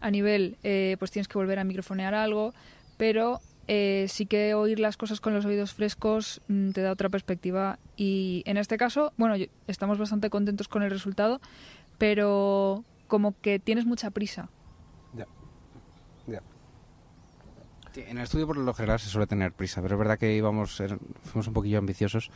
A 0.00 0.10
nivel, 0.10 0.56
eh, 0.64 0.96
pues 0.98 1.10
tienes 1.12 1.28
que 1.28 1.38
volver 1.38 1.58
a 1.60 1.64
microfonear 1.64 2.14
algo, 2.14 2.52
pero 2.96 3.40
eh, 3.68 4.06
sí 4.08 4.26
que 4.26 4.54
oír 4.54 4.80
las 4.80 4.96
cosas 4.96 5.20
con 5.20 5.34
los 5.34 5.44
oídos 5.44 5.74
frescos 5.74 6.40
mm, 6.48 6.70
te 6.70 6.80
da 6.82 6.90
otra 6.92 7.10
perspectiva. 7.10 7.78
Y 7.96 8.42
en 8.46 8.56
este 8.56 8.76
caso, 8.76 9.12
bueno, 9.18 9.36
yo- 9.36 9.46
estamos 9.68 9.98
bastante 9.98 10.30
contentos 10.30 10.66
con 10.68 10.82
el 10.82 10.90
resultado, 10.90 11.40
pero 11.98 12.84
como 13.06 13.34
que 13.40 13.58
tienes 13.58 13.84
mucha 13.86 14.10
prisa. 14.10 14.48
Ya. 15.14 15.26
Ya. 16.26 16.42
Sí, 17.92 18.04
en 18.06 18.18
el 18.18 18.24
estudio 18.24 18.46
por 18.46 18.56
lo 18.56 18.74
general 18.74 19.00
se 19.00 19.08
suele 19.08 19.26
tener 19.26 19.52
prisa, 19.52 19.82
pero 19.82 19.94
es 19.94 19.98
verdad 19.98 20.18
que 20.18 20.34
íbamos, 20.34 20.80
er- 20.80 20.98
fuimos 21.24 21.48
un 21.48 21.54
poquillo 21.54 21.78
ambiciosos. 21.78 22.30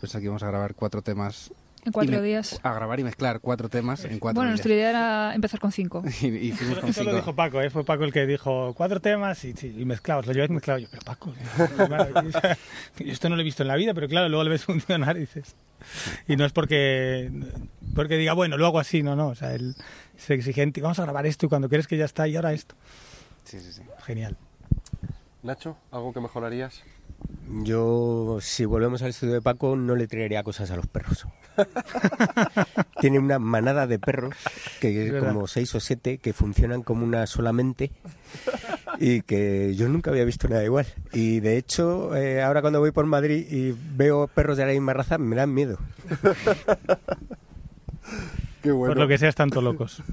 Pensaba 0.00 0.20
que 0.20 0.24
íbamos 0.26 0.42
a 0.42 0.48
grabar 0.48 0.74
cuatro 0.74 1.02
temas. 1.02 1.52
En 1.86 1.92
cuatro 1.92 2.20
días. 2.20 2.58
A 2.62 2.74
grabar 2.74 3.00
y 3.00 3.04
mezclar 3.04 3.40
cuatro 3.40 3.68
temas 3.68 4.04
en 4.04 4.18
cuatro 4.18 4.40
Bueno, 4.40 4.50
días. 4.50 4.58
nuestra 4.58 4.74
idea 4.74 4.90
era 4.90 5.34
empezar 5.34 5.60
con 5.60 5.72
cinco. 5.72 6.02
Y, 6.20 6.26
y 6.26 6.52
fuimos 6.52 6.78
con 6.80 6.90
Eso 6.90 7.00
lo 7.04 7.10
cinco. 7.10 7.16
dijo 7.16 7.34
Paco, 7.36 7.60
¿eh? 7.62 7.70
fue 7.70 7.84
Paco 7.84 8.04
el 8.04 8.12
que 8.12 8.26
dijo 8.26 8.74
cuatro 8.74 9.00
temas 9.00 9.42
y, 9.44 9.52
sí, 9.54 9.74
y 9.78 9.84
mezclados. 9.84 10.26
Lo 10.26 10.32
lleváis 10.32 10.50
mezclado. 10.50 10.78
Yo, 10.80 10.88
pero 10.90 11.02
Paco, 11.02 11.32
yo 12.98 13.06
esto 13.12 13.28
no 13.28 13.36
lo 13.36 13.40
he 13.42 13.44
visto 13.44 13.62
en 13.62 13.68
la 13.68 13.76
vida, 13.76 13.94
pero 13.94 14.08
claro, 14.08 14.28
luego 14.28 14.44
lo 14.44 14.50
ves 14.50 14.64
funcionar 14.64 15.16
y 15.16 15.20
dices. 15.20 15.54
Y 16.26 16.36
no 16.36 16.44
es 16.44 16.52
porque, 16.52 17.30
porque 17.94 18.16
diga, 18.16 18.32
bueno, 18.32 18.56
lo 18.56 18.66
hago 18.66 18.78
así, 18.80 19.02
no, 19.02 19.14
no. 19.16 19.28
O 19.28 19.34
sea, 19.34 19.54
él 19.54 19.74
es 20.16 20.30
exigente 20.30 20.80
y 20.80 20.82
vamos 20.82 20.98
a 20.98 21.02
grabar 21.02 21.24
esto 21.26 21.46
y 21.46 21.48
cuando 21.48 21.68
quieres 21.68 21.86
que 21.86 21.96
ya 21.96 22.04
está 22.04 22.26
y 22.26 22.36
ahora 22.36 22.52
esto. 22.52 22.74
Sí, 23.44 23.60
sí, 23.60 23.72
sí. 23.72 23.82
Genial. 24.04 24.36
Nacho, 25.42 25.76
¿algo 25.92 26.12
que 26.12 26.20
mejorarías? 26.20 26.82
Yo, 27.62 28.38
si 28.40 28.64
volvemos 28.64 29.02
al 29.02 29.10
estudio 29.10 29.34
de 29.34 29.40
Paco, 29.40 29.76
no 29.76 29.94
le 29.94 30.06
traería 30.08 30.42
cosas 30.42 30.70
a 30.70 30.76
los 30.76 30.86
perros. 30.86 31.26
Tiene 33.00 33.18
una 33.18 33.38
manada 33.38 33.86
de 33.86 33.98
perros, 33.98 34.34
Es 34.44 34.78
que 34.80 35.10
verdad. 35.12 35.28
como 35.32 35.46
seis 35.46 35.74
o 35.74 35.80
siete, 35.80 36.18
que 36.18 36.32
funcionan 36.32 36.82
como 36.82 37.04
una 37.04 37.26
solamente 37.26 37.92
y 38.98 39.22
que 39.22 39.74
yo 39.76 39.88
nunca 39.88 40.10
había 40.10 40.24
visto 40.24 40.48
nada 40.48 40.64
igual. 40.64 40.86
Y 41.12 41.40
de 41.40 41.56
hecho, 41.56 42.14
eh, 42.16 42.42
ahora 42.42 42.60
cuando 42.62 42.80
voy 42.80 42.90
por 42.90 43.06
Madrid 43.06 43.46
y 43.48 43.74
veo 43.96 44.26
perros 44.26 44.58
de 44.58 44.66
la 44.66 44.72
misma 44.72 44.92
raza, 44.92 45.16
me 45.16 45.36
dan 45.36 45.54
miedo. 45.54 45.78
Qué 48.62 48.72
bueno. 48.72 48.94
Por 48.94 49.02
lo 49.02 49.08
que 49.08 49.18
sea, 49.18 49.28
están 49.28 49.50
todos 49.50 49.64
locos. 49.64 50.02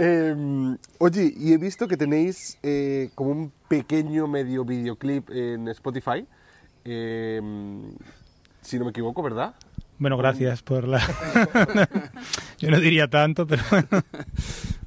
Eh, 0.00 0.76
oye, 0.98 1.34
y 1.36 1.52
he 1.52 1.58
visto 1.58 1.88
que 1.88 1.96
tenéis 1.96 2.56
eh, 2.62 3.10
como 3.16 3.30
un 3.30 3.52
pequeño 3.66 4.28
medio 4.28 4.64
videoclip 4.64 5.28
en 5.30 5.66
Spotify. 5.68 6.24
Eh, 6.84 7.40
si 8.62 8.78
no 8.78 8.84
me 8.84 8.90
equivoco, 8.90 9.22
¿verdad? 9.22 9.54
Bueno, 9.98 10.16
gracias 10.16 10.62
por 10.62 10.86
la... 10.86 11.00
Yo 12.58 12.70
no 12.70 12.78
diría 12.78 13.08
tanto, 13.08 13.46
pero 13.46 13.62
bueno. 13.70 13.88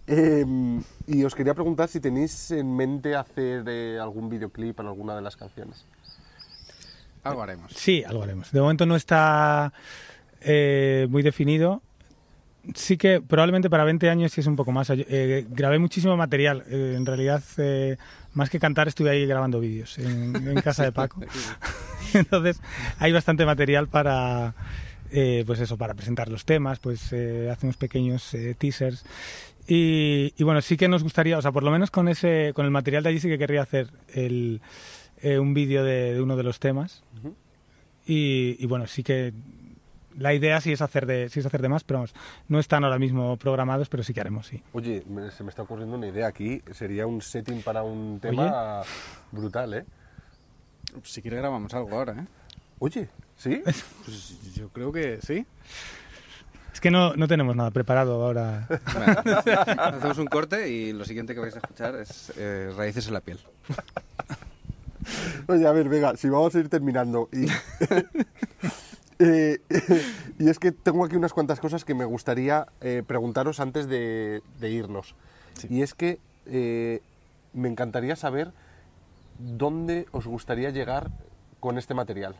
Eh, 0.08 0.46
y 1.08 1.24
os 1.24 1.36
quería 1.36 1.54
preguntar 1.54 1.90
si 1.90 2.00
tenéis 2.00 2.52
en 2.52 2.76
mente 2.76 3.16
hacer 3.16 3.64
eh, 3.68 4.00
algún 4.02 4.30
videoclip 4.30 4.76
para 4.76 4.90
alguna 4.90 5.16
de 5.16 5.22
las 5.22 5.36
canciones. 5.36 5.86
Algo 7.24 7.44
haremos. 7.44 7.74
Sí, 7.74 8.04
algo 8.04 8.24
haremos. 8.24 8.52
De 8.52 8.62
momento 8.62 8.86
no 8.86 8.96
está 8.96 9.74
eh, 10.42 11.08
muy 11.10 11.22
definido. 11.22 11.82
Sí 12.76 12.98
que 12.98 13.22
probablemente 13.22 13.70
para 13.70 13.84
20 13.84 14.10
años 14.10 14.32
sí 14.32 14.42
es 14.42 14.48
un 14.48 14.56
poco 14.56 14.72
más. 14.72 14.90
Eh, 14.92 15.46
grabé 15.50 15.80
muchísimo 15.80 16.16
material. 16.16 16.64
Eh, 16.70 16.94
en 16.96 17.06
realidad, 17.06 17.44
eh, 17.58 17.98
más 18.34 18.50
que 18.50 18.60
cantar, 18.60 18.88
estuve 18.88 19.10
ahí 19.10 19.26
grabando 19.26 19.60
vídeos 19.60 19.98
en, 19.98 20.36
en 20.36 20.62
casa 20.62 20.84
de 20.84 20.92
Paco. 20.92 21.22
Entonces, 22.14 22.62
hay 23.00 23.12
bastante 23.12 23.46
material 23.46 23.88
para, 23.88 24.54
eh, 25.12 25.44
pues 25.46 25.60
eso, 25.60 25.78
para 25.78 25.96
presentar 25.96 26.30
los 26.30 26.46
temas. 26.46 26.80
Pues 26.80 27.12
eh, 27.14 27.50
hacemos 27.52 27.78
pequeños 27.78 28.36
teasers. 28.58 29.06
Y, 29.68 30.34
y 30.38 30.44
bueno, 30.44 30.62
sí 30.62 30.78
que 30.78 30.88
nos 30.88 31.04
gustaría, 31.04 31.38
o 31.38 31.42
sea, 31.42 31.52
por 31.52 31.64
lo 31.64 31.72
menos 31.72 31.92
con 31.92 32.08
ese, 32.10 32.52
con 32.54 32.66
el 32.66 32.72
material 32.72 33.04
de 33.04 33.10
allí 33.10 33.20
sí 33.20 33.30
que 33.30 33.38
querría 33.38 33.62
hacer 33.62 33.88
el, 34.14 34.62
eh, 35.22 35.40
un 35.40 35.54
vídeo 35.54 35.84
de, 35.84 36.14
de 36.14 36.22
uno 36.22 36.36
de 36.36 36.44
los 36.44 36.60
temas. 36.60 37.04
Y 38.06 38.66
bueno, 38.66 38.88
sí 38.88 39.04
que 39.04 39.32
la 40.18 40.34
idea 40.34 40.60
sí 40.62 40.72
es 40.72 40.82
hacer 40.82 41.06
de, 41.06 41.30
sí 41.30 41.40
es 41.40 41.46
hacer 41.46 41.62
de 41.62 41.70
más, 41.70 41.84
pero 41.84 42.00
vamos, 42.00 42.14
no 42.48 42.60
están 42.60 42.84
ahora 42.84 43.00
mismo 43.00 43.38
programados, 43.38 43.90
pero 43.90 44.04
sí 44.04 44.14
que 44.14 44.22
haremos, 44.22 44.48
sí. 44.48 44.62
Oye, 44.74 45.04
me- 45.08 45.32
se 45.32 45.44
me 45.44 45.50
está 45.50 45.62
ocurriendo 45.64 45.96
una 45.98 46.08
idea 46.08 46.28
aquí. 46.28 46.62
Sería 46.72 47.08
un 47.08 47.22
setting 47.22 47.62
para 47.62 47.84
un 47.84 48.20
tema 48.20 48.82
brutal, 49.32 49.74
¿eh? 49.74 49.86
Si 51.04 51.22
quiere 51.22 51.38
grabamos 51.38 51.74
algo 51.74 51.96
ahora, 51.96 52.14
¿eh? 52.14 52.26
Oye, 52.80 53.10
¿sí? 53.38 53.62
Pues 54.06 54.54
yo 54.56 54.70
creo 54.70 54.92
que 54.92 55.20
sí. 55.22 55.46
Es 56.74 56.80
que 56.82 56.90
no, 56.92 57.14
no 57.16 57.28
tenemos 57.28 57.56
nada 57.56 57.70
preparado 57.72 58.24
ahora. 58.24 58.68
Bueno, 58.94 59.14
hacemos 59.78 60.18
un 60.18 60.26
corte 60.28 60.70
y 60.70 60.94
lo 60.94 61.06
siguiente 61.06 61.34
que 61.34 61.40
vais 61.42 61.56
a 61.56 61.60
escuchar 61.60 61.96
es 61.96 62.32
eh, 62.38 62.72
Raíces 62.76 63.08
en 63.08 63.14
la 63.14 63.22
piel. 63.22 63.40
Oye, 65.48 65.68
a 65.68 65.72
ver, 65.72 65.90
venga, 65.90 66.16
si 66.16 66.30
vamos 66.30 66.56
a 66.56 66.60
ir 66.60 66.70
terminando. 66.70 67.30
Y, 67.34 67.46
Eh, 69.22 69.60
y 70.40 70.50
es 70.50 70.58
que 70.58 70.72
tengo 70.72 71.06
aquí 71.06 71.16
unas 71.16 71.34
cuantas 71.34 71.60
cosas 71.60 71.86
que 71.86 71.94
me 71.94 72.06
gustaría 72.06 72.68
eh, 72.82 73.04
preguntaros 73.06 73.60
antes 73.60 73.88
de, 73.88 74.42
de 74.60 74.70
irnos. 74.70 75.16
Y 75.70 75.84
es 75.84 75.94
que 75.94 76.20
eh, 76.48 77.02
me 77.54 77.70
encantaría 77.70 78.16
saber 78.16 78.52
dónde 79.38 80.08
os 80.12 80.26
gustaría 80.26 80.72
llegar 80.72 81.12
con 81.60 81.78
este 81.78 81.94
material. 81.94 82.36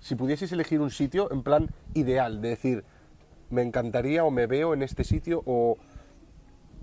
Si 0.00 0.14
pudieseis 0.14 0.52
elegir 0.52 0.80
un 0.80 0.90
sitio 0.90 1.30
en 1.32 1.42
plan 1.42 1.70
ideal, 1.94 2.40
de 2.40 2.50
decir, 2.50 2.84
me 3.50 3.62
encantaría 3.62 4.24
o 4.24 4.30
me 4.30 4.46
veo 4.46 4.74
en 4.74 4.82
este 4.82 5.04
sitio 5.04 5.42
o, 5.46 5.76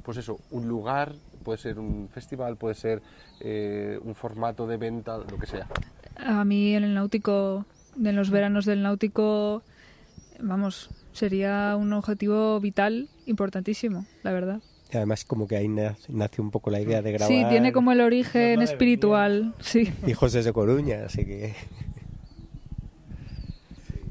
pues 0.03 0.17
eso, 0.17 0.39
un 0.51 0.67
lugar, 0.67 1.13
puede 1.43 1.57
ser 1.57 1.79
un 1.79 2.09
festival, 2.09 2.57
puede 2.57 2.75
ser 2.75 3.01
eh, 3.39 3.99
un 4.03 4.15
formato 4.15 4.67
de 4.67 4.77
venta, 4.77 5.17
lo 5.17 5.37
que 5.37 5.47
sea. 5.47 5.67
A 6.15 6.43
mí 6.43 6.75
en 6.75 6.83
el 6.83 6.93
náutico, 6.93 7.65
en 8.03 8.15
los 8.15 8.29
veranos 8.29 8.65
del 8.65 8.83
náutico, 8.83 9.63
vamos, 10.39 10.89
sería 11.13 11.75
un 11.77 11.93
objetivo 11.93 12.59
vital 12.59 13.09
importantísimo, 13.25 14.05
la 14.23 14.31
verdad. 14.31 14.61
Y 14.91 14.97
además 14.97 15.25
como 15.25 15.47
que 15.47 15.57
ahí 15.57 15.67
nace, 15.67 16.11
nace 16.13 16.41
un 16.41 16.51
poco 16.51 16.69
la 16.69 16.79
idea 16.79 17.01
de 17.01 17.11
grabar 17.11 17.27
Sí, 17.27 17.43
tiene 17.49 17.73
como 17.73 17.91
el 17.91 18.01
origen 18.01 18.61
espiritual, 18.61 19.53
sí. 19.59 19.91
Hijos 20.07 20.33
desde 20.33 20.53
Coruña, 20.53 21.05
así 21.05 21.25
que... 21.25 21.55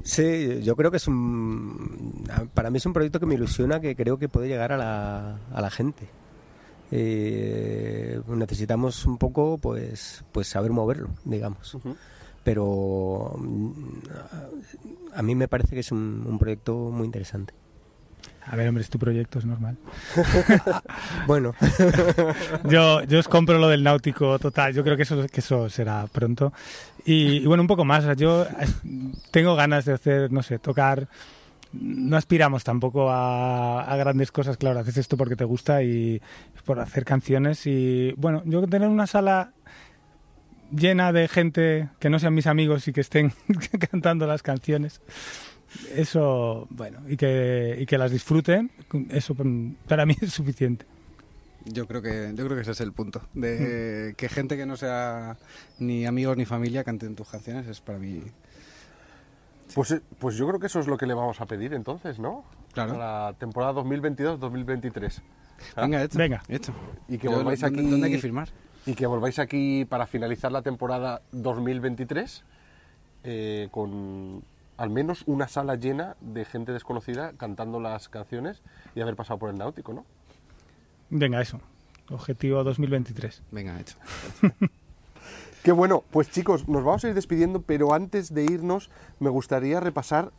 Sí, 0.03 0.61
yo 0.63 0.77
creo 0.77 0.89
que 0.89 0.95
es 0.97 1.07
un... 1.09 2.23
Para 2.53 2.69
mí 2.69 2.77
es 2.77 2.85
un 2.85 2.93
proyecto 2.93 3.19
que 3.19 3.25
me 3.25 3.35
ilusiona, 3.35 3.81
que 3.81 3.93
creo 3.93 4.17
que 4.17 4.29
puede 4.29 4.47
llegar 4.47 4.71
a 4.71 4.77
la, 4.77 5.37
a 5.51 5.61
la 5.61 5.69
gente. 5.69 6.07
Eh, 6.91 8.21
necesitamos 8.27 9.05
un 9.05 9.17
poco, 9.17 9.57
pues, 9.57 10.23
pues 10.31 10.47
saber 10.47 10.71
moverlo, 10.71 11.09
digamos. 11.25 11.73
Ujú. 11.75 11.97
Pero 12.47 13.35
mm, 13.37 13.71
a 15.15 15.21
mí 15.21 15.35
me 15.35 15.49
parece 15.49 15.73
que 15.75 15.81
es 15.81 15.91
un, 15.91 16.23
un 16.25 16.39
proyecto 16.39 16.77
muy 16.93 17.03
interesante. 17.03 17.53
A 18.45 18.55
ver, 18.55 18.69
hombre, 18.69 18.83
es 18.83 18.89
tu 18.89 18.97
proyecto, 18.97 19.39
es 19.39 19.45
normal. 19.45 19.75
Bueno, 21.27 21.53
Yo, 22.69 23.03
yo 23.03 23.19
os 23.19 23.27
compro 23.27 23.59
lo 23.59 23.67
del 23.67 23.83
náutico 23.83 24.39
total. 24.39 24.73
Yo 24.73 24.81
creo 24.85 24.95
que 24.95 25.03
eso, 25.03 25.27
que 25.27 25.41
eso 25.41 25.69
será 25.69 26.07
pronto. 26.09 26.53
Y, 27.03 27.39
y 27.39 27.45
bueno, 27.45 27.63
un 27.63 27.67
poco 27.67 27.83
más. 27.83 28.05
o 28.05 28.07
sea, 28.07 28.13
yo 28.13 28.47
tengo 29.31 29.57
ganas 29.57 29.83
de 29.83 29.91
hacer, 29.91 30.31
no 30.31 30.41
sé, 30.41 30.57
tocar. 30.57 31.09
No 31.73 32.15
aspiramos 32.15 32.63
tampoco 32.63 33.09
a, 33.09 33.81
a 33.81 33.97
grandes 33.97 34.31
cosas. 34.31 34.55
Claro, 34.55 34.79
haces 34.79 34.95
esto 34.95 35.17
porque 35.17 35.35
te 35.35 35.43
gusta 35.43 35.83
y 35.83 36.21
por 36.63 36.79
hacer 36.79 37.03
canciones. 37.03 37.67
Y 37.67 38.13
bueno, 38.15 38.41
yo 38.45 38.65
tener 38.67 38.87
una 38.87 39.05
sala 39.05 39.51
llena 40.71 41.11
de 41.13 41.27
gente 41.27 41.89
que 41.99 42.09
no 42.09 42.19
sean 42.19 42.33
mis 42.33 42.47
amigos 42.47 42.87
y 42.87 42.93
que 42.93 43.01
estén 43.01 43.33
cantando 43.91 44.25
las 44.27 44.43
canciones. 44.43 45.01
Eso, 45.93 46.67
bueno, 46.69 46.99
y 47.07 47.17
que, 47.17 47.77
y 47.79 47.85
que 47.85 47.97
las 47.97 48.11
disfruten, 48.11 48.71
eso 49.09 49.35
mm, 49.37 49.73
para 49.87 50.05
mí 50.05 50.15
es 50.21 50.33
suficiente. 50.33 50.85
Yo 51.65 51.85
creo 51.85 52.01
que 52.01 52.31
yo 52.33 52.45
creo 52.45 52.55
que 52.55 52.61
ese 52.61 52.71
es 52.71 52.79
el 52.81 52.93
punto 52.93 53.21
de 53.33 54.13
que 54.15 54.29
gente 54.29 54.55
que 54.55 54.65
no 54.65 54.77
sea 54.77 55.37
ni 55.79 56.05
amigos 56.05 56.37
ni 56.37 56.45
familia 56.45 56.85
canten 56.85 57.13
tus 57.15 57.27
canciones 57.27 57.67
es 57.67 57.81
para 57.81 57.99
mí 57.99 58.21
Pues, 59.75 59.91
eh, 59.91 60.01
pues 60.17 60.37
yo 60.37 60.47
creo 60.47 60.61
que 60.61 60.67
eso 60.67 60.79
es 60.79 60.87
lo 60.87 60.97
que 60.97 61.05
le 61.05 61.13
vamos 61.13 61.41
a 61.41 61.45
pedir 61.45 61.73
entonces, 61.73 62.19
¿no? 62.19 62.45
Claro. 62.71 62.93
Para 62.93 63.25
la 63.27 63.33
temporada 63.33 63.73
2022-2023. 63.73 65.21
¿Ah? 65.75 65.81
venga 65.81 66.03
hecho 66.03 66.17
Venga. 66.17 66.43
hecho 66.47 66.73
Y 67.09 67.17
que 67.17 67.27
volváis 67.27 67.59
¿dónde- 67.59 67.81
aquí- 67.81 67.89
dónde 67.89 68.05
hay 68.07 68.13
que 68.13 68.19
firmar 68.19 68.47
Y 68.87 68.95
que 68.95 69.05
volváis 69.05 69.37
aquí 69.37 69.85
para 69.85 70.07
finalizar 70.07 70.51
la 70.51 70.63
temporada 70.63 71.21
2023 71.33 72.43
eh, 73.23 73.67
con 73.71 74.43
al 74.77 74.89
menos 74.89 75.23
una 75.25 75.47
sala 75.47 75.75
llena 75.75 76.15
de 76.21 76.45
gente 76.45 76.71
desconocida 76.71 77.33
cantando 77.33 77.79
las 77.79 78.09
canciones 78.09 78.61
y 78.95 79.01
haber 79.01 79.15
pasado 79.15 79.39
por 79.39 79.49
el 79.49 79.57
náutico, 79.57 79.91
¿no? 79.91 80.05
Venga, 81.09 81.41
eso. 81.41 81.59
Objetivo 82.09 82.63
2023. 82.63 83.43
Venga, 83.51 83.79
hecho. 83.79 83.97
Qué 85.63 85.73
bueno, 85.73 86.03
pues 86.11 86.31
chicos, 86.31 86.69
nos 86.69 86.83
vamos 86.85 87.03
a 87.03 87.09
ir 87.09 87.13
despidiendo, 87.13 87.61
pero 87.61 87.93
antes 87.93 88.33
de 88.33 88.43
irnos 88.43 88.89
me 89.19 89.29
gustaría 89.29 89.81
repasar 89.81 90.31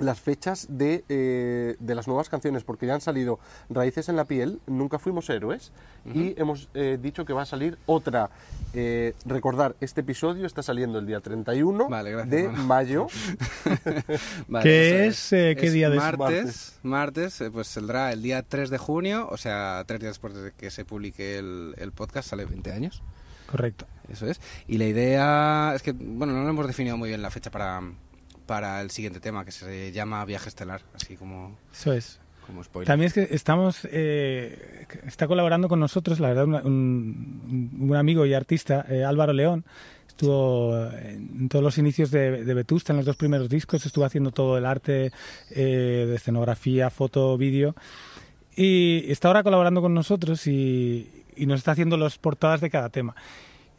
las 0.00 0.20
fechas 0.20 0.66
de, 0.70 1.04
eh, 1.08 1.76
de 1.78 1.94
las 1.94 2.08
nuevas 2.08 2.28
canciones, 2.28 2.64
porque 2.64 2.86
ya 2.86 2.94
han 2.94 3.00
salido 3.00 3.38
Raíces 3.68 4.08
en 4.08 4.16
la 4.16 4.24
piel, 4.24 4.60
Nunca 4.66 4.98
fuimos 4.98 5.28
héroes, 5.30 5.72
y 6.14 6.34
hemos 6.40 6.68
eh, 6.74 6.98
dicho 7.00 7.24
que 7.24 7.32
va 7.32 7.42
a 7.42 7.46
salir 7.46 7.78
otra. 7.86 8.30
Eh, 8.72 9.14
recordar, 9.26 9.76
este 9.80 10.00
episodio 10.00 10.46
está 10.46 10.62
saliendo 10.62 10.98
el 10.98 11.06
día 11.06 11.20
31 11.20 11.88
Vale, 11.88 12.12
gracias, 12.12 12.30
de 12.30 12.48
mano. 12.48 12.64
mayo. 12.64 13.06
Vale, 14.48 14.62
¿Qué 14.62 15.06
es, 15.06 15.32
eh, 15.32 15.56
qué 15.58 15.70
día 15.70 15.90
de 15.90 15.96
martes, 15.96 16.78
martes, 16.82 17.42
pues 17.52 17.68
saldrá 17.68 18.12
el 18.12 18.22
día 18.22 18.42
3 18.42 18.70
de 18.70 18.78
junio, 18.78 19.28
o 19.30 19.36
sea, 19.36 19.84
tres 19.86 20.00
días 20.00 20.12
después 20.12 20.34
de 20.34 20.52
que 20.52 20.70
se 20.70 20.84
publique 20.84 21.38
el, 21.38 21.74
el 21.78 21.92
podcast, 21.92 22.30
sale 22.30 22.44
20 22.44 22.72
años. 22.72 23.02
Correcto. 23.50 23.86
Eso 24.08 24.26
es. 24.26 24.40
Y 24.66 24.78
la 24.78 24.86
idea 24.86 25.72
es 25.74 25.82
que, 25.82 25.92
bueno, 25.92 26.32
no 26.32 26.48
hemos 26.48 26.66
definido 26.66 26.96
muy 26.96 27.08
bien 27.08 27.22
la 27.22 27.30
fecha 27.30 27.50
para, 27.50 27.82
para 28.50 28.80
el 28.80 28.90
siguiente 28.90 29.20
tema, 29.20 29.44
que 29.44 29.52
se 29.52 29.92
llama 29.92 30.24
Viaje 30.24 30.48
Estelar, 30.48 30.80
así 30.92 31.14
como, 31.16 31.56
Eso 31.72 31.92
es. 31.92 32.18
como 32.44 32.64
spoiler. 32.64 32.88
También 32.88 33.06
es 33.06 33.12
que 33.14 33.28
estamos, 33.32 33.86
eh, 33.92 34.86
está 35.06 35.28
colaborando 35.28 35.68
con 35.68 35.78
nosotros, 35.78 36.18
la 36.18 36.30
verdad, 36.34 36.46
un, 36.64 37.78
un 37.78 37.94
amigo 37.94 38.26
y 38.26 38.34
artista, 38.34 38.84
eh, 38.88 39.04
Álvaro 39.04 39.32
León. 39.32 39.64
Estuvo 40.08 40.84
en 40.90 41.48
todos 41.48 41.62
los 41.64 41.78
inicios 41.78 42.10
de, 42.10 42.44
de 42.44 42.54
Vetusta, 42.54 42.92
en 42.92 42.96
los 42.96 43.06
dos 43.06 43.14
primeros 43.14 43.48
discos, 43.48 43.86
estuvo 43.86 44.04
haciendo 44.04 44.32
todo 44.32 44.58
el 44.58 44.66
arte 44.66 45.12
eh, 45.50 46.06
de 46.08 46.14
escenografía, 46.16 46.90
foto, 46.90 47.38
vídeo. 47.38 47.76
Y 48.56 49.04
está 49.12 49.28
ahora 49.28 49.44
colaborando 49.44 49.80
con 49.80 49.94
nosotros 49.94 50.44
y, 50.48 51.08
y 51.36 51.46
nos 51.46 51.60
está 51.60 51.70
haciendo 51.70 51.96
las 51.96 52.18
portadas 52.18 52.60
de 52.60 52.68
cada 52.68 52.88
tema. 52.88 53.14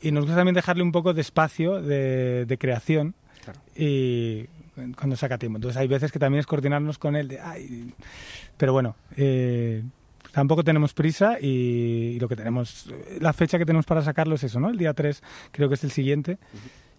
Y 0.02 0.12
nos 0.14 0.24
gusta 0.24 0.38
también 0.38 0.56
dejarle 0.56 0.82
un 0.82 0.94
poco 0.94 1.14
de 1.14 1.20
espacio 1.20 1.82
de, 1.82 2.46
de 2.46 2.58
creación 2.58 3.16
Claro. 3.44 3.60
y 3.76 4.46
cuando 4.98 5.16
saca 5.16 5.38
tiempo. 5.38 5.58
Entonces 5.58 5.78
hay 5.78 5.88
veces 5.88 6.12
que 6.12 6.20
también 6.20 6.40
es 6.40 6.48
coordinarnos 6.48 6.98
con 6.98 7.16
él. 7.16 7.28
De, 7.28 7.40
"Ay", 7.40 7.94
pero 8.58 8.74
bueno, 8.74 8.96
eh, 9.18 9.84
tampoco 10.32 10.64
tenemos 10.64 10.94
prisa 10.94 11.38
y, 11.42 12.14
y 12.16 12.20
lo 12.20 12.28
que 12.28 12.36
tenemos, 12.36 12.88
la 13.20 13.34
fecha 13.34 13.58
que 13.58 13.66
tenemos 13.66 13.86
para 13.86 14.02
sacarlo 14.02 14.36
es 14.36 14.44
eso, 14.44 14.60
¿no? 14.60 14.70
El 14.70 14.78
día 14.78 14.94
3 14.94 15.22
creo 15.52 15.68
que 15.70 15.76
es 15.76 15.84
el 15.84 15.92
siguiente. 15.92 16.38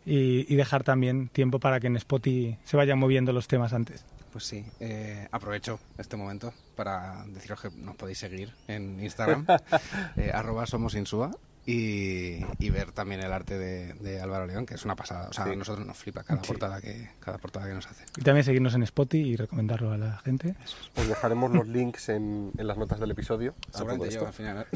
Y, 0.04 0.52
y 0.52 0.56
dejar 0.56 0.82
también 0.82 1.28
tiempo 1.28 1.60
para 1.60 1.78
que 1.78 1.86
en 1.86 1.96
Spotify 1.96 2.58
se 2.64 2.76
vayan 2.76 2.98
moviendo 2.98 3.32
los 3.32 3.46
temas 3.46 3.72
antes. 3.72 4.04
Pues 4.32 4.42
sí, 4.44 4.64
eh, 4.80 5.28
aprovecho 5.30 5.78
este 5.96 6.16
momento 6.16 6.52
para 6.74 7.24
deciros 7.28 7.60
que 7.60 7.70
nos 7.70 7.94
podéis 7.94 8.18
seguir 8.18 8.52
en 8.66 8.98
Instagram, 9.00 9.46
eh, 10.16 10.32
arroba 10.34 10.66
somos 10.66 10.96
insúa, 10.96 11.30
y, 11.64 12.44
y 12.58 12.70
ver 12.70 12.90
también 12.90 13.20
el 13.20 13.32
arte 13.32 13.56
de, 13.56 13.94
de 13.94 14.20
Álvaro 14.20 14.46
León, 14.46 14.66
que 14.66 14.74
es 14.74 14.84
una 14.84 14.96
pasada. 14.96 15.28
O 15.28 15.32
sea, 15.32 15.44
a 15.44 15.54
nosotros 15.54 15.86
nos 15.86 15.96
flipa 15.96 16.24
cada, 16.24 16.42
portada 16.42 16.80
que, 16.80 17.10
cada 17.20 17.38
portada 17.38 17.66
que 17.68 17.74
nos 17.74 17.86
hace. 17.86 18.04
Y 18.16 18.22
también 18.22 18.44
seguirnos 18.44 18.74
en 18.74 18.82
Spotify 18.82 19.28
y 19.28 19.36
recomendarlo 19.36 19.92
a 19.92 19.98
la 19.98 20.18
gente. 20.18 20.56
Os 20.96 21.06
dejaremos 21.06 21.52
los 21.52 21.68
links 21.68 22.08
en, 22.08 22.50
en 22.56 22.66
las 22.66 22.76
notas 22.78 22.98
del 22.98 23.12
episodio. 23.12 23.54
Seguramente 23.72 24.10
yo 24.10 24.12
esto. 24.12 24.26
al 24.26 24.32
final. 24.32 24.66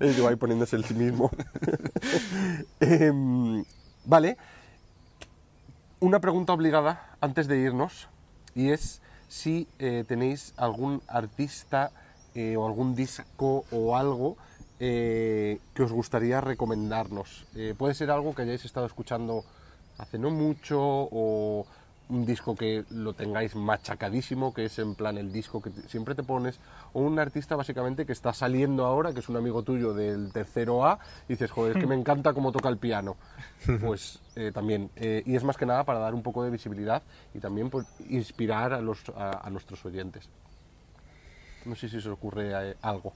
¿eh? 0.00 0.20
Va 0.22 0.28
ahí 0.28 0.36
poniéndose 0.36 0.76
el 0.76 0.84
sí 0.84 0.94
mismo. 0.94 1.30
Em, 2.80 3.64
vale. 4.04 4.36
Una 6.00 6.20
pregunta 6.20 6.52
obligada 6.52 7.16
antes 7.20 7.46
de 7.46 7.58
irnos 7.58 8.08
y 8.54 8.70
es 8.70 9.00
si 9.28 9.68
eh, 9.78 10.04
tenéis 10.06 10.54
algún 10.56 11.02
artista 11.08 11.92
eh, 12.34 12.56
o 12.56 12.66
algún 12.66 12.94
disco 12.94 13.64
o 13.70 13.96
algo 13.96 14.36
eh, 14.80 15.60
que 15.74 15.82
os 15.82 15.92
gustaría 15.92 16.40
recomendarnos. 16.40 17.46
Eh, 17.54 17.74
puede 17.76 17.94
ser 17.94 18.10
algo 18.10 18.34
que 18.34 18.42
hayáis 18.42 18.64
estado 18.64 18.86
escuchando 18.86 19.44
hace 19.98 20.18
no 20.18 20.30
mucho 20.30 20.78
o 20.80 21.66
un 22.08 22.26
disco 22.26 22.56
que 22.56 22.84
lo 22.90 23.12
tengáis 23.12 23.54
machacadísimo, 23.54 24.52
que 24.52 24.64
es 24.64 24.78
en 24.78 24.94
plan 24.94 25.16
el 25.16 25.32
disco 25.32 25.62
que 25.62 25.70
siempre 25.86 26.14
te 26.14 26.22
pones, 26.22 26.58
o 26.92 27.00
un 27.00 27.18
artista 27.18 27.56
básicamente 27.56 28.04
que 28.04 28.12
está 28.12 28.32
saliendo 28.32 28.84
ahora, 28.84 29.12
que 29.12 29.20
es 29.20 29.28
un 29.28 29.36
amigo 29.36 29.62
tuyo 29.62 29.94
del 29.94 30.32
tercero 30.32 30.84
A, 30.84 30.98
y 31.28 31.34
dices, 31.34 31.50
joder, 31.50 31.76
es 31.76 31.80
que 31.80 31.86
me 31.86 31.94
encanta 32.00 32.32
cómo 32.32 32.50
toca 32.50 32.68
el 32.68 32.78
piano. 32.78 33.16
Pues 33.80 34.20
eh, 34.34 34.50
también, 34.52 34.90
eh, 34.96 35.22
y 35.24 35.36
es 35.36 35.44
más 35.44 35.56
que 35.56 35.66
nada 35.66 35.84
para 35.84 36.00
dar 36.00 36.14
un 36.14 36.22
poco 36.22 36.42
de 36.42 36.50
visibilidad 36.50 37.02
y 37.34 37.38
también 37.38 37.70
pues, 37.70 37.86
inspirar 38.08 38.72
a, 38.72 38.80
los, 38.80 39.08
a, 39.10 39.46
a 39.46 39.50
nuestros 39.50 39.84
oyentes. 39.84 40.28
No 41.64 41.76
sé 41.76 41.88
si 41.88 42.00
se 42.00 42.08
os 42.08 42.14
ocurre 42.14 42.76
algo. 42.80 43.12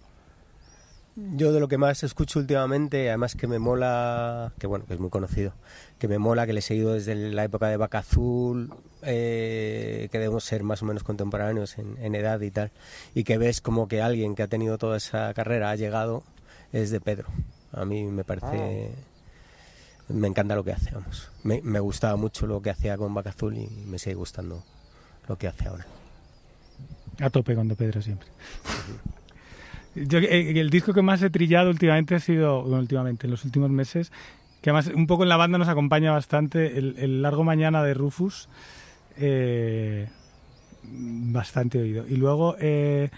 Yo 1.17 1.53
de 1.53 1.61
lo 1.61 1.69
que 1.69 1.79
más 1.79 2.03
escucho 2.03 2.41
últimamente, 2.41 3.09
además 3.09 3.37
que 3.37 3.47
me 3.47 3.61
mola, 3.61 4.53
que 4.59 4.67
bueno, 4.67 4.85
que 4.85 4.95
es 4.95 5.01
muy 5.01 5.11
conocido, 5.11 5.55
que 5.99 6.09
me 6.09 6.19
mola, 6.19 6.45
que 6.45 6.53
le 6.53 6.59
he 6.59 6.63
seguido 6.63 6.95
desde 6.95 7.15
la 7.15 7.45
época 7.45 7.69
de 7.69 7.77
Vaca 7.77 7.99
Azul, 7.99 8.75
eh, 9.03 10.09
que 10.11 10.19
debemos 10.19 10.43
ser 10.43 10.65
más 10.65 10.83
o 10.83 10.87
menos 10.87 11.05
contemporáneos 11.05 11.79
en, 11.79 11.97
en 11.99 12.17
edad 12.17 12.41
y 12.41 12.51
tal, 12.51 12.73
y 13.15 13.23
que 13.23 13.39
ves 13.39 13.61
como 13.61 13.87
que 13.87 14.03
alguien 14.03 14.35
que 14.35 14.43
ha 14.43 14.49
tenido 14.49 14.77
toda 14.77 14.97
esa 14.97 15.33
carrera 15.35 15.71
ha 15.71 15.77
llegado, 15.77 16.25
es 16.73 16.91
de 16.91 17.01
Pedro. 17.01 17.29
A 17.73 17.85
mí 17.85 18.05
me 18.05 18.25
parece... 18.25 18.91
Me 20.09 20.29
encanta 20.29 20.55
lo 20.55 20.65
que 20.65 20.73
hace, 20.73 20.91
vamos. 20.91 21.31
Me, 21.45 21.63
me 21.63 21.81
gustaba 21.81 22.17
mucho 22.17 22.47
lo 22.47 22.61
que 22.61 22.71
hacía 22.71 22.99
con 22.99 23.15
Vaca 23.15 23.31
Azul 23.31 23.57
y 23.57 23.69
me 23.87 23.99
sigue 23.99 24.17
gustando 24.17 24.63
lo 25.29 25.39
que 25.39 25.49
hace 25.49 25.69
ahora. 25.69 25.87
A 27.21 27.31
tope 27.31 27.55
con 27.55 27.69
De 27.69 27.77
Pedro 27.77 28.03
siempre. 28.03 28.29
Yo, 29.95 30.19
eh, 30.19 30.59
el 30.59 30.71
disco 30.71 30.93
que 30.93 31.03
más 31.03 31.23
he 31.23 31.31
trillado 31.31 31.71
últimamente 31.71 32.15
ha 32.15 32.21
sido, 32.21 32.63
bueno, 32.63 32.79
últimamente, 32.79 33.27
en 33.27 33.31
los 33.31 33.45
últimos 33.45 33.71
meses, 33.71 34.13
que 34.61 34.71
además 34.71 34.91
un 34.95 35.07
poco 35.07 35.23
en 35.23 35.29
la 35.29 35.37
banda 35.37 35.59
nos 35.59 35.69
acompaña 35.69 36.13
bastante, 36.13 36.79
el, 36.79 36.97
el 36.99 37.23
Largo 37.23 37.45
Mañana 37.45 37.83
de 37.83 37.95
Rufus, 37.95 38.49
eh, 39.19 40.09
bastante 40.83 41.79
oído. 41.79 42.07
Y 42.09 42.17
luego 42.17 42.57
eh, 42.59 43.11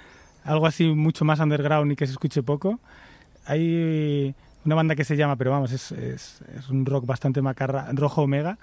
algo 0.44 0.66
así 0.66 0.84
mucho 0.86 1.24
más 1.24 1.40
underground 1.40 1.92
y 1.92 1.96
que 1.96 2.06
se 2.06 2.12
escuche 2.12 2.42
poco. 2.42 2.80
Hay 3.46 4.34
una 4.64 4.74
banda 4.74 4.94
que 4.96 5.04
se 5.04 5.16
llama, 5.16 5.36
pero 5.36 5.52
vamos, 5.52 5.72
es, 5.72 5.92
es, 5.92 6.42
es 6.56 6.68
un 6.68 6.84
rock 6.84 7.06
bastante 7.06 7.40
macarra, 7.40 7.88
Rojo 7.92 8.22
Omega, 8.22 8.58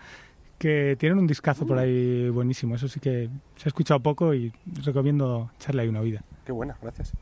que 0.57 0.95
tienen 0.99 1.17
un 1.17 1.27
discazo 1.27 1.65
por 1.65 1.77
ahí 1.77 2.29
buenísimo. 2.29 2.75
Eso 2.75 2.87
sí 2.87 2.99
que 2.99 3.29
se 3.57 3.67
ha 3.67 3.69
escuchado 3.69 3.99
poco 4.01 4.33
y 4.33 4.51
recomiendo 4.83 5.51
echarle 5.57 5.83
ahí 5.83 5.87
una 5.87 6.01
oída. 6.01 6.21
Qué 6.45 6.51
buena, 6.51 6.77
gracias. 6.81 7.13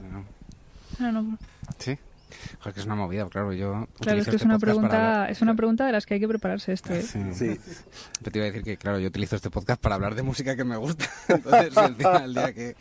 Dale, 0.00 0.12
no. 0.12 0.24
No, 0.98 1.22
no. 1.22 1.38
Sí. 1.78 1.98
Joder, 2.60 2.74
que 2.74 2.80
es 2.80 2.86
una 2.86 2.94
movida, 2.94 3.28
claro. 3.28 3.52
Yo 3.52 3.86
Claro, 4.00 4.18
es 4.18 4.24
que 4.24 4.30
es 4.30 4.34
este 4.36 4.46
una 4.46 4.58
para 4.58 4.72
pregunta, 4.72 5.28
es 5.28 5.42
una 5.42 5.54
pregunta 5.54 5.86
de 5.86 5.92
las 5.92 6.06
que 6.06 6.14
hay 6.14 6.20
que 6.20 6.28
prepararse 6.28 6.72
esto, 6.72 6.94
¿eh? 6.94 7.02
Sí. 7.02 7.20
Sí. 7.34 7.60
Pero 8.20 8.30
te 8.30 8.38
iba 8.38 8.46
a 8.46 8.50
decir 8.50 8.62
que, 8.62 8.76
claro, 8.76 8.98
yo 8.98 9.08
utilizo 9.08 9.36
este 9.36 9.50
podcast 9.50 9.80
para 9.80 9.96
hablar 9.96 10.14
de 10.14 10.22
música 10.22 10.56
que 10.56 10.64
me 10.64 10.76
gusta. 10.76 11.06
Entonces, 11.28 11.76
el 11.76 11.96
día, 11.96 12.16
el 12.24 12.34
día 12.34 12.52
que... 12.52 12.76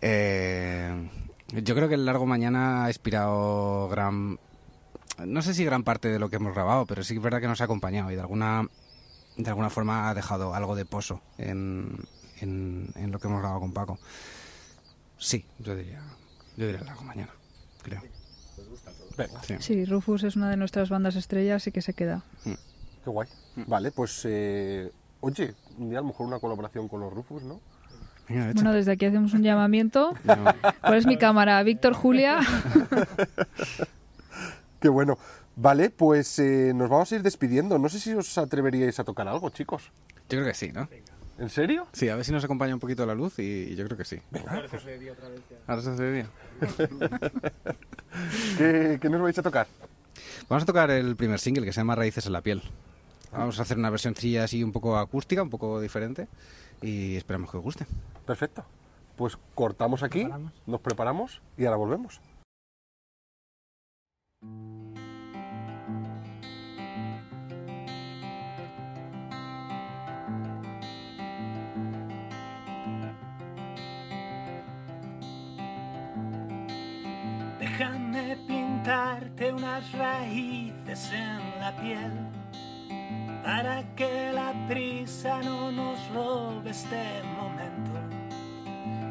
Eh, 0.00 1.10
yo 1.52 1.74
creo 1.74 1.88
que 1.88 1.94
el 1.94 2.04
Largo 2.04 2.26
Mañana 2.26 2.84
ha 2.84 2.88
inspirado 2.88 3.88
gran... 3.88 4.38
No 5.24 5.42
sé 5.42 5.54
si 5.54 5.64
gran 5.64 5.82
parte 5.82 6.08
de 6.08 6.18
lo 6.18 6.28
que 6.28 6.36
hemos 6.36 6.54
grabado, 6.54 6.84
pero 6.86 7.02
sí 7.02 7.14
que 7.14 7.18
es 7.18 7.24
verdad 7.24 7.40
que 7.40 7.48
nos 7.48 7.60
ha 7.60 7.64
acompañado 7.64 8.10
y 8.10 8.16
de 8.16 8.20
alguna, 8.20 8.68
de 9.36 9.48
alguna 9.48 9.70
forma 9.70 10.10
ha 10.10 10.14
dejado 10.14 10.54
algo 10.54 10.76
de 10.76 10.84
pozo 10.84 11.22
en, 11.38 11.96
en, 12.40 12.88
en 12.96 13.10
lo 13.10 13.18
que 13.18 13.26
hemos 13.26 13.40
grabado 13.40 13.60
con 13.60 13.72
Paco. 13.72 13.98
Sí, 15.18 15.44
yo 15.58 15.74
diría, 15.74 16.00
yo 16.56 16.66
diría 16.66 16.80
el 16.80 16.86
Largo 16.86 17.04
Mañana, 17.04 17.32
creo. 17.82 18.02
Sí. 19.42 19.54
Sí, 19.60 19.84
Rufus 19.86 20.24
es 20.24 20.36
una 20.36 20.50
de 20.50 20.56
nuestras 20.56 20.90
bandas 20.90 21.16
estrellas 21.16 21.66
y 21.66 21.72
que 21.72 21.80
se 21.80 21.94
queda. 21.94 22.22
qué 22.44 23.10
guay. 23.10 23.28
Vale, 23.66 23.90
pues 23.90 24.20
eh, 24.24 24.90
oye, 25.20 25.54
un 25.78 25.88
día 25.88 26.00
a 26.00 26.02
lo 26.02 26.08
mejor 26.08 26.26
una 26.26 26.38
colaboración 26.38 26.88
con 26.88 27.00
los 27.00 27.12
Rufus, 27.12 27.42
¿no? 27.42 27.60
Venga. 28.28 28.52
Bueno, 28.52 28.72
desde 28.72 28.92
aquí 28.92 29.06
hacemos 29.06 29.32
un 29.32 29.42
llamamiento. 29.42 30.12
No. 30.24 30.44
¿Cuál 30.80 30.94
es 30.94 31.06
mi 31.06 31.16
cámara? 31.16 31.62
Víctor, 31.62 31.94
Julia. 31.94 32.40
Qué 34.80 34.88
bueno. 34.88 35.18
Vale, 35.54 35.88
pues 35.88 36.38
eh, 36.38 36.72
nos 36.74 36.90
vamos 36.90 37.10
a 37.10 37.16
ir 37.16 37.22
despidiendo. 37.22 37.78
No 37.78 37.88
sé 37.88 37.98
si 37.98 38.12
os 38.12 38.36
atreveríais 38.36 38.98
a 39.00 39.04
tocar 39.04 39.26
algo, 39.28 39.48
chicos. 39.50 39.90
Yo 40.28 40.38
creo 40.38 40.44
que 40.44 40.54
sí, 40.54 40.72
¿no? 40.72 40.88
¿En 41.38 41.50
serio? 41.50 41.86
Sí, 41.92 42.08
a 42.08 42.16
ver 42.16 42.24
si 42.24 42.32
nos 42.32 42.44
acompaña 42.44 42.72
un 42.74 42.80
poquito 42.80 43.04
la 43.04 43.14
luz 43.14 43.38
y, 43.38 43.42
y 43.42 43.76
yo 43.76 43.84
creo 43.84 43.98
que 43.98 44.04
sí. 44.04 44.20
Ahora 44.46 44.68
se 44.68 44.76
hace 45.90 46.02
de 46.02 46.12
día. 46.12 46.26
¿Qué, 48.58 48.98
qué 49.00 49.10
nos 49.10 49.20
vais 49.20 49.38
a 49.38 49.42
tocar? 49.42 49.66
Vamos 50.48 50.62
a 50.62 50.66
tocar 50.66 50.90
el 50.90 51.16
primer 51.16 51.38
single 51.38 51.64
que 51.64 51.72
se 51.72 51.80
llama 51.80 51.94
Raíces 51.94 52.26
en 52.26 52.32
la 52.32 52.40
piel. 52.40 52.62
Vamos 53.32 53.58
a 53.58 53.62
hacer 53.62 53.76
una 53.76 53.90
versión 53.90 54.14
así 54.42 54.64
un 54.64 54.72
poco 54.72 54.96
acústica, 54.96 55.42
un 55.42 55.50
poco 55.50 55.80
diferente 55.80 56.28
y 56.80 57.16
esperamos 57.16 57.50
que 57.50 57.58
os 57.58 57.62
guste. 57.62 57.86
Perfecto. 58.24 58.64
Pues 59.16 59.36
cortamos 59.54 60.02
aquí, 60.02 60.28
nos 60.66 60.80
preparamos 60.80 61.42
y 61.58 61.64
ahora 61.64 61.76
volvemos. 61.76 62.20
Déjame 78.86 79.16
pintarte 79.16 79.52
unas 79.52 79.92
raíces 79.92 81.10
en 81.12 81.60
la 81.60 81.76
piel 81.76 82.12
para 83.42 83.82
que 83.96 84.32
la 84.32 84.54
prisa 84.68 85.40
no 85.42 85.72
nos 85.72 85.98
robe 86.14 86.70
este 86.70 87.22
momento. 87.36 87.90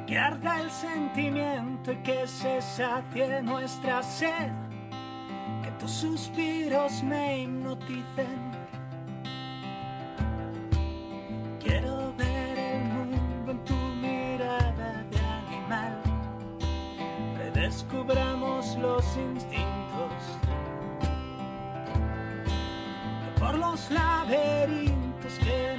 Que 0.07 0.17
arda 0.17 0.61
el 0.61 0.71
sentimiento 0.71 1.91
y 1.91 1.97
que 1.97 2.25
se 2.25 2.61
sacie 2.61 3.41
nuestra 3.41 4.01
sed. 4.01 4.53
Que 5.61 5.71
tus 5.71 5.91
suspiros 5.91 7.03
me 7.03 7.41
hipnoticen. 7.41 8.51
Quiero 11.59 12.13
ver 12.15 12.57
el 12.57 12.83
mundo 12.85 13.51
en 13.51 13.63
tu 13.65 13.75
mirada 13.75 15.03
de 15.11 15.19
animal. 15.19 16.01
Redescubramos 17.37 18.77
los 18.77 19.05
instintos. 19.17 19.64
still 25.35 25.74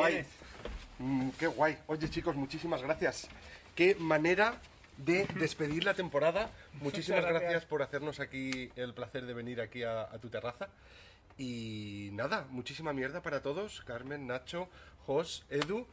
guay. 0.00 0.24
Mm, 0.98 1.30
qué 1.38 1.46
guay. 1.46 1.78
Oye 1.86 2.08
chicos, 2.10 2.36
muchísimas 2.36 2.82
gracias. 2.82 3.28
Qué 3.74 3.94
manera 3.94 4.60
de 4.96 5.26
despedir 5.38 5.84
la 5.84 5.94
temporada. 5.94 6.50
Muchísimas 6.80 7.24
gracias. 7.24 7.64
por 7.66 7.82
hacernos 7.82 8.20
aquí 8.20 8.70
el 8.76 8.94
placer 8.94 9.26
de 9.26 9.34
venir 9.34 9.60
aquí 9.60 9.82
a, 9.82 10.02
a 10.02 10.18
tu 10.18 10.28
terraza. 10.28 10.68
Y 11.38 12.10
nada, 12.12 12.46
muchísima 12.50 12.92
mierda 12.92 13.22
para 13.22 13.40
todos. 13.40 13.80
Carmen, 13.86 14.26
Nacho, 14.26 14.68
Jos, 15.06 15.44
Edu. 15.48 15.86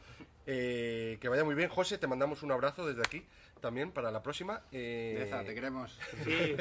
Eh, 0.46 1.18
que 1.20 1.28
vaya 1.28 1.44
muy 1.44 1.54
bien. 1.54 1.68
José, 1.68 1.98
te 1.98 2.06
mandamos 2.06 2.42
un 2.42 2.52
abrazo 2.52 2.86
desde 2.86 3.02
aquí 3.02 3.24
también 3.60 3.90
para 3.92 4.10
la 4.10 4.22
próxima. 4.22 4.62
Eh, 4.72 5.14
Teresa, 5.18 5.44
te 5.44 5.54
queremos. 5.54 5.98
Sí, 6.24 6.56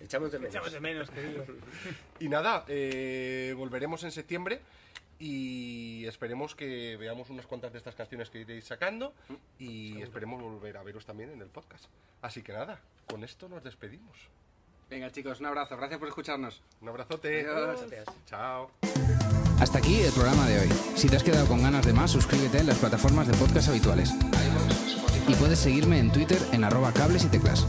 Echamos 0.00 0.32
de 0.32 0.38
menos. 0.38 0.54
echamos 0.54 0.72
de 0.72 0.80
menos, 0.80 1.10
querido. 1.10 1.44
Y 2.20 2.28
nada, 2.28 2.64
eh, 2.68 3.52
volveremos 3.56 4.04
en 4.04 4.12
septiembre 4.12 4.60
y 5.18 6.04
esperemos 6.06 6.54
que 6.54 6.96
veamos 6.96 7.30
unas 7.30 7.46
cuantas 7.46 7.72
de 7.72 7.78
estas 7.78 7.94
canciones 7.94 8.30
que 8.30 8.40
iréis 8.40 8.64
sacando 8.64 9.14
y 9.58 10.00
esperemos 10.02 10.42
volver 10.42 10.76
a 10.76 10.82
veros 10.82 11.04
también 11.06 11.30
en 11.30 11.40
el 11.40 11.48
podcast. 11.48 11.86
Así 12.22 12.42
que 12.42 12.52
nada, 12.52 12.80
con 13.06 13.24
esto 13.24 13.48
nos 13.48 13.62
despedimos. 13.62 14.28
Venga, 14.90 15.10
chicos, 15.10 15.40
un 15.40 15.46
abrazo. 15.46 15.76
Gracias 15.76 15.98
por 15.98 16.08
escucharnos. 16.08 16.62
Un 16.80 16.88
abrazote. 16.88 17.46
Adiós. 17.48 17.84
Chao. 18.26 18.70
Hasta 19.60 19.78
aquí 19.78 20.00
el 20.00 20.12
programa 20.12 20.46
de 20.46 20.60
hoy. 20.60 20.68
Si 20.94 21.08
te 21.08 21.16
has 21.16 21.22
quedado 21.22 21.46
con 21.46 21.62
ganas 21.62 21.86
de 21.86 21.92
más, 21.92 22.10
suscríbete 22.10 22.58
en 22.58 22.66
las 22.66 22.78
plataformas 22.78 23.26
de 23.26 23.34
podcast 23.34 23.68
habituales. 23.68 24.12
Y 25.26 25.34
puedes 25.34 25.58
seguirme 25.58 25.98
en 25.98 26.12
Twitter 26.12 26.38
en 26.52 26.64
arroba 26.64 26.92
cables 26.92 27.24
y 27.24 27.28
teclas. 27.28 27.66